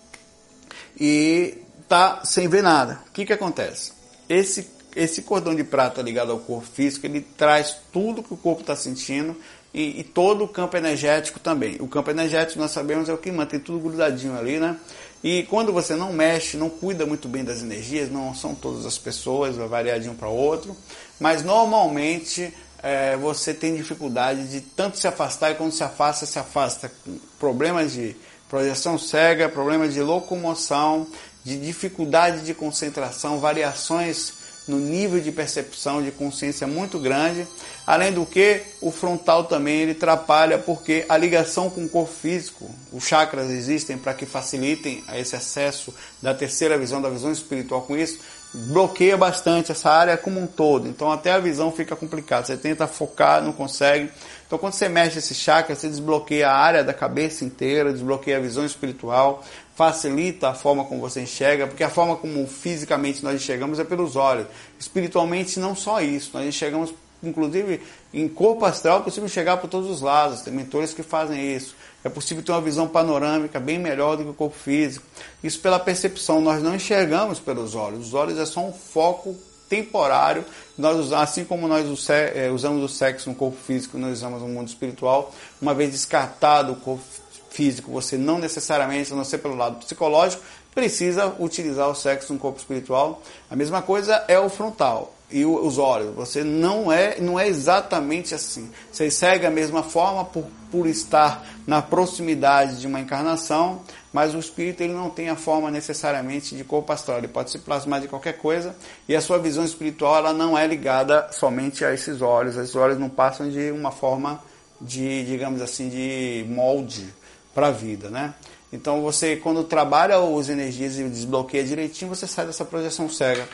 e 1.04 1.58
está 1.80 2.24
sem 2.24 2.46
ver 2.46 2.62
nada. 2.62 3.00
O 3.08 3.12
que, 3.12 3.26
que 3.26 3.32
acontece? 3.32 3.90
Esse, 4.28 4.70
esse 4.94 5.22
cordão 5.22 5.52
de 5.52 5.64
prata 5.64 6.00
ligado 6.00 6.30
ao 6.30 6.38
corpo 6.38 6.64
físico, 6.64 7.04
ele 7.04 7.20
traz 7.20 7.76
tudo 7.92 8.22
que 8.22 8.32
o 8.32 8.36
corpo 8.36 8.60
está 8.60 8.76
sentindo 8.76 9.36
e, 9.74 9.98
e, 9.98 10.04
todo 10.04 10.44
o 10.44 10.48
campo 10.48 10.76
energético 10.76 11.40
também. 11.40 11.76
O 11.80 11.88
campo 11.88 12.08
energético, 12.08 12.60
nós 12.60 12.70
sabemos, 12.70 13.08
é 13.08 13.12
o 13.12 13.18
que 13.18 13.32
mantém 13.32 13.58
tudo 13.58 13.80
grudadinho 13.80 14.38
ali, 14.38 14.60
né? 14.60 14.78
E 15.24 15.42
quando 15.44 15.72
você 15.72 15.96
não 15.96 16.12
mexe, 16.12 16.56
não 16.56 16.70
cuida 16.70 17.04
muito 17.04 17.28
bem 17.28 17.42
das 17.42 17.62
energias, 17.62 18.08
não 18.08 18.32
são 18.32 18.54
todas 18.54 18.86
as 18.86 18.96
pessoas, 18.96 19.56
vai 19.56 19.66
variar 19.66 19.98
de 19.98 20.08
um 20.08 20.14
para 20.14 20.28
outro, 20.28 20.76
mas 21.18 21.42
normalmente 21.42 22.54
é, 22.80 23.16
você 23.16 23.52
tem 23.52 23.74
dificuldade 23.74 24.48
de 24.48 24.60
tanto 24.60 24.98
se 24.98 25.08
afastar 25.08 25.50
e 25.50 25.54
quando 25.56 25.72
se 25.72 25.82
afasta, 25.82 26.26
se 26.26 26.38
afasta 26.38 26.88
com 27.04 27.18
problemas 27.40 27.92
de 27.92 28.14
projeção 28.52 28.98
cega, 28.98 29.48
problemas 29.48 29.94
de 29.94 30.02
locomoção, 30.02 31.06
de 31.42 31.58
dificuldade 31.58 32.42
de 32.42 32.52
concentração, 32.52 33.40
variações 33.40 34.34
no 34.68 34.78
nível 34.78 35.18
de 35.20 35.32
percepção 35.32 36.02
de 36.02 36.10
consciência 36.10 36.66
muito 36.66 36.98
grande 36.98 37.48
Além 37.86 38.12
do 38.12 38.24
que, 38.24 38.62
o 38.80 38.92
frontal 38.92 39.44
também 39.44 39.80
ele 39.80 39.92
atrapalha 39.92 40.56
porque 40.56 41.04
a 41.08 41.16
ligação 41.16 41.68
com 41.68 41.84
o 41.84 41.88
corpo 41.88 42.12
físico, 42.12 42.70
os 42.92 43.04
chakras 43.04 43.50
existem 43.50 43.98
para 43.98 44.14
que 44.14 44.24
facilitem 44.24 45.02
esse 45.14 45.34
acesso 45.34 45.92
da 46.20 46.32
terceira 46.32 46.78
visão, 46.78 47.02
da 47.02 47.10
visão 47.10 47.32
espiritual 47.32 47.82
com 47.82 47.96
isso, 47.96 48.20
bloqueia 48.54 49.16
bastante 49.16 49.72
essa 49.72 49.90
área 49.90 50.16
como 50.16 50.38
um 50.38 50.46
todo. 50.46 50.86
Então 50.86 51.10
até 51.10 51.32
a 51.32 51.40
visão 51.40 51.72
fica 51.72 51.96
complicada. 51.96 52.46
Você 52.46 52.56
tenta 52.56 52.86
focar, 52.86 53.42
não 53.42 53.52
consegue. 53.52 54.08
Então 54.52 54.60
quando 54.60 54.74
você 54.74 54.86
mexe 54.86 55.18
esse 55.18 55.34
chakra, 55.34 55.74
você 55.74 55.88
desbloqueia 55.88 56.50
a 56.50 56.54
área 56.54 56.84
da 56.84 56.92
cabeça 56.92 57.42
inteira, 57.42 57.90
desbloqueia 57.90 58.36
a 58.36 58.40
visão 58.40 58.66
espiritual, 58.66 59.42
facilita 59.74 60.50
a 60.50 60.54
forma 60.54 60.84
como 60.84 61.00
você 61.00 61.22
enxerga, 61.22 61.66
porque 61.66 61.82
a 61.82 61.88
forma 61.88 62.16
como 62.16 62.46
fisicamente 62.46 63.24
nós 63.24 63.36
enxergamos 63.36 63.78
é 63.78 63.84
pelos 63.84 64.14
olhos. 64.14 64.46
Espiritualmente 64.78 65.58
não 65.58 65.74
só 65.74 66.02
isso, 66.02 66.32
nós 66.34 66.46
enxergamos 66.46 66.92
inclusive 67.22 67.80
em 68.12 68.28
corpo 68.28 68.66
astral, 68.66 68.98
é 68.98 69.02
possível 69.02 69.26
chegar 69.26 69.56
por 69.56 69.70
todos 69.70 69.88
os 69.88 70.02
lados. 70.02 70.42
Tem 70.42 70.52
mentores 70.52 70.92
que 70.92 71.02
fazem 71.02 71.56
isso. 71.56 71.74
É 72.04 72.10
possível 72.10 72.42
ter 72.42 72.52
uma 72.52 72.60
visão 72.60 72.86
panorâmica 72.86 73.58
bem 73.58 73.78
melhor 73.78 74.18
do 74.18 74.24
que 74.24 74.30
o 74.30 74.34
corpo 74.34 74.56
físico. 74.58 75.06
Isso 75.42 75.60
pela 75.60 75.78
percepção. 75.78 76.42
Nós 76.42 76.62
não 76.62 76.74
enxergamos 76.74 77.38
pelos 77.38 77.74
olhos. 77.74 78.08
Os 78.08 78.12
olhos 78.12 78.38
é 78.38 78.44
só 78.44 78.60
um 78.60 78.72
foco 78.72 79.34
temporário. 79.72 80.44
Nós 80.76 81.10
assim 81.14 81.46
como 81.46 81.66
nós 81.66 81.86
é, 82.10 82.50
usamos 82.50 82.84
o 82.84 82.94
sexo 82.94 83.30
no 83.30 83.34
corpo 83.34 83.56
físico, 83.56 83.96
nós 83.96 84.18
usamos 84.18 84.42
no 84.42 84.48
mundo 84.48 84.68
espiritual. 84.68 85.32
Uma 85.60 85.72
vez 85.72 85.92
descartado 85.92 86.72
o 86.72 86.76
corpo 86.76 87.02
físico, 87.50 87.90
você 87.90 88.18
não 88.18 88.38
necessariamente, 88.38 89.12
a 89.12 89.16
não 89.16 89.24
ser 89.24 89.38
pelo 89.38 89.56
lado 89.56 89.76
psicológico, 89.78 90.42
precisa 90.74 91.34
utilizar 91.38 91.88
o 91.88 91.94
sexo 91.94 92.34
no 92.34 92.38
corpo 92.38 92.58
espiritual. 92.58 93.22
A 93.50 93.56
mesma 93.56 93.80
coisa 93.80 94.22
é 94.28 94.38
o 94.38 94.50
frontal 94.50 95.14
e 95.30 95.46
os 95.46 95.78
olhos. 95.78 96.14
Você 96.14 96.44
não 96.44 96.92
é, 96.92 97.18
não 97.18 97.40
é 97.40 97.48
exatamente 97.48 98.34
assim. 98.34 98.70
Você 98.90 99.10
segue 99.10 99.46
a 99.46 99.50
mesma 99.50 99.82
forma 99.82 100.26
por, 100.26 100.44
por 100.70 100.86
estar 100.86 101.46
na 101.66 101.80
proximidade 101.80 102.78
de 102.78 102.86
uma 102.86 103.00
encarnação, 103.00 103.80
mas 104.12 104.34
o 104.34 104.38
espírito 104.38 104.82
ele 104.82 104.92
não 104.92 105.08
tem 105.08 105.28
a 105.28 105.36
forma 105.36 105.70
necessariamente 105.70 106.54
de 106.54 106.64
corpo 106.64 106.92
astral. 106.92 107.18
Ele 107.18 107.28
pode 107.28 107.50
se 107.50 107.58
plasmar 107.58 108.00
de 108.00 108.08
qualquer 108.08 108.36
coisa 108.38 108.76
e 109.08 109.16
a 109.16 109.20
sua 109.20 109.38
visão 109.38 109.64
espiritual 109.64 110.16
ela 110.16 110.32
não 110.32 110.56
é 110.56 110.66
ligada 110.66 111.28
somente 111.32 111.84
a 111.84 111.94
esses 111.94 112.20
olhos. 112.20 112.56
Esses 112.56 112.76
olhos 112.76 112.98
não 112.98 113.08
passam 113.08 113.50
de 113.50 113.70
uma 113.70 113.90
forma 113.90 114.42
de, 114.80 115.24
digamos 115.24 115.62
assim, 115.62 115.88
de 115.88 116.44
molde 116.48 117.06
para 117.54 117.68
a 117.68 117.70
vida, 117.70 118.10
né? 118.10 118.34
Então 118.72 119.02
você, 119.02 119.36
quando 119.36 119.64
trabalha 119.64 120.16
as 120.16 120.48
energias 120.48 120.98
e 120.98 121.04
desbloqueia 121.04 121.64
direitinho, 121.64 122.14
você 122.14 122.26
sai 122.26 122.46
dessa 122.46 122.64
projeção 122.64 123.08
cega. 123.08 123.46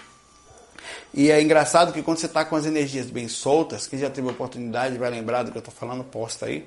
E 1.12 1.30
é 1.30 1.40
engraçado 1.42 1.92
que 1.92 2.02
quando 2.02 2.18
você 2.18 2.26
está 2.26 2.44
com 2.44 2.54
as 2.54 2.66
energias 2.66 3.06
bem 3.06 3.28
soltas, 3.28 3.86
quem 3.86 3.98
já 3.98 4.10
teve 4.10 4.28
oportunidade 4.28 4.96
vai 4.96 5.10
lembrar 5.10 5.42
do 5.42 5.50
que 5.50 5.58
eu 5.58 5.60
estou 5.60 5.74
falando, 5.74 6.04
posta 6.04 6.46
aí. 6.46 6.66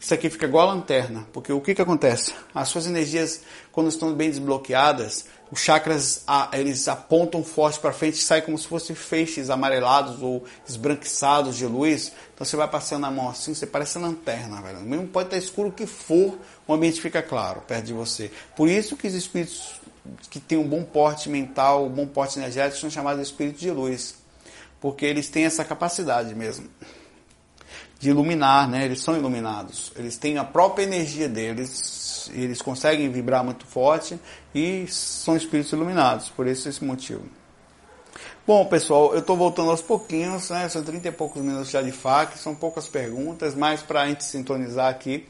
Isso 0.00 0.14
aqui 0.14 0.30
fica 0.30 0.46
igual 0.46 0.70
a 0.70 0.72
lanterna, 0.72 1.26
porque 1.30 1.52
o 1.52 1.60
que, 1.60 1.74
que 1.74 1.82
acontece? 1.82 2.32
As 2.54 2.70
suas 2.70 2.86
energias, 2.86 3.42
quando 3.70 3.90
estão 3.90 4.14
bem 4.14 4.30
desbloqueadas, 4.30 5.26
os 5.52 5.60
chakras 5.60 6.24
eles 6.54 6.88
apontam 6.88 7.44
forte 7.44 7.78
para 7.78 7.92
frente 7.92 8.14
e 8.14 8.22
saem 8.22 8.42
como 8.42 8.56
se 8.56 8.66
fossem 8.66 8.96
feixes 8.96 9.50
amarelados 9.50 10.22
ou 10.22 10.42
esbranquiçados 10.66 11.54
de 11.54 11.66
luz. 11.66 12.12
Então 12.34 12.46
você 12.46 12.56
vai 12.56 12.66
passando 12.66 13.04
a 13.04 13.10
mão 13.10 13.28
assim, 13.28 13.52
você 13.52 13.66
parece 13.66 13.98
lanterna, 13.98 14.62
velho. 14.62 14.80
Mesmo 14.80 15.06
pode 15.06 15.26
estar 15.26 15.36
escuro 15.36 15.68
o 15.68 15.72
que 15.72 15.84
for, 15.84 16.38
o 16.66 16.72
ambiente 16.72 16.98
fica 16.98 17.20
claro 17.22 17.60
perto 17.60 17.84
de 17.84 17.92
você. 17.92 18.30
Por 18.56 18.70
isso 18.70 18.96
que 18.96 19.06
os 19.06 19.14
espíritos 19.14 19.80
que 20.30 20.40
têm 20.40 20.56
um 20.56 20.66
bom 20.66 20.82
porte 20.82 21.28
mental, 21.28 21.84
um 21.84 21.90
bom 21.90 22.06
porte 22.06 22.38
energético, 22.38 22.80
são 22.80 22.88
chamados 22.88 23.20
de 23.20 23.26
espíritos 23.26 23.60
de 23.60 23.70
luz. 23.70 24.14
Porque 24.80 25.04
eles 25.04 25.28
têm 25.28 25.44
essa 25.44 25.62
capacidade 25.62 26.34
mesmo 26.34 26.70
de 28.00 28.08
iluminar, 28.08 28.66
né? 28.66 28.86
Eles 28.86 29.02
são 29.02 29.14
iluminados. 29.14 29.92
Eles 29.94 30.16
têm 30.16 30.38
a 30.38 30.44
própria 30.44 30.84
energia 30.84 31.28
deles, 31.28 32.30
eles 32.32 32.62
conseguem 32.62 33.10
vibrar 33.10 33.44
muito 33.44 33.66
forte 33.66 34.18
e 34.54 34.86
são 34.88 35.36
espíritos 35.36 35.70
iluminados, 35.72 36.30
por 36.30 36.46
esse, 36.46 36.68
esse 36.70 36.82
motivo. 36.82 37.22
Bom, 38.46 38.64
pessoal, 38.64 39.12
eu 39.12 39.20
estou 39.20 39.36
voltando 39.36 39.70
aos 39.70 39.82
pouquinhos, 39.82 40.48
né? 40.48 40.66
São 40.70 40.82
30 40.82 41.08
e 41.08 41.12
poucos 41.12 41.42
minutos 41.42 41.70
já 41.70 41.82
de 41.82 41.92
FAQ, 41.92 42.38
são 42.38 42.54
poucas 42.54 42.88
perguntas, 42.88 43.54
mas 43.54 43.82
para 43.82 44.00
a 44.00 44.08
gente 44.08 44.24
sintonizar 44.24 44.88
aqui, 44.88 45.28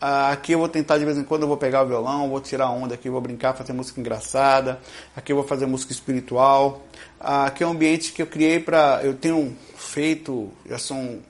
ah, 0.00 0.32
aqui 0.32 0.52
eu 0.52 0.58
vou 0.58 0.68
tentar 0.68 0.98
de 0.98 1.04
vez 1.04 1.16
em 1.16 1.22
quando 1.24 1.42
eu 1.42 1.48
vou 1.48 1.56
pegar 1.56 1.84
o 1.84 1.86
violão, 1.86 2.28
vou 2.28 2.40
tirar 2.40 2.68
onda 2.70 2.94
aqui, 2.94 3.08
vou 3.08 3.20
brincar, 3.20 3.54
fazer 3.54 3.72
música 3.72 4.00
engraçada. 4.00 4.80
Aqui 5.14 5.30
eu 5.32 5.36
vou 5.36 5.44
fazer 5.44 5.66
música 5.66 5.92
espiritual. 5.92 6.82
Ah, 7.18 7.46
aqui 7.46 7.62
é 7.62 7.66
um 7.66 7.70
ambiente 7.70 8.12
que 8.12 8.22
eu 8.22 8.26
criei 8.26 8.58
para. 8.58 9.00
Eu 9.04 9.14
tenho 9.14 9.56
feito, 9.76 10.50
já 10.66 10.78
são 10.78 11.20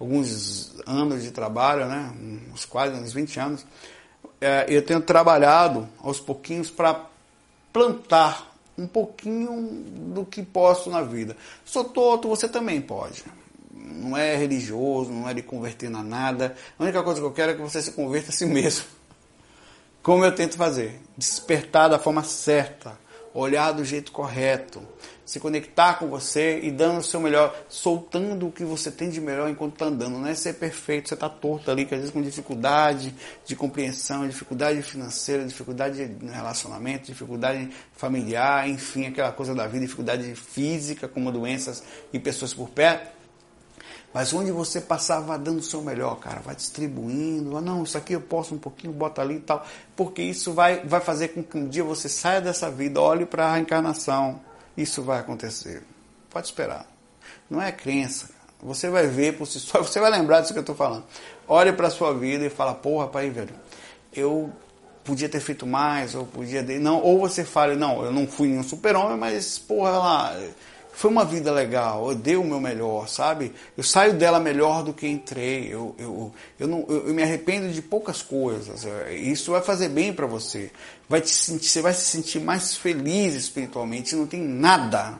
alguns 0.00 0.72
anos 0.86 1.22
de 1.22 1.30
trabalho, 1.30 1.84
né? 1.86 2.12
Uns 2.52 2.64
quase 2.64 2.94
uns 2.94 3.12
20 3.12 3.38
anos. 3.38 3.66
É, 4.40 4.64
eu 4.68 4.82
tenho 4.82 5.02
trabalhado 5.02 5.86
aos 6.02 6.18
pouquinhos 6.18 6.70
para 6.70 7.04
plantar 7.70 8.50
um 8.78 8.86
pouquinho 8.86 9.84
do 10.14 10.24
que 10.24 10.42
posso 10.42 10.88
na 10.88 11.02
vida. 11.02 11.36
Sou 11.64 11.84
torto, 11.84 12.28
você 12.28 12.48
também 12.48 12.80
pode. 12.80 13.22
não 13.72 14.16
é 14.16 14.34
religioso, 14.34 15.12
não 15.12 15.28
é 15.28 15.34
de 15.34 15.42
converter 15.42 15.90
na 15.90 16.02
nada. 16.02 16.56
A 16.78 16.82
única 16.82 17.02
coisa 17.02 17.20
que 17.20 17.26
eu 17.26 17.32
quero 17.32 17.52
é 17.52 17.54
que 17.54 17.60
você 17.60 17.82
se 17.82 17.92
converta 17.92 18.30
a 18.30 18.32
si 18.32 18.46
mesmo. 18.46 18.86
Como 20.02 20.24
eu 20.24 20.34
tento 20.34 20.56
fazer? 20.56 20.98
Despertar 21.18 21.88
da 21.88 21.98
forma 21.98 22.24
certa, 22.24 22.98
olhar 23.32 23.72
do 23.72 23.84
jeito 23.84 24.10
correto, 24.12 24.82
se 25.24 25.38
conectar 25.38 25.94
com 25.94 26.08
você 26.08 26.58
e 26.60 26.70
dando 26.72 26.98
o 26.98 27.02
seu 27.02 27.20
melhor, 27.20 27.54
soltando 27.68 28.48
o 28.48 28.52
que 28.52 28.64
você 28.64 28.90
tem 28.90 29.10
de 29.10 29.20
melhor 29.20 29.48
enquanto 29.48 29.74
está 29.74 29.84
andando. 29.84 30.18
Não 30.18 30.26
é 30.26 30.34
ser 30.34 30.54
perfeito, 30.54 31.08
você 31.08 31.14
está 31.14 31.28
torto 31.28 31.70
ali, 31.70 31.84
que 31.84 31.94
às 31.94 32.00
vezes 32.00 32.12
com 32.12 32.20
dificuldade 32.20 33.14
de 33.46 33.54
compreensão, 33.54 34.26
dificuldade 34.26 34.82
financeira, 34.82 35.44
dificuldade 35.44 36.08
de 36.08 36.26
relacionamento, 36.26 37.06
dificuldade 37.06 37.70
familiar, 37.92 38.68
enfim, 38.68 39.06
aquela 39.06 39.30
coisa 39.30 39.54
da 39.54 39.66
vida, 39.68 39.84
dificuldade 39.84 40.34
física, 40.34 41.06
como 41.06 41.30
doenças 41.30 41.84
e 42.12 42.18
pessoas 42.18 42.52
por 42.52 42.68
perto. 42.68 43.19
Mas 44.12 44.32
onde 44.32 44.50
você 44.50 44.80
passar, 44.80 45.20
vai 45.20 45.38
dando 45.38 45.58
o 45.58 45.62
seu 45.62 45.82
melhor, 45.82 46.16
cara. 46.16 46.40
Vai 46.40 46.56
distribuindo. 46.56 47.60
Não, 47.60 47.84
isso 47.84 47.96
aqui 47.96 48.12
eu 48.14 48.20
posso 48.20 48.54
um 48.54 48.58
pouquinho, 48.58 48.92
bota 48.92 49.22
ali 49.22 49.36
e 49.36 49.40
tal. 49.40 49.64
Porque 49.94 50.20
isso 50.20 50.52
vai, 50.52 50.80
vai 50.80 51.00
fazer 51.00 51.28
com 51.28 51.42
que 51.42 51.56
um 51.56 51.68
dia 51.68 51.84
você 51.84 52.08
saia 52.08 52.40
dessa 52.40 52.70
vida, 52.70 53.00
olhe 53.00 53.24
para 53.24 53.46
a 53.46 53.54
reencarnação 53.54 54.40
isso 54.76 55.02
vai 55.02 55.20
acontecer. 55.20 55.82
Pode 56.30 56.46
esperar. 56.46 56.86
Não 57.48 57.60
é 57.60 57.72
crença. 57.72 58.30
Você 58.62 58.88
vai 58.88 59.06
ver 59.06 59.36
por 59.36 59.46
si 59.46 59.58
só, 59.58 59.80
você 59.82 60.00
vai 60.00 60.10
lembrar 60.10 60.40
disso 60.40 60.52
que 60.52 60.58
eu 60.58 60.62
estou 60.62 60.74
falando. 60.74 61.04
Olhe 61.48 61.72
para 61.72 61.88
a 61.88 61.90
sua 61.90 62.14
vida 62.14 62.44
e 62.44 62.50
fala, 62.50 62.74
porra, 62.74 63.08
pai, 63.08 63.30
velho, 63.30 63.54
eu 64.12 64.50
podia 65.02 65.28
ter 65.28 65.40
feito 65.40 65.66
mais, 65.66 66.14
ou 66.14 66.26
podia. 66.26 66.62
Não, 66.62 67.00
ou 67.02 67.18
você 67.18 67.44
fale, 67.44 67.74
não, 67.74 68.04
eu 68.04 68.12
não 68.12 68.26
fui 68.26 68.56
um 68.56 68.62
super-homem, 68.62 69.16
mas, 69.16 69.58
porra, 69.58 69.90
lá, 69.90 70.40
foi 71.00 71.10
uma 71.10 71.24
vida 71.24 71.50
legal, 71.50 72.10
eu 72.10 72.14
dei 72.14 72.36
o 72.36 72.44
meu 72.44 72.60
melhor, 72.60 73.08
sabe? 73.08 73.54
Eu 73.74 73.82
saio 73.82 74.12
dela 74.12 74.38
melhor 74.38 74.84
do 74.84 74.92
que 74.92 75.06
entrei, 75.06 75.72
eu, 75.72 75.94
eu, 75.98 76.30
eu, 76.58 76.68
não, 76.68 76.84
eu, 76.90 77.08
eu 77.08 77.14
me 77.14 77.22
arrependo 77.22 77.72
de 77.72 77.80
poucas 77.80 78.20
coisas, 78.20 78.86
isso 79.10 79.52
vai 79.52 79.62
fazer 79.62 79.88
bem 79.88 80.12
para 80.12 80.26
você, 80.26 80.70
vai 81.08 81.22
te 81.22 81.30
sentir, 81.30 81.68
você 81.68 81.80
vai 81.80 81.94
se 81.94 82.04
sentir 82.04 82.38
mais 82.38 82.76
feliz 82.76 83.34
espiritualmente, 83.34 84.14
não 84.14 84.26
tem 84.26 84.42
nada 84.42 85.18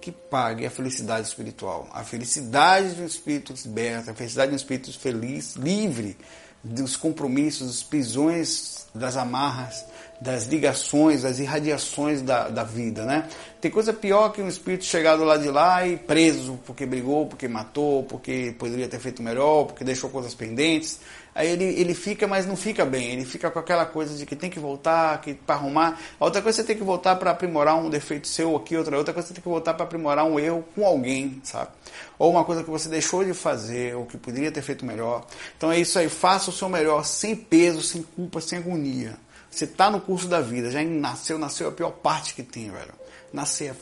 que 0.00 0.12
pague 0.12 0.64
a 0.64 0.70
felicidade 0.70 1.26
espiritual, 1.26 1.88
a 1.92 2.04
felicidade 2.04 2.94
de 2.94 3.02
um 3.02 3.06
espírito 3.06 3.52
liberto, 3.64 4.12
a 4.12 4.14
felicidade 4.14 4.50
de 4.50 4.54
um 4.54 4.56
espírito 4.56 4.96
feliz, 5.00 5.56
livre 5.56 6.16
dos 6.62 6.96
compromissos, 6.96 7.66
das 7.66 7.82
prisões, 7.82 8.86
das 8.94 9.16
amarras, 9.16 9.84
das 10.20 10.46
ligações, 10.46 11.22
das 11.22 11.38
irradiações 11.38 12.22
da, 12.22 12.48
da 12.48 12.64
vida, 12.64 13.04
né? 13.04 13.28
Tem 13.60 13.70
coisa 13.70 13.92
pior 13.92 14.30
que 14.30 14.42
um 14.42 14.48
espírito 14.48 14.84
chegar 14.84 15.16
lado 15.24 15.42
de 15.42 15.50
lá 15.50 15.86
e 15.86 15.96
preso 15.96 16.58
porque 16.66 16.84
brigou, 16.84 17.26
porque 17.26 17.46
matou, 17.46 18.02
porque 18.04 18.54
poderia 18.58 18.88
ter 18.88 18.98
feito 18.98 19.22
melhor, 19.22 19.66
porque 19.66 19.84
deixou 19.84 20.10
coisas 20.10 20.34
pendentes. 20.34 21.00
Aí 21.38 21.46
ele, 21.46 21.66
ele 21.66 21.94
fica, 21.94 22.26
mas 22.26 22.46
não 22.46 22.56
fica 22.56 22.84
bem. 22.84 23.12
Ele 23.12 23.24
fica 23.24 23.48
com 23.48 23.60
aquela 23.60 23.86
coisa 23.86 24.12
de 24.18 24.26
que 24.26 24.34
tem 24.34 24.50
que 24.50 24.58
voltar, 24.58 25.20
que 25.20 25.34
para 25.34 25.54
arrumar. 25.54 25.96
Outra 26.18 26.42
coisa 26.42 26.56
você 26.56 26.64
tem 26.64 26.76
que 26.76 26.82
voltar 26.82 27.14
para 27.14 27.30
aprimorar 27.30 27.76
um 27.76 27.88
defeito 27.88 28.26
seu 28.26 28.56
aqui, 28.56 28.76
outra 28.76 28.98
outra 28.98 29.14
coisa 29.14 29.28
você 29.28 29.34
tem 29.34 29.42
que 29.44 29.48
voltar 29.48 29.74
para 29.74 29.84
aprimorar 29.84 30.24
um 30.24 30.36
erro 30.36 30.64
com 30.74 30.84
alguém, 30.84 31.40
sabe? 31.44 31.70
Ou 32.18 32.32
uma 32.32 32.44
coisa 32.44 32.64
que 32.64 32.70
você 32.70 32.88
deixou 32.88 33.24
de 33.24 33.32
fazer, 33.34 33.94
ou 33.94 34.04
que 34.04 34.18
poderia 34.18 34.50
ter 34.50 34.62
feito 34.62 34.84
melhor. 34.84 35.24
Então 35.56 35.70
é 35.70 35.78
isso 35.78 35.96
aí, 36.00 36.08
faça 36.08 36.50
o 36.50 36.52
seu 36.52 36.68
melhor 36.68 37.04
sem 37.04 37.36
peso, 37.36 37.82
sem 37.82 38.02
culpa, 38.02 38.40
sem 38.40 38.58
agonia. 38.58 39.16
Você 39.48 39.64
tá 39.64 39.92
no 39.92 40.00
curso 40.00 40.26
da 40.26 40.40
vida, 40.40 40.72
já 40.72 40.82
nasceu, 40.82 41.38
nasceu 41.38 41.68
é 41.68 41.70
a 41.70 41.72
pior 41.72 41.92
parte 41.92 42.34
que 42.34 42.42
tem, 42.42 42.68
velho. 42.68 42.94
Nascer, 43.32 43.70
é 43.70 43.76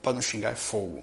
para 0.00 0.12
não 0.12 0.22
xingar, 0.22 0.52
é 0.52 0.54
fogo. 0.54 1.02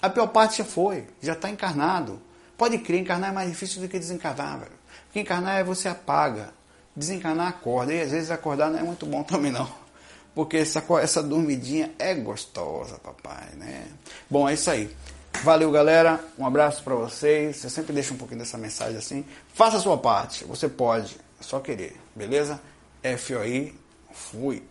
A 0.00 0.08
pior 0.08 0.28
parte 0.28 0.56
já 0.56 0.64
foi, 0.64 1.04
já 1.20 1.34
está 1.34 1.50
encarnado. 1.50 2.22
Pode 2.56 2.78
crer, 2.78 3.00
encarnar 3.00 3.28
é 3.28 3.32
mais 3.34 3.50
difícil 3.50 3.82
do 3.82 3.88
que 3.88 3.98
desencarnar, 3.98 4.60
velho. 4.60 4.79
Porque 5.10 5.18
encarnar 5.18 5.58
é 5.58 5.64
você 5.64 5.88
apaga, 5.88 6.50
desencarnar 6.94 7.48
acorda. 7.48 7.92
E 7.92 8.00
às 8.00 8.12
vezes 8.12 8.30
acordar 8.30 8.70
não 8.70 8.78
é 8.78 8.82
muito 8.84 9.04
bom 9.04 9.24
também 9.24 9.50
não. 9.50 9.68
Porque 10.32 10.58
essa, 10.58 10.84
essa 11.02 11.20
dormidinha 11.20 11.90
é 11.98 12.14
gostosa, 12.14 12.96
papai, 12.98 13.48
né? 13.56 13.88
Bom, 14.30 14.48
é 14.48 14.54
isso 14.54 14.70
aí. 14.70 14.94
Valeu, 15.42 15.72
galera. 15.72 16.24
Um 16.38 16.46
abraço 16.46 16.84
para 16.84 16.94
vocês. 16.94 17.64
Eu 17.64 17.70
sempre 17.70 17.92
deixo 17.92 18.14
um 18.14 18.16
pouquinho 18.16 18.38
dessa 18.38 18.56
mensagem 18.56 18.98
assim. 18.98 19.24
Faça 19.52 19.78
a 19.78 19.80
sua 19.80 19.98
parte. 19.98 20.44
Você 20.44 20.68
pode. 20.68 21.16
É 21.40 21.42
só 21.42 21.58
querer. 21.58 22.00
Beleza? 22.14 22.60
FOI, 23.18 23.74
fui. 24.12 24.62